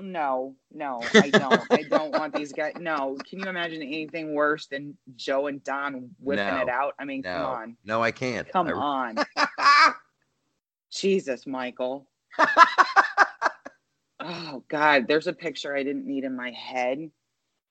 no 0.01 0.55
no 0.71 1.13
i 1.19 1.29
don't 1.31 1.67
i 1.71 1.83
don't 1.89 2.13
want 2.13 2.33
these 2.33 2.53
guys 2.53 2.73
no 2.77 3.17
can 3.29 3.39
you 3.39 3.47
imagine 3.49 3.81
anything 3.81 4.33
worse 4.33 4.67
than 4.67 4.95
joe 5.15 5.47
and 5.47 5.63
don 5.63 6.09
whipping 6.19 6.45
No. 6.45 6.61
it 6.61 6.69
out 6.69 6.93
i 6.99 7.05
mean 7.05 7.23
come 7.23 7.45
on 7.45 7.77
no 7.85 8.01
i 8.03 8.11
can't 8.11 8.49
come 8.51 8.67
I- 8.67 8.73
on 8.73 9.17
jesus 10.91 11.45
michael 11.47 12.07
oh 14.19 14.63
god 14.67 15.07
there's 15.07 15.27
a 15.27 15.33
picture 15.33 15.75
i 15.75 15.83
didn't 15.83 16.05
need 16.05 16.23
in 16.23 16.35
my 16.35 16.51
head 16.51 17.09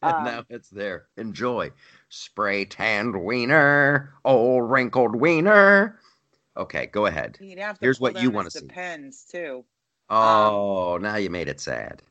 Um, 0.03 0.25
now 0.25 0.45
it's 0.51 0.69
there. 0.71 1.07
Enjoy. 1.17 1.73
Spray 2.09 2.65
tanned 2.67 3.17
wiener, 3.25 4.15
old 4.25 4.71
wrinkled 4.71 5.17
wiener. 5.17 5.99
Okay, 6.57 6.87
go 6.87 7.07
ahead. 7.07 7.35
To 7.35 7.75
Here's 7.81 8.01
what 8.01 8.17
you 8.17 8.31
wanna 8.31 8.47
his 8.47 8.55
see. 8.55 8.67
Depends 8.69 9.25
too. 9.25 9.65
Oh, 10.09 10.99
now 11.01 11.17
you 11.17 11.31
made 11.31 11.49
it 11.49 11.61
sad. 11.61 12.03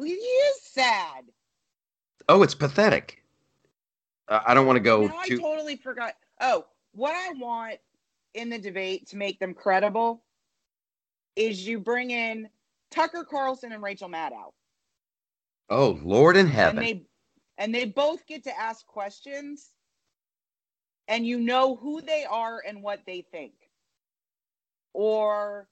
Well, 0.00 0.08
He 0.08 0.14
is 0.14 0.62
sad. 0.62 1.26
Oh, 2.26 2.42
it's 2.42 2.54
pathetic. 2.54 3.22
Uh, 4.28 4.40
I 4.46 4.54
don't 4.54 4.66
want 4.66 4.76
to 4.76 4.80
go 4.80 5.02
now 5.02 5.22
too. 5.26 5.34
I 5.34 5.42
totally 5.42 5.76
forgot. 5.76 6.14
Oh, 6.40 6.64
what 6.92 7.14
I 7.14 7.34
want 7.38 7.76
in 8.32 8.48
the 8.48 8.58
debate 8.58 9.08
to 9.08 9.18
make 9.18 9.38
them 9.38 9.52
credible 9.52 10.22
is 11.36 11.66
you 11.66 11.78
bring 11.78 12.12
in 12.12 12.48
Tucker 12.90 13.26
Carlson 13.28 13.72
and 13.72 13.82
Rachel 13.82 14.08
Maddow, 14.08 14.54
oh, 15.68 15.98
Lord 16.02 16.38
in 16.38 16.46
and 16.46 16.54
heaven. 16.54 16.82
they 16.82 17.02
and 17.58 17.74
they 17.74 17.84
both 17.84 18.26
get 18.26 18.44
to 18.44 18.58
ask 18.58 18.86
questions, 18.86 19.68
and 21.08 21.26
you 21.26 21.38
know 21.38 21.76
who 21.76 22.00
they 22.00 22.24
are 22.24 22.62
and 22.66 22.82
what 22.82 23.00
they 23.06 23.26
think, 23.30 23.52
or 24.94 25.68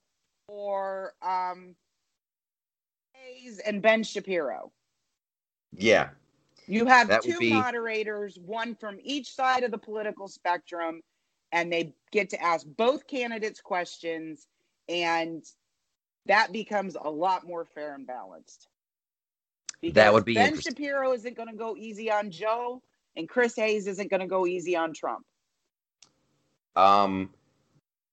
or 0.49 1.15
um, 1.23 1.75
Hayes 3.23 3.59
and 3.61 3.83
Ben 3.83 4.03
Shapiro. 4.03 4.73
yeah, 5.77 6.11
You 6.67 6.87
have 6.87 7.09
That 7.09 7.23
two 7.23 7.39
be- 7.39 7.51
moderators, 7.51 8.39
one 8.39 8.75
from 8.75 8.99
each 9.03 9.33
side 9.35 9.65
of 9.65 9.71
the 9.71 9.79
political 9.79 10.29
spectrum, 10.29 11.03
and 11.53 11.73
they 11.73 11.95
get 12.13 12.31
to 12.31 12.43
ask 12.43 12.67
both 12.77 13.07
candidates 13.07 13.61
questions, 13.61 14.47
and 14.89 15.45
that 16.27 16.53
becomes 16.53 16.97
a 17.01 17.09
lot 17.11 17.47
more 17.47 17.65
fair 17.65 17.95
and 17.95 18.07
balanced. 18.07 18.69
That 19.83 20.13
would 20.13 20.25
be 20.25 20.35
Ben. 20.35 20.59
Shapiro 20.61 21.13
isn't 21.13 21.37
going 21.37 21.49
to 21.49 21.55
go 21.57 21.77
easy 21.77 22.11
on 22.11 22.31
Joe, 22.31 22.83
and 23.17 23.29
Chris 23.29 23.55
Hayes 23.57 23.87
isn't 23.87 24.11
going 24.11 24.21
to 24.21 24.27
go 24.27 24.47
easy 24.47 24.77
on 24.77 24.93
Trump. 24.93 25.25
um, 26.77 27.31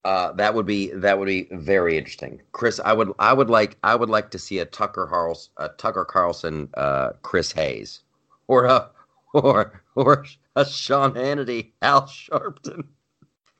uh, 0.05 0.31
that 0.33 0.53
would 0.53 0.67
be 0.67 0.91
that 0.91 1.17
would 1.17 1.25
be 1.25 1.47
very 1.51 1.97
interesting, 1.97 2.39
Chris. 2.51 2.79
I 2.85 2.93
would 2.93 3.11
I 3.17 3.33
would 3.33 3.49
like 3.49 3.75
I 3.83 3.95
would 3.95 4.09
like 4.09 4.29
to 4.31 4.39
see 4.39 4.59
a 4.59 4.65
Tucker 4.65 5.07
Carlson, 5.07 5.51
a 5.57 5.69
Tucker 5.69 6.05
Carlson, 6.05 6.69
uh, 6.75 7.13
Chris 7.23 7.51
Hayes, 7.53 8.01
or 8.47 8.65
a 8.65 8.91
or 9.33 9.81
or 9.95 10.25
a 10.55 10.63
Sean 10.63 11.15
Hannity, 11.15 11.71
Al 11.81 12.03
Sharpton. 12.03 12.85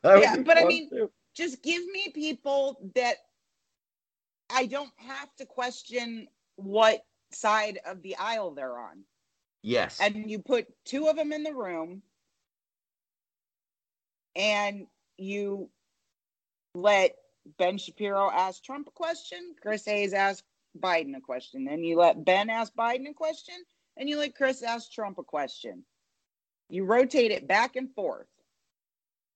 That 0.04 0.22
Yeah, 0.22 0.38
but 0.38 0.58
I 0.58 0.66
mean- 0.66 0.90
too. 0.90 1.12
Just 1.34 1.62
give 1.64 1.84
me 1.88 2.12
people 2.14 2.92
that 2.96 3.18
I 4.50 4.68
don't 4.68 4.94
have 4.98 5.36
to 5.36 5.46
question 5.46 6.30
what 6.56 7.06
side 7.34 7.80
of 7.86 8.02
the 8.04 8.16
aisle 8.16 8.52
they're 8.52 8.78
on. 8.80 9.04
yes, 9.64 10.00
and 10.00 10.30
you 10.30 10.40
put 10.40 10.68
two 10.86 11.08
of 11.08 11.18
them 11.18 11.34
in 11.34 11.44
the 11.44 11.54
room 11.54 12.02
and 14.36 14.88
you 15.18 15.70
let 16.76 17.16
Ben 17.58 17.78
Shapiro 17.78 18.30
ask 18.30 18.64
Trump 18.64 18.88
a 18.88 18.92
question, 18.92 19.56
Chris 19.62 19.86
Hayes 19.86 20.14
ask 20.14 20.44
Biden 20.80 21.16
a 21.16 21.22
question, 21.22 21.66
then 21.66 21.84
you 21.84 21.98
let 21.98 22.26
Ben 22.26 22.50
ask 22.50 22.74
Biden 22.76 23.10
a 23.10 23.14
question, 23.14 23.56
and 23.98 24.10
you 24.10 24.18
let 24.18 24.36
Chris 24.36 24.62
ask 24.62 24.92
Trump 24.92 25.18
a 25.18 25.24
question. 25.24 25.84
You 26.70 26.86
rotate 26.86 27.32
it 27.32 27.48
back 27.48 27.76
and 27.76 27.94
forth. 27.94 28.28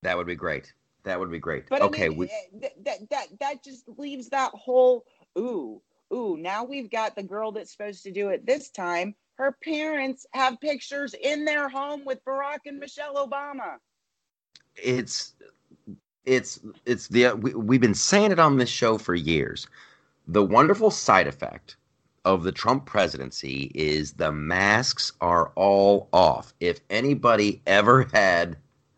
that 0.01 0.17
would 0.17 0.27
be 0.27 0.35
great. 0.35 0.73
That 1.03 1.19
would 1.19 1.31
be 1.31 1.39
great. 1.39 1.69
But 1.69 1.81
okay, 1.81 2.05
I 2.05 2.09
mean, 2.09 2.17
we, 2.17 2.25
eh, 2.25 2.59
th- 2.59 2.73
that 2.83 3.09
that 3.09 3.27
that 3.39 3.63
just 3.63 3.87
leaves 3.97 4.29
that 4.29 4.51
whole 4.53 5.05
ooh 5.37 5.81
ooh. 6.13 6.35
Now 6.37 6.65
we've 6.65 6.89
got 6.89 7.15
the 7.15 7.23
girl 7.23 7.51
that's 7.53 7.71
supposed 7.71 8.03
to 8.03 8.11
do 8.11 8.29
it 8.29 8.45
this 8.45 8.69
time. 8.69 9.15
Her 9.35 9.55
parents 9.63 10.25
have 10.33 10.59
pictures 10.59 11.13
in 11.13 11.45
their 11.45 11.69
home 11.69 12.03
with 12.03 12.23
Barack 12.25 12.59
and 12.65 12.79
Michelle 12.79 13.15
Obama. 13.15 13.77
it's 14.75 15.35
it's 16.29 16.61
it's 16.85 17.09
the 17.09 17.33
we, 17.33 17.53
we've 17.55 17.81
been 17.81 17.95
saying 17.95 18.31
it 18.31 18.39
on 18.39 18.57
this 18.57 18.69
show 18.69 18.97
for 18.97 19.15
years. 19.15 19.67
The 20.27 20.43
wonderful 20.43 20.91
side 20.91 21.27
effect 21.27 21.77
of 22.25 22.43
the 22.43 22.51
Trump 22.51 22.85
presidency 22.85 23.71
is 23.75 24.13
the 24.13 24.31
masks 24.31 25.13
are 25.21 25.51
all 25.55 26.09
off. 26.13 26.53
If 26.61 26.81
anybody 26.89 27.61
ever 27.67 28.03
had 28.13 28.57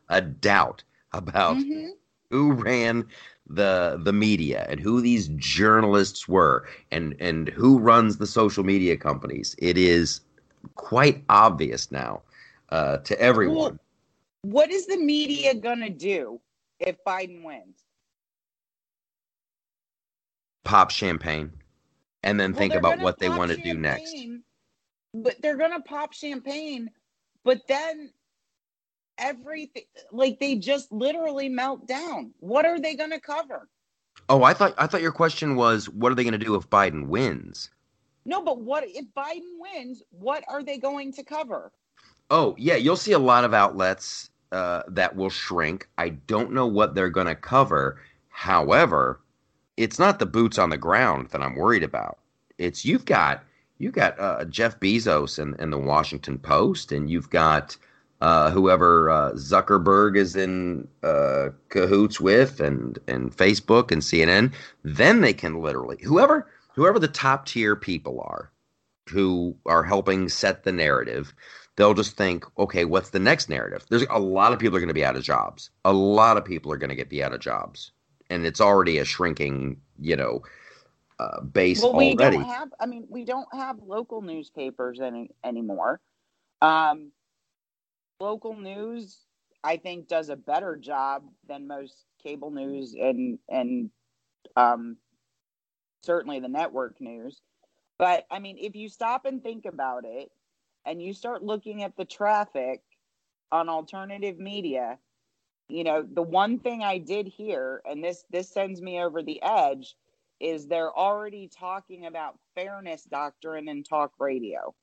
a 0.10 0.22
doubt 0.22 0.84
about 1.14 1.58
Mhm. 1.58 1.94
who 2.32 2.54
ran 2.54 3.08
the 3.48 4.00
the 4.04 4.14
media 4.14 4.66
and 4.70 4.80
who 4.82 5.02
these 5.02 5.30
journalists 5.30 6.28
were 6.28 6.68
and 6.92 7.16
and 7.20 7.50
who 7.50 7.80
runs 7.80 8.18
the 8.18 8.28
social 8.28 8.64
media 8.64 8.98
companies, 8.98 9.56
it 9.60 9.78
is 9.78 10.22
quite 10.76 11.24
obvious 11.30 11.92
now 11.92 12.22
uh, 12.70 12.98
to 13.00 13.20
everyone. 13.22 13.80
What 14.44 14.72
is 14.72 14.88
the 14.88 14.98
media 14.98 15.54
gonna 15.56 15.90
do 15.90 16.42
if 16.82 16.98
Biden 17.06 17.44
wins? 17.44 17.86
Pop 20.64 20.92
champagne 20.92 21.52
and 22.24 22.40
then 22.40 22.52
Well, 22.52 22.60
think 22.60 22.76
about 22.76 23.00
what 23.00 23.20
they 23.20 23.30
want 23.30 23.52
to 23.52 23.58
do 23.58 23.76
next. 23.76 24.16
But 25.14 25.42
they're 25.42 25.58
gonna 25.58 25.82
pop 25.82 26.14
champagne, 26.14 26.90
but 27.44 27.62
then 27.68 28.12
everything 29.18 29.84
like 30.12 30.40
they 30.40 30.56
just 30.56 30.92
literally 30.92 31.50
melt 31.50 31.88
down. 31.88 32.34
What 32.40 32.66
are 32.66 32.80
they 32.80 32.96
gonna 32.96 33.20
cover? 33.20 33.68
Oh, 34.30 34.44
I 34.44 34.54
thought 34.54 34.74
I 34.78 34.88
thought 34.88 35.02
your 35.02 35.12
question 35.12 35.56
was 35.56 35.90
what 35.90 36.12
are 36.12 36.16
they 36.16 36.24
going 36.24 36.32
to 36.32 36.38
do 36.38 36.56
if 36.56 36.70
Biden 36.70 37.08
wins? 37.08 37.70
No, 38.26 38.42
but 38.44 38.62
what 38.62 38.86
if 38.88 39.06
Biden 39.14 39.60
wins? 39.60 40.04
What 40.12 40.44
are 40.48 40.64
they 40.64 40.78
going 40.78 41.12
to 41.14 41.24
cover? 41.24 41.72
Oh, 42.30 42.56
yeah, 42.58 42.76
you'll 42.76 42.96
see 42.96 43.12
a 43.12 43.20
lot 43.20 43.44
of 43.44 43.54
outlets 43.54 44.31
uh, 44.52 44.84
that 44.88 45.16
will 45.16 45.30
shrink. 45.30 45.88
I 45.98 46.10
don't 46.10 46.52
know 46.52 46.68
what 46.68 46.96
they're 46.96 47.10
going 47.10 47.28
to 47.28 47.36
cover. 47.36 48.00
However, 48.30 49.20
it's 49.78 50.00
not 50.00 50.20
the 50.20 50.26
boots 50.26 50.58
on 50.58 50.70
the 50.70 50.78
ground 50.78 51.30
that 51.30 51.42
I'm 51.42 51.56
worried 51.56 51.84
about. 51.84 52.20
It's 52.58 52.86
you've 52.86 53.06
got 53.06 53.44
you've 53.78 53.94
got 53.94 54.20
uh, 54.20 54.46
Jeff 54.46 54.80
Bezos 54.80 55.40
and, 55.40 55.74
the 55.74 55.78
Washington 55.78 56.38
Post, 56.38 56.92
and 56.92 57.10
you've 57.10 57.30
got 57.30 57.76
uh, 58.22 58.52
whoever 58.52 59.10
uh, 59.10 59.32
Zuckerberg 59.32 60.16
is 60.16 60.36
in 60.36 60.88
uh, 61.02 61.50
cahoots 61.70 62.20
with, 62.20 62.60
and 62.60 63.00
and 63.08 63.36
Facebook 63.36 63.92
and 63.92 64.02
CNN. 64.02 64.54
Then 64.84 65.22
they 65.22 65.34
can 65.34 65.62
literally 65.62 65.98
whoever 66.04 66.48
whoever 66.76 67.00
the 67.00 67.08
top 67.08 67.46
tier 67.46 67.76
people 67.76 68.22
are 68.22 68.52
who 69.10 69.56
are 69.66 69.84
helping 69.84 70.30
set 70.30 70.64
the 70.64 70.72
narrative 70.72 71.34
they'll 71.78 71.94
just 71.94 72.18
think, 72.18 72.46
okay, 72.60 72.86
what's 72.86 73.12
the 73.12 73.20
next 73.20 73.50
narrative? 73.50 73.86
There's 73.90 74.06
a 74.10 74.20
lot 74.20 74.54
of 74.54 74.60
people 74.60 74.78
are 74.78 74.82
going 74.82 74.90
to 74.90 74.94
be 74.94 75.06
out 75.06 75.16
of 75.16 75.24
jobs. 75.24 75.72
A 75.86 75.94
lot 75.94 76.38
of 76.38 76.46
people 76.46 76.72
are 76.72 76.78
going 76.78 76.90
to 76.90 76.96
get 76.96 77.10
be 77.10 77.24
out 77.24 77.34
of 77.34 77.42
jobs, 77.42 77.92
and 78.30 78.46
it's 78.46 78.62
already 78.62 79.00
a 79.00 79.06
shrinking, 79.06 79.82
you 80.00 80.16
know, 80.16 80.44
uh, 81.20 81.42
base 81.42 81.84
Well, 81.84 81.96
we 81.96 82.16
already. 82.16 82.16
don't 82.16 82.46
have. 82.46 82.70
I 82.80 82.86
mean, 82.88 83.08
we 83.10 83.26
don't 83.26 83.54
have 83.54 83.80
local 83.82 84.22
newspapers 84.22 85.00
any 85.02 85.32
anymore. 85.44 86.02
Um, 86.62 87.12
local 88.20 88.56
news, 88.56 89.20
I 89.64 89.78
think, 89.78 90.08
does 90.08 90.30
a 90.30 90.36
better 90.38 90.78
job 90.78 91.24
than 91.48 91.68
most 91.68 92.06
cable 92.24 92.52
news 92.52 92.96
and 93.00 93.40
and 93.50 93.92
um, 94.56 94.98
certainly 96.04 96.40
the 96.40 96.50
network 96.50 97.02
news. 97.02 97.42
But 98.00 98.26
I 98.32 98.40
mean, 98.40 98.58
if 98.60 98.76
you 98.76 98.90
stop 98.90 99.26
and 99.26 99.44
think 99.44 99.66
about 99.66 100.06
it, 100.06 100.30
and 100.86 101.02
you 101.02 101.14
start 101.14 101.44
looking 101.44 101.84
at 101.84 101.96
the 101.96 102.06
traffic 102.06 102.82
on 103.52 103.70
alternative 103.70 104.40
media, 104.40 104.98
you 105.68 105.84
know, 105.84 106.06
the 106.14 106.22
one 106.22 106.60
thing 106.60 106.84
I 106.84 106.98
did 106.98 107.28
hear, 107.28 107.82
and 107.86 108.04
this 108.04 108.26
this 108.30 108.50
sends 108.50 108.82
me 108.82 109.02
over 109.02 109.24
the 109.24 109.42
edge, 109.42 109.96
is 110.40 110.68
they're 110.68 110.96
already 110.98 111.48
talking 111.48 112.06
about 112.06 112.40
fairness 112.56 113.04
doctrine 113.04 113.68
in 113.70 113.84
talk 113.84 114.12
radio. 114.20 114.74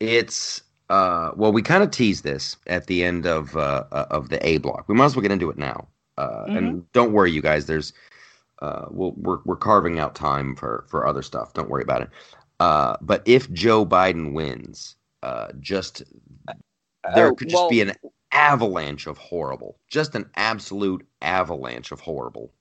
It's 0.00 0.62
uh, 0.90 1.32
well, 1.36 1.52
we 1.52 1.62
kind 1.62 1.82
of 1.82 1.90
teased 1.90 2.24
this 2.24 2.56
at 2.66 2.86
the 2.86 3.04
end 3.04 3.26
of 3.26 3.56
uh, 3.56 3.84
of 3.90 4.28
the 4.28 4.44
A 4.46 4.58
block. 4.58 4.88
We 4.88 4.94
might 4.94 5.06
as 5.06 5.16
well 5.16 5.22
get 5.22 5.32
into 5.32 5.50
it 5.50 5.58
now. 5.58 5.88
Uh, 6.16 6.46
And 6.48 6.92
don't 6.92 7.12
worry, 7.12 7.30
you 7.30 7.42
guys. 7.42 7.66
There's 7.66 7.92
uh, 8.60 8.86
we'll, 8.90 9.12
we're 9.12 9.38
we're 9.44 9.56
carving 9.56 9.98
out 9.98 10.14
time 10.14 10.56
for 10.56 10.84
for 10.88 11.06
other 11.06 11.22
stuff. 11.22 11.52
Don't 11.52 11.68
worry 11.68 11.82
about 11.82 12.02
it. 12.02 12.10
Uh, 12.60 12.96
but 13.00 13.22
if 13.24 13.50
Joe 13.52 13.86
Biden 13.86 14.32
wins, 14.32 14.96
uh, 15.22 15.48
just 15.60 16.02
there 17.14 17.28
Oh, 17.28 17.34
could 17.34 17.48
just 17.48 17.60
well, 17.60 17.70
be 17.70 17.80
an 17.80 17.92
avalanche 18.32 19.06
of 19.06 19.16
horrible, 19.18 19.78
just 19.88 20.14
an 20.14 20.30
absolute 20.36 21.06
avalanche 21.22 21.92
of 21.92 22.00
horrible. 22.00 22.52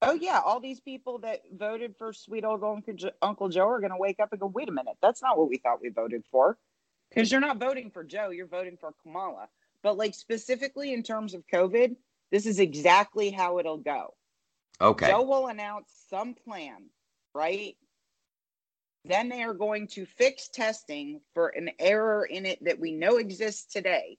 Oh 0.00 0.14
yeah, 0.14 0.40
all 0.44 0.60
these 0.60 0.80
people 0.80 1.18
that 1.18 1.42
voted 1.56 1.96
for 1.96 2.12
sweet 2.12 2.44
old 2.44 2.64
Uncle 2.64 2.94
Joe, 2.94 3.10
Uncle 3.20 3.48
Joe 3.48 3.68
are 3.68 3.80
going 3.80 3.92
to 3.92 3.96
wake 3.96 4.20
up 4.20 4.32
and 4.32 4.40
go, 4.40 4.46
"Wait 4.46 4.68
a 4.68 4.72
minute, 4.72 4.96
that's 5.00 5.22
not 5.22 5.38
what 5.38 5.48
we 5.48 5.58
thought 5.58 5.80
we 5.80 5.90
voted 5.90 6.24
for." 6.30 6.58
Because 7.08 7.30
you're 7.30 7.40
not 7.40 7.58
voting 7.58 7.90
for 7.90 8.02
Joe, 8.02 8.30
you're 8.30 8.46
voting 8.46 8.76
for 8.76 8.94
Kamala. 9.02 9.48
But 9.82 9.96
like 9.96 10.14
specifically 10.14 10.92
in 10.92 11.02
terms 11.02 11.34
of 11.34 11.46
COVID, 11.52 11.96
this 12.30 12.46
is 12.46 12.58
exactly 12.58 13.30
how 13.30 13.58
it'll 13.58 13.78
go. 13.78 14.14
Okay. 14.80 15.08
Joe 15.08 15.22
will 15.22 15.48
announce 15.48 15.92
some 16.08 16.34
plan, 16.34 16.86
right? 17.34 17.76
Then 19.04 19.28
they 19.28 19.42
are 19.42 19.54
going 19.54 19.88
to 19.88 20.06
fix 20.06 20.48
testing 20.48 21.20
for 21.34 21.48
an 21.48 21.70
error 21.78 22.24
in 22.24 22.46
it 22.46 22.64
that 22.64 22.78
we 22.78 22.92
know 22.92 23.16
exists 23.16 23.72
today, 23.72 24.16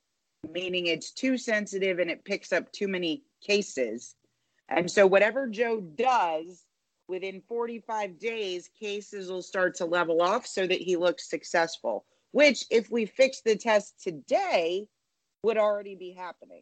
meaning 0.51 0.87
it's 0.87 1.11
too 1.11 1.37
sensitive 1.37 1.99
and 1.99 2.11
it 2.11 2.25
picks 2.25 2.51
up 2.51 2.71
too 2.71 2.87
many 2.87 3.23
cases. 3.41 4.15
And 4.69 4.89
so, 4.89 5.07
whatever 5.07 5.47
Joe 5.47 5.79
does 5.81 6.65
within 7.07 7.41
45 7.47 8.19
days, 8.19 8.69
cases 8.79 9.29
will 9.29 9.41
start 9.41 9.75
to 9.75 9.85
level 9.85 10.21
off 10.21 10.45
so 10.47 10.65
that 10.67 10.81
he 10.81 10.95
looks 10.97 11.29
successful, 11.29 12.05
which, 12.31 12.65
if 12.69 12.89
we 12.91 13.05
fix 13.05 13.41
the 13.41 13.55
test 13.55 14.01
today, 14.01 14.87
would 15.43 15.57
already 15.57 15.95
be 15.95 16.11
happening. 16.11 16.61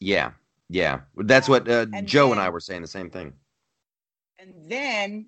Yeah. 0.00 0.32
Yeah. 0.68 1.00
That's 1.16 1.48
what 1.48 1.68
uh, 1.68 1.86
And 1.92 2.06
Joe 2.08 2.32
and 2.32 2.40
I 2.40 2.48
were 2.48 2.60
saying 2.60 2.82
the 2.82 2.88
same 2.88 3.10
thing. 3.10 3.34
and 4.38 4.54
then 4.68 5.26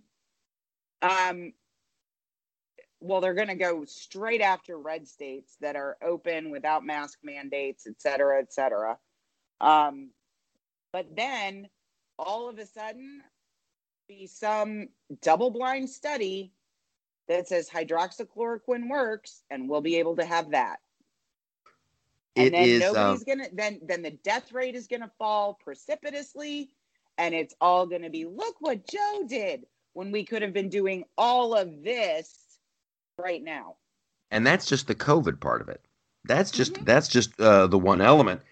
um 1.03 1.53
well 3.05 3.21
they're 3.21 3.35
going 3.35 3.49
to 3.49 3.55
go 3.55 3.85
straight 3.85 4.41
after 4.41 4.79
red 4.79 5.07
states 5.07 5.57
that 5.61 5.77
are 5.77 5.97
open 6.03 6.51
without 6.51 6.85
mask 6.85 7.19
mandates 7.23 7.87
et 7.87 8.01
cetera 8.01 8.41
et 8.41 8.53
cetera. 8.53 8.99
Um 9.61 10.11
but 10.93 11.15
then 11.15 11.69
all 12.19 12.49
of 12.49 12.59
a 12.59 12.67
sudden 12.67 13.21
be 14.09 14.27
some 14.27 14.89
double 15.23 15.51
blind 15.51 15.91
study 15.91 16.53
that 17.29 17.49
says 17.49 17.69
hydroxychloroquine 17.69 18.89
works 18.89 19.43
and 19.51 19.69
we'll 19.69 19.81
be 19.81 19.97
able 19.97 20.17
to 20.17 20.25
have 20.25 20.51
that. 20.51 20.79
And 22.37 22.49
It 22.49 22.53
then 22.53 22.69
is, 22.69 22.83
um, 22.85 22.95
nobody's 22.95 23.25
gonna 23.25 23.49
then 23.53 23.81
then 23.83 24.03
the 24.03 24.11
death 24.11 24.53
rate 24.53 24.75
is 24.75 24.87
gonna 24.87 25.11
fall 25.19 25.55
precipitously 25.55 26.71
and 27.19 27.35
it's 27.35 27.55
all 27.61 27.87
gonna 27.87 28.11
be 28.11 28.25
look 28.25 28.57
what 28.61 28.89
joe 28.89 29.25
did 29.27 29.67
when 29.93 30.11
we 30.11 30.25
could 30.25 30.43
have 30.43 30.53
been 30.53 30.69
doing 30.69 31.05
all 31.17 31.55
of 31.55 31.83
this 31.85 32.44
right 33.19 33.43
now 33.43 33.77
and 34.31 34.47
that's 34.47 34.67
just 34.67 34.89
the 34.89 34.97
COVID 34.97 35.41
part 35.41 35.63
of 35.63 35.69
it. 35.69 35.81
That's 36.25 36.51
just 36.51 36.75
Mhm. 36.75 36.87
that's 36.87 37.09
just 37.09 37.41
uh, 37.41 37.69
the 37.69 37.79
one 37.79 38.01
element. 38.03 38.43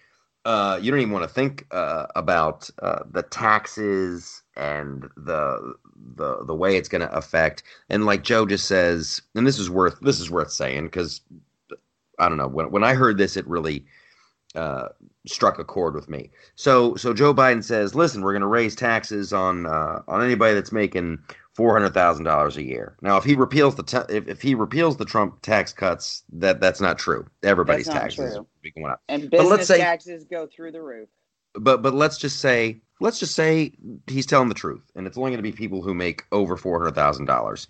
Uh, 0.45 0.79
you 0.81 0.91
don't 0.91 1.01
even 1.01 1.13
want 1.13 1.23
to 1.23 1.33
think 1.33 1.67
uh, 1.71 2.07
about 2.15 2.69
uh, 2.81 3.03
the 3.11 3.23
taxes 3.23 4.43
and 4.55 5.09
the 5.17 5.75
the 6.15 6.45
the 6.45 6.55
way 6.55 6.77
it's 6.77 6.89
going 6.89 7.01
to 7.01 7.13
affect. 7.13 7.63
And 7.89 8.05
like 8.05 8.23
Joe 8.23 8.45
just 8.45 8.67
says, 8.67 9.21
and 9.35 9.47
this 9.47 9.59
is 9.59 9.69
worth 9.69 9.99
this 10.01 10.19
is 10.21 10.31
worth 10.31 10.51
saying 10.51 10.85
because 10.85 11.21
I 12.19 12.29
don't 12.29 12.37
know 12.39 12.47
when 12.49 12.71
when 12.71 12.83
I 12.85 12.95
heard 12.95 13.17
this, 13.17 13.37
it 13.37 13.47
really 13.47 13.85
uh, 14.55 14.89
struck 15.27 15.59
a 15.59 15.65
chord 15.65 15.95
with 15.95 16.09
me. 16.09 16.31
So 16.55 16.95
so 16.95 17.13
Joe 17.13 17.33
Biden 17.33 17.63
says, 17.63 17.95
listen, 17.95 18.21
we're 18.21 18.33
going 18.33 18.41
to 18.41 18.47
raise 18.47 18.75
taxes 18.75 19.33
on 19.33 19.65
uh, 19.65 20.03
on 20.07 20.23
anybody 20.23 20.53
that's 20.55 20.73
making 20.73 21.19
four 21.53 21.73
hundred 21.73 21.93
thousand 21.93 22.25
dollars 22.25 22.57
a 22.57 22.63
year. 22.63 22.95
Now, 23.01 23.17
if 23.17 23.23
he 23.23 23.35
repeals 23.35 23.75
the 23.75 24.05
if, 24.09 24.27
if 24.27 24.41
he 24.41 24.55
repeals 24.55 24.97
the 24.97 25.05
Trump 25.05 25.41
tax 25.41 25.73
cuts, 25.73 26.23
that 26.33 26.59
that's 26.61 26.81
not 26.81 26.97
true. 26.99 27.25
Everybody's 27.43 27.87
not 27.87 27.95
taxes 27.95 28.35
true. 28.35 28.47
going 28.75 28.91
up. 28.91 29.01
and 29.09 29.29
But 29.29 29.39
let's 29.45 29.49
business 29.61 29.67
say- 29.67 29.77
taxes 29.79 30.23
go 30.25 30.47
through 30.47 30.71
the 30.71 30.81
roof 30.81 31.09
But 31.53 31.81
but 31.81 31.93
let's 31.93 32.17
just 32.17 32.39
say 32.39 32.81
let's 32.99 33.19
just 33.19 33.35
say 33.35 33.73
he's 34.07 34.25
telling 34.25 34.49
the 34.49 34.55
truth, 34.55 34.89
and 34.95 35.05
it's 35.07 35.17
only 35.17 35.31
going 35.31 35.37
to 35.37 35.43
be 35.43 35.51
people 35.51 35.81
who 35.81 35.93
make 35.93 36.23
over 36.31 36.57
four 36.57 36.79
hundred 36.79 36.95
thousand 36.95 37.25
dollars. 37.25 37.67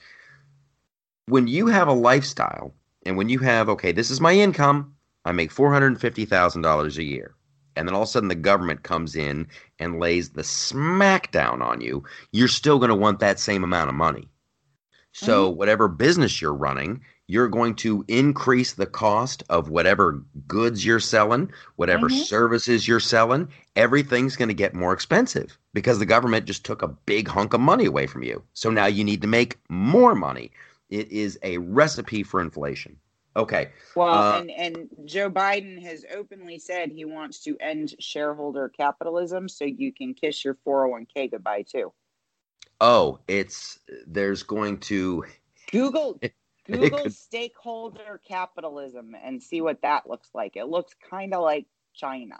When 1.27 1.47
you 1.47 1.67
have 1.67 1.87
a 1.87 1.93
lifestyle, 1.93 2.73
and 3.05 3.17
when 3.17 3.29
you 3.29 3.39
have 3.39 3.69
okay, 3.69 3.91
this 3.91 4.11
is 4.11 4.19
my 4.21 4.33
income, 4.33 4.93
I 5.25 5.31
make 5.31 5.51
four 5.51 5.71
hundred 5.71 5.99
fifty 5.99 6.25
thousand 6.25 6.61
dollars 6.63 6.97
a 6.97 7.03
year, 7.03 7.33
and 7.75 7.87
then 7.87 7.95
all 7.95 8.03
of 8.03 8.07
a 8.07 8.11
sudden 8.11 8.29
the 8.29 8.35
government 8.35 8.83
comes 8.83 9.15
in 9.15 9.47
and 9.79 9.99
lays 9.99 10.29
the 10.29 10.41
smackdown 10.43 11.61
on 11.61 11.81
you, 11.81 12.03
you're 12.31 12.47
still 12.47 12.77
going 12.79 12.89
to 12.89 12.95
want 12.95 13.19
that 13.19 13.39
same 13.39 13.63
amount 13.63 13.89
of 13.89 13.95
money. 13.95 14.29
So, 15.13 15.49
whatever 15.49 15.87
business 15.87 16.41
you're 16.41 16.53
running, 16.53 17.01
you're 17.27 17.47
going 17.47 17.75
to 17.75 18.03
increase 18.07 18.73
the 18.73 18.85
cost 18.85 19.43
of 19.49 19.69
whatever 19.69 20.23
goods 20.47 20.85
you're 20.85 20.99
selling, 20.99 21.51
whatever 21.75 22.09
Mhm. 22.09 22.09
services 22.09 22.87
you're 22.87 22.99
selling. 22.99 23.47
Everything's 23.75 24.35
going 24.35 24.49
to 24.49 24.53
get 24.55 24.73
more 24.73 24.93
expensive 24.93 25.57
because 25.73 25.99
the 25.99 26.05
government 26.05 26.45
just 26.45 26.65
took 26.65 26.81
a 26.81 26.87
big 26.87 27.27
hunk 27.27 27.53
of 27.53 27.61
money 27.61 27.85
away 27.85 28.07
from 28.07 28.23
you. 28.23 28.43
So 28.53 28.69
now 28.71 28.85
you 28.87 29.03
need 29.03 29.21
to 29.21 29.27
make 29.27 29.59
more 29.69 30.15
money. 30.15 30.51
It 30.89 31.11
is 31.11 31.39
a 31.43 31.57
recipe 31.59 32.23
for 32.23 32.41
inflation. 32.41 32.97
Okay. 33.35 33.69
Well, 33.95 34.09
Uh, 34.09 34.39
and 34.39 34.51
and 34.51 34.89
Joe 35.05 35.29
Biden 35.29 35.81
has 35.81 36.05
openly 36.15 36.59
said 36.59 36.91
he 36.91 37.05
wants 37.05 37.39
to 37.43 37.57
end 37.59 37.95
shareholder 37.99 38.69
capitalism, 38.69 39.49
so 39.49 39.65
you 39.65 39.91
can 39.91 40.13
kiss 40.13 40.45
your 40.45 40.55
401k 40.65 41.31
goodbye 41.31 41.63
too. 41.63 41.91
Oh, 42.79 43.19
it's 43.27 43.79
there's 44.05 44.43
going 44.43 44.79
to 44.81 45.25
Google 45.71 46.19
Google 46.67 47.03
could- 47.03 47.13
stakeholder 47.13 48.21
capitalism 48.27 49.15
and 49.21 49.41
see 49.41 49.61
what 49.61 49.81
that 49.81 50.07
looks 50.07 50.29
like. 50.33 50.55
It 50.55 50.65
looks 50.65 50.93
kind 51.09 51.33
of 51.33 51.41
like 51.41 51.65
China. 51.93 52.39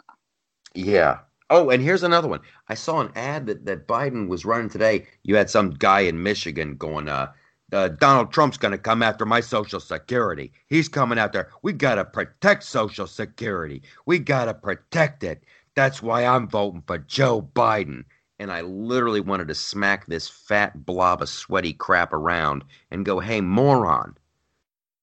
Yeah. 0.74 1.20
Oh, 1.50 1.70
and 1.70 1.82
here's 1.82 2.02
another 2.02 2.26
one. 2.28 2.40
I 2.68 2.74
saw 2.74 3.00
an 3.00 3.12
ad 3.14 3.46
that, 3.46 3.66
that 3.66 3.86
Biden 3.86 4.28
was 4.28 4.44
running 4.46 4.70
today. 4.70 5.06
You 5.24 5.36
had 5.36 5.50
some 5.50 5.70
guy 5.70 6.00
in 6.00 6.22
Michigan 6.22 6.76
going, 6.76 7.08
uh, 7.08 7.32
uh, 7.74 7.88
Donald 7.88 8.32
Trump's 8.32 8.56
going 8.56 8.72
to 8.72 8.78
come 8.78 9.02
after 9.02 9.26
my 9.26 9.40
Social 9.40 9.80
Security. 9.80 10.52
He's 10.68 10.88
coming 10.88 11.18
out 11.18 11.32
there. 11.32 11.50
We 11.62 11.72
got 11.72 11.96
to 11.96 12.04
protect 12.04 12.62
Social 12.64 13.06
Security. 13.06 13.82
We 14.06 14.18
got 14.18 14.46
to 14.46 14.54
protect 14.54 15.24
it. 15.24 15.44
That's 15.74 16.00
why 16.02 16.24
I'm 16.24 16.48
voting 16.48 16.82
for 16.86 16.98
Joe 16.98 17.42
Biden. 17.54 18.04
And 18.38 18.50
I 18.52 18.62
literally 18.62 19.20
wanted 19.20 19.48
to 19.48 19.54
smack 19.54 20.06
this 20.06 20.28
fat 20.28 20.84
blob 20.86 21.22
of 21.22 21.28
sweaty 21.28 21.72
crap 21.72 22.12
around 22.12 22.64
and 22.90 23.04
go, 23.04 23.20
hey, 23.20 23.40
moron. 23.40 24.16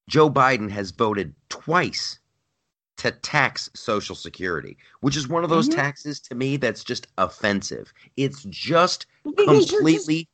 Joe 0.09 0.29
Biden 0.29 0.69
has 0.71 0.91
voted 0.91 1.33
twice 1.49 2.19
to 2.97 3.11
tax 3.11 3.69
Social 3.73 4.15
Security, 4.15 4.77
which 4.99 5.15
is 5.17 5.27
one 5.27 5.43
of 5.43 5.49
those 5.49 5.69
Mhm. 5.69 5.75
taxes 5.75 6.19
to 6.19 6.35
me 6.35 6.57
that's 6.57 6.83
just 6.83 7.07
offensive. 7.17 7.93
It's 8.17 8.43
just 8.43 9.05
Because 9.23 9.45
you're 9.45 9.55
just- 9.55 9.69
completely. 9.75 10.27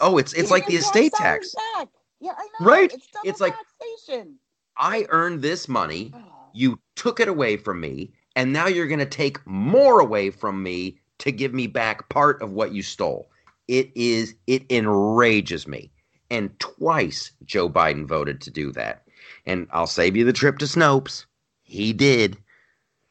Oh, 0.00 0.18
it's 0.18 0.32
it's 0.32 0.50
like 0.50 0.66
the 0.66 0.76
estate 0.76 1.12
tax 1.12 1.54
back. 1.74 1.88
Yeah, 2.20 2.32
I 2.36 2.48
know. 2.58 2.66
Right? 2.66 2.92
It's, 2.92 3.06
It's 3.24 3.40
like- 3.40 3.54
taxation. 3.80 4.36
I 4.76 5.06
earned 5.10 5.42
this 5.42 5.68
money. 5.68 6.12
Oh. 6.14 6.48
You 6.52 6.80
took 6.96 7.20
it 7.20 7.28
away 7.28 7.56
from 7.56 7.80
me, 7.80 8.12
and 8.34 8.52
now 8.52 8.66
you're 8.66 8.86
going 8.86 8.98
to 8.98 9.06
take 9.06 9.44
more 9.46 10.00
away 10.00 10.30
from 10.30 10.62
me 10.62 10.98
to 11.18 11.32
give 11.32 11.54
me 11.54 11.66
back 11.66 12.08
part 12.08 12.42
of 12.42 12.52
what 12.52 12.72
you 12.72 12.82
stole. 12.82 13.30
It 13.68 13.90
is 13.94 14.34
it 14.46 14.64
enrages 14.70 15.66
me. 15.66 15.90
And 16.30 16.58
twice 16.58 17.32
Joe 17.44 17.68
Biden 17.68 18.06
voted 18.06 18.40
to 18.42 18.50
do 18.50 18.72
that. 18.72 19.04
And 19.46 19.68
I'll 19.70 19.86
save 19.86 20.16
you 20.16 20.24
the 20.24 20.32
trip 20.32 20.58
to 20.58 20.64
Snopes. 20.66 21.26
He 21.62 21.92
did. 21.92 22.36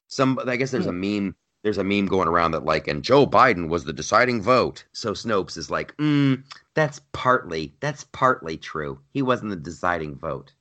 Some 0.07 0.39
I 0.45 0.57
guess 0.57 0.71
there's 0.71 0.85
a 0.85 0.91
hmm. 0.91 0.99
meme 1.01 1.35
there's 1.63 1.77
a 1.77 1.83
meme 1.83 2.07
going 2.07 2.27
around 2.27 2.51
that 2.51 2.65
like 2.65 2.87
and 2.87 3.03
Joe 3.03 3.25
Biden 3.25 3.69
was 3.69 3.83
the 3.85 3.93
deciding 3.93 4.41
vote. 4.41 4.83
So 4.91 5.13
Snopes 5.13 5.57
is 5.57 5.71
like, 5.71 5.95
mm, 5.97 6.43
that's 6.75 6.99
partly 7.13 7.73
that's 7.79 8.03
partly 8.05 8.57
true. 8.57 8.99
He 9.11 9.21
wasn't 9.21 9.49
the 9.51 9.55
deciding 9.55 10.17
vote. 10.17 10.53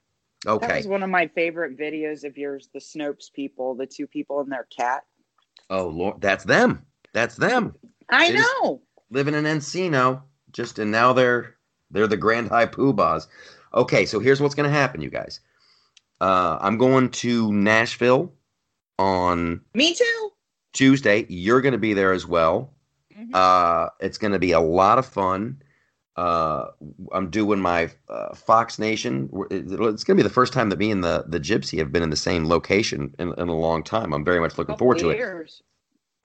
Okay. 0.46 0.66
That 0.66 0.76
was 0.76 0.86
one 0.86 1.02
of 1.02 1.10
my 1.10 1.28
favorite 1.28 1.78
videos 1.78 2.24
of 2.24 2.36
yours, 2.36 2.68
the 2.72 2.80
Snopes 2.80 3.32
people, 3.32 3.74
the 3.74 3.86
two 3.86 4.06
people 4.06 4.40
and 4.40 4.50
their 4.50 4.66
cat. 4.76 5.04
Oh 5.70 5.88
Lord, 5.88 6.20
that's 6.20 6.44
them. 6.44 6.84
That's 7.12 7.36
them 7.36 7.74
I 8.08 8.26
is- 8.26 8.34
know. 8.62 8.82
living 9.10 9.34
in 9.34 9.44
Encino. 9.44 10.22
Just 10.52 10.78
and 10.78 10.90
now 10.92 11.12
they're 11.12 11.56
they're 11.90 12.06
the 12.06 12.16
Grand 12.16 12.48
High 12.48 12.66
Poobahs. 12.66 13.26
Okay, 13.74 14.04
so 14.06 14.20
here's 14.20 14.40
what's 14.40 14.54
going 14.54 14.70
to 14.70 14.76
happen, 14.76 15.00
you 15.00 15.08
guys. 15.10 15.40
Uh, 16.20 16.58
I'm 16.60 16.76
going 16.76 17.08
to 17.10 17.50
Nashville 17.52 18.32
on 18.98 19.62
Me 19.74 19.94
too. 19.94 20.31
Tuesday. 20.72 21.26
You're 21.28 21.60
going 21.60 21.72
to 21.72 21.78
be 21.78 21.94
there 21.94 22.12
as 22.12 22.26
well. 22.26 22.72
Mhm. 23.18 23.34
Uh, 23.34 23.90
it's 24.00 24.18
going 24.18 24.32
to 24.32 24.38
be 24.38 24.52
a 24.52 24.60
lot 24.60 24.98
of 24.98 25.06
fun. 25.06 25.62
Uh, 26.16 26.66
I'm 27.12 27.30
doing 27.30 27.60
my 27.60 27.90
uh, 28.08 28.34
Fox 28.34 28.78
Nation. 28.78 29.30
It's 29.50 30.04
going 30.04 30.16
to 30.16 30.22
be 30.22 30.22
the 30.22 30.28
first 30.28 30.52
time 30.52 30.68
that 30.70 30.78
me 30.78 30.90
and 30.90 31.02
the 31.02 31.24
the 31.26 31.40
Gypsy 31.40 31.78
have 31.78 31.90
been 31.90 32.02
in 32.02 32.10
the 32.10 32.16
same 32.16 32.46
location 32.48 33.14
in, 33.18 33.32
in 33.38 33.48
a 33.48 33.56
long 33.56 33.82
time. 33.82 34.12
I'm 34.12 34.24
very 34.24 34.38
much 34.40 34.58
looking 34.58 34.76
forward 34.76 34.98
to 34.98 35.10
it. 35.10 35.16
years. 35.16 35.62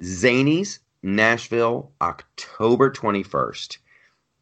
Zanies, 0.01 0.79
Nashville, 1.03 1.91
October 2.01 2.89
21st. 2.91 3.77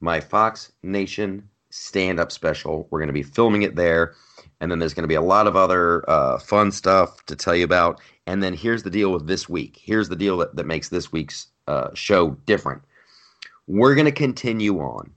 My 0.01 0.19
Fox 0.19 0.71
Nation 0.83 1.47
stand 1.69 2.19
up 2.19 2.31
special. 2.31 2.87
We're 2.89 2.99
going 2.99 3.07
to 3.07 3.13
be 3.13 3.23
filming 3.23 3.61
it 3.61 3.75
there. 3.75 4.15
And 4.61 4.71
then 4.71 4.79
there's 4.79 4.93
going 4.93 5.03
to 5.03 5.07
be 5.07 5.15
a 5.15 5.21
lot 5.21 5.47
of 5.47 5.55
other 5.55 6.09
uh, 6.09 6.39
fun 6.39 6.71
stuff 6.71 7.25
to 7.25 7.35
tell 7.35 7.55
you 7.55 7.65
about. 7.65 8.01
And 8.27 8.41
then 8.41 8.53
here's 8.53 8.83
the 8.83 8.89
deal 8.89 9.11
with 9.11 9.27
this 9.27 9.49
week. 9.49 9.79
Here's 9.81 10.09
the 10.09 10.15
deal 10.15 10.37
that, 10.37 10.55
that 10.55 10.65
makes 10.65 10.89
this 10.89 11.11
week's 11.11 11.47
uh, 11.67 11.89
show 11.93 12.31
different. 12.45 12.81
We're 13.67 13.95
going 13.95 14.05
to 14.05 14.11
continue 14.11 14.79
on. 14.79 15.11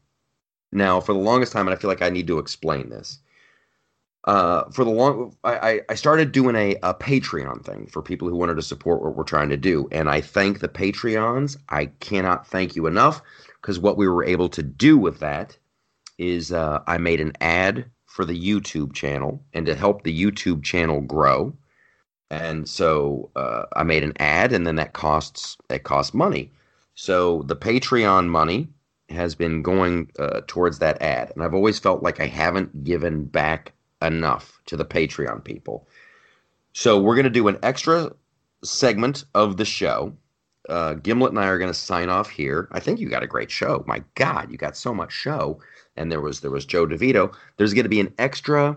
Now, 0.73 1.01
for 1.01 1.13
the 1.13 1.19
longest 1.19 1.53
time, 1.53 1.67
and 1.67 1.75
I 1.75 1.81
feel 1.81 1.89
like 1.89 2.03
I 2.03 2.11
need 2.11 2.27
to 2.27 2.39
explain 2.39 2.91
this 2.91 3.21
uh, 4.25 4.65
for 4.73 4.85
the 4.85 4.91
long, 4.91 5.35
I, 5.45 5.81
I- 5.89 5.95
started 5.95 6.33
doing 6.33 6.55
a, 6.55 6.77
a 6.83 6.93
Patreon 6.93 7.65
thing 7.65 7.87
for 7.87 8.03
people 8.03 8.29
who 8.29 8.37
wanted 8.37 8.57
to 8.57 8.63
support 8.63 9.01
what 9.03 9.17
we're 9.17 9.25
trying 9.25 9.49
to 9.49 9.57
do, 9.57 9.89
and 9.91 10.11
I 10.11 10.21
thank 10.21 10.61
the 10.61 10.69
Patreons. 10.69 11.57
I 11.71 11.87
cannot 12.01 12.47
thank 12.47 12.77
you 12.77 12.87
enough 12.87 13.23
because 13.63 13.79
what 13.79 13.97
we 13.97 14.07
were 14.07 14.25
able 14.25 14.51
to 14.51 14.63
do 14.63 14.99
with 14.99 15.21
that 15.21 15.57
is 16.19 16.53
uh, 16.53 16.81
I 16.87 16.99
made 16.99 17.21
an 17.21 17.33
ad 17.41 17.87
for 18.19 18.25
the 18.25 18.37
YouTube 18.37 18.95
channel, 18.95 19.41
and 19.55 19.65
to 19.67 19.77
help 19.77 20.03
the 20.03 20.23
YouTube 20.23 20.65
channel 20.65 21.01
grow, 21.01 21.57
and 22.31 22.69
so 22.69 23.31
uh, 23.37 23.67
I 23.77 23.85
made 23.85 24.03
an 24.03 24.15
ad, 24.19 24.53
and 24.53 24.67
then 24.67 24.75
that 24.75 24.93
costs 24.93 25.57
that 25.69 25.85
costs 25.85 26.13
money. 26.13 26.51
So 26.97 27.43
the 27.43 27.55
Patreon 27.55 28.27
money 28.27 28.67
has 29.09 29.37
been 29.37 29.63
going 29.63 30.11
uh, 30.19 30.41
towards 30.49 30.81
that 30.81 31.01
ad, 31.01 31.31
and 31.33 31.45
I've 31.45 31.55
always 31.55 31.79
felt 31.79 32.03
like 32.03 32.19
I 32.19 32.27
haven't 32.27 32.83
given 32.83 33.25
back 33.25 33.73
enough 34.03 34.61
to 34.67 34.77
the 34.77 34.85
Patreon 34.85 35.45
people. 35.45 35.87
So 36.73 37.01
we're 37.01 37.15
going 37.15 37.23
to 37.23 37.31
do 37.31 37.47
an 37.47 37.61
extra 37.63 38.11
segment 38.65 39.27
of 39.33 39.59
the 39.59 39.65
show. 39.65 40.13
Uh, 40.69 40.95
Gimlet 40.95 41.31
and 41.31 41.41
I 41.41 41.47
are 41.47 41.59
going 41.59 41.73
to 41.73 41.79
sign 41.79 42.09
off 42.09 42.29
here. 42.29 42.69
I 42.73 42.81
think 42.81 43.01
you 43.01 43.09
got 43.09 43.23
a 43.23 43.27
great 43.29 43.51
show. 43.51 43.85
My 43.87 44.03
God, 44.15 44.51
you 44.51 44.59
got 44.59 44.77
so 44.77 44.95
much 44.95 45.13
show. 45.13 45.61
And 45.97 46.13
there 46.13 46.21
was 46.21 46.41
there 46.41 46.51
was 46.51 46.65
Joe 46.65 46.87
DeVito. 46.87 47.35
There's 47.57 47.75
going 47.75 47.85
to 47.85 47.89
be 47.89 48.01
an 48.01 48.15
extra 48.19 48.77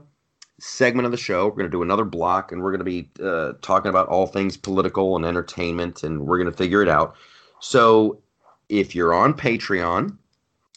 segment 0.60 1.06
of 1.06 1.12
the 1.12 1.18
show. 1.18 1.46
We're 1.46 1.56
going 1.56 1.66
to 1.66 1.70
do 1.70 1.84
another 1.84 2.06
block, 2.06 2.52
and 2.52 2.62
we're 2.62 2.72
going 2.72 2.80
to 2.80 2.86
be 2.86 3.10
uh, 3.24 3.54
talking 3.62 3.90
about 3.90 4.08
all 4.08 4.28
things 4.28 4.58
political 4.58 5.16
and 5.16 5.26
entertainment, 5.26 6.04
and 6.04 6.26
we're 6.26 6.38
going 6.38 6.50
to 6.50 6.58
figure 6.58 6.82
it 6.82 6.90
out. 6.90 7.16
So 7.60 8.22
if 8.70 8.96
you're 8.96 9.14
on 9.14 9.34
Patreon, 9.34 10.18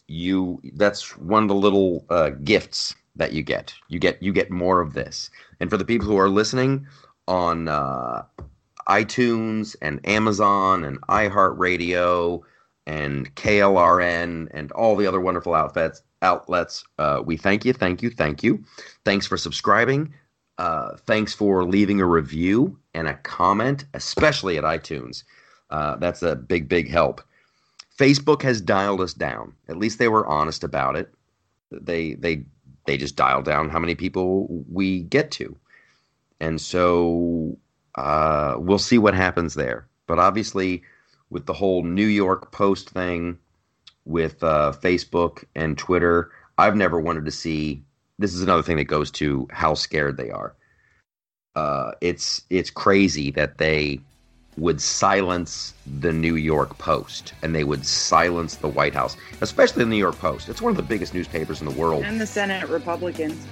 you 0.07 0.61
that's 0.73 1.17
one 1.17 1.43
of 1.43 1.49
the 1.49 1.55
little 1.55 2.05
uh, 2.09 2.29
gifts 2.43 2.93
that 3.15 3.33
you 3.33 3.41
get. 3.41 3.73
You 3.87 3.99
get 3.99 4.21
you 4.21 4.33
get 4.33 4.51
more 4.51 4.81
of 4.81 4.93
this. 4.93 5.29
And 5.59 5.69
for 5.69 5.77
the 5.77 5.85
people 5.85 6.07
who 6.07 6.17
are 6.17 6.29
listening 6.29 6.85
on 7.27 7.67
uh, 7.67 8.23
iTunes 8.87 9.75
and 9.81 10.05
Amazon 10.07 10.83
and 10.83 11.01
iHeartRadio 11.03 12.41
and 12.87 13.33
KLRN 13.35 14.47
and 14.51 14.71
all 14.73 14.95
the 14.95 15.07
other 15.07 15.19
wonderful 15.19 15.53
outlets 15.53 16.01
outlets, 16.21 16.83
uh, 16.97 17.21
we 17.23 17.37
thank 17.37 17.65
you, 17.65 17.73
thank 17.73 18.01
you, 18.01 18.09
thank 18.09 18.43
you. 18.43 18.63
Thanks 19.03 19.27
for 19.27 19.37
subscribing. 19.37 20.13
Uh, 20.57 20.95
thanks 21.05 21.33
for 21.33 21.63
leaving 21.63 22.01
a 22.01 22.05
review 22.05 22.79
and 22.93 23.07
a 23.07 23.13
comment, 23.15 23.85
especially 23.93 24.57
at 24.57 24.63
iTunes. 24.63 25.23
Uh, 25.69 25.95
that's 25.97 26.23
a 26.23 26.35
big, 26.35 26.67
big 26.67 26.89
help. 26.89 27.21
Facebook 27.97 28.41
has 28.41 28.61
dialed 28.61 29.01
us 29.01 29.13
down. 29.13 29.53
At 29.69 29.77
least 29.77 29.99
they 29.99 30.07
were 30.07 30.25
honest 30.25 30.63
about 30.63 30.95
it. 30.95 31.13
They 31.71 32.13
they 32.15 32.43
they 32.85 32.97
just 32.97 33.15
dial 33.15 33.41
down 33.41 33.69
how 33.69 33.79
many 33.79 33.95
people 33.95 34.47
we 34.71 35.01
get 35.01 35.31
to, 35.31 35.57
and 36.39 36.59
so 36.61 37.57
uh, 37.97 38.55
we'll 38.57 38.79
see 38.79 38.97
what 38.97 39.13
happens 39.13 39.53
there. 39.53 39.87
But 40.07 40.19
obviously, 40.19 40.83
with 41.29 41.45
the 41.45 41.53
whole 41.53 41.83
New 41.83 42.05
York 42.05 42.51
Post 42.51 42.89
thing, 42.89 43.37
with 44.05 44.43
uh, 44.43 44.73
Facebook 44.79 45.43
and 45.55 45.77
Twitter, 45.77 46.31
I've 46.57 46.75
never 46.75 46.99
wanted 46.99 47.25
to 47.25 47.31
see. 47.31 47.81
This 48.17 48.33
is 48.33 48.41
another 48.41 48.63
thing 48.63 48.77
that 48.77 48.85
goes 48.85 49.11
to 49.11 49.47
how 49.51 49.73
scared 49.73 50.17
they 50.17 50.29
are. 50.29 50.55
Uh, 51.55 51.91
it's 52.01 52.41
it's 52.49 52.69
crazy 52.69 53.31
that 53.31 53.57
they 53.57 53.99
would 54.57 54.81
silence 54.81 55.73
the 55.99 56.13
New 56.13 56.35
York 56.35 56.77
Post 56.77 57.33
and 57.41 57.53
they 57.53 57.63
would 57.63 57.85
silence 57.85 58.55
the 58.55 58.67
White 58.67 58.93
House, 58.93 59.17
especially 59.41 59.83
the 59.83 59.89
New 59.89 59.97
York 59.97 60.17
Post. 60.17 60.47
It's 60.47 60.61
one 60.61 60.69
of 60.71 60.77
the 60.77 60.83
biggest 60.83 61.13
newspapers 61.13 61.59
in 61.61 61.67
the 61.67 61.73
world. 61.73 62.03
And 62.03 62.21
the 62.21 62.27
Senate 62.27 62.69
Republicans. 62.69 63.45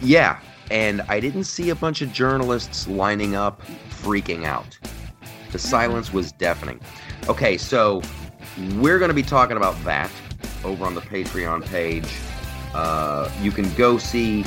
Yeah, 0.00 0.38
and 0.70 1.02
I 1.02 1.20
didn't 1.20 1.44
see 1.44 1.70
a 1.70 1.74
bunch 1.74 2.02
of 2.02 2.12
journalists 2.12 2.88
lining 2.88 3.34
up 3.34 3.62
freaking 3.90 4.44
out 4.44 4.78
The 5.52 5.58
silence 5.58 6.12
was 6.12 6.32
deafening. 6.32 6.80
Okay, 7.28 7.56
so 7.56 8.02
we're 8.76 8.98
going 8.98 9.08
to 9.08 9.14
be 9.14 9.22
talking 9.22 9.56
about 9.56 9.82
that 9.84 10.10
over 10.64 10.84
on 10.84 10.94
the 10.94 11.00
Patreon 11.00 11.64
page. 11.66 12.08
Uh, 12.74 13.30
you 13.40 13.50
can 13.50 13.72
go 13.74 13.98
see. 13.98 14.44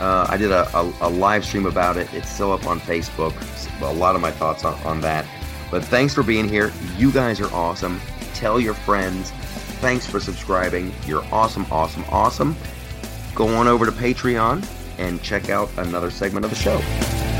Uh, 0.00 0.26
I 0.28 0.36
did 0.36 0.50
a, 0.50 0.68
a, 0.76 0.92
a, 1.02 1.08
live 1.08 1.44
stream 1.44 1.66
about 1.66 1.96
it. 1.96 2.12
It's 2.12 2.28
still 2.28 2.52
up 2.52 2.66
on 2.66 2.80
Facebook. 2.80 3.34
A 3.82 3.92
lot 3.92 4.14
of 4.14 4.20
my 4.20 4.30
thoughts 4.30 4.64
on, 4.64 4.74
on 4.84 5.00
that. 5.00 5.26
But 5.70 5.84
thanks 5.84 6.14
for 6.14 6.22
being 6.22 6.48
here. 6.48 6.72
You 6.96 7.10
guys 7.10 7.40
are 7.40 7.52
awesome. 7.52 8.00
Tell 8.34 8.60
your 8.60 8.74
friends. 8.74 9.30
Thanks 9.80 10.06
for 10.06 10.20
subscribing. 10.20 10.92
You're 11.06 11.24
awesome, 11.32 11.66
awesome, 11.70 12.04
awesome. 12.10 12.56
Go 13.34 13.48
on 13.48 13.68
over 13.68 13.86
to 13.86 13.92
Patreon 13.92 14.64
and 14.98 15.22
check 15.22 15.50
out 15.50 15.70
another 15.78 16.10
segment 16.10 16.44
of 16.44 16.50
the 16.50 16.56
show. 16.56 17.35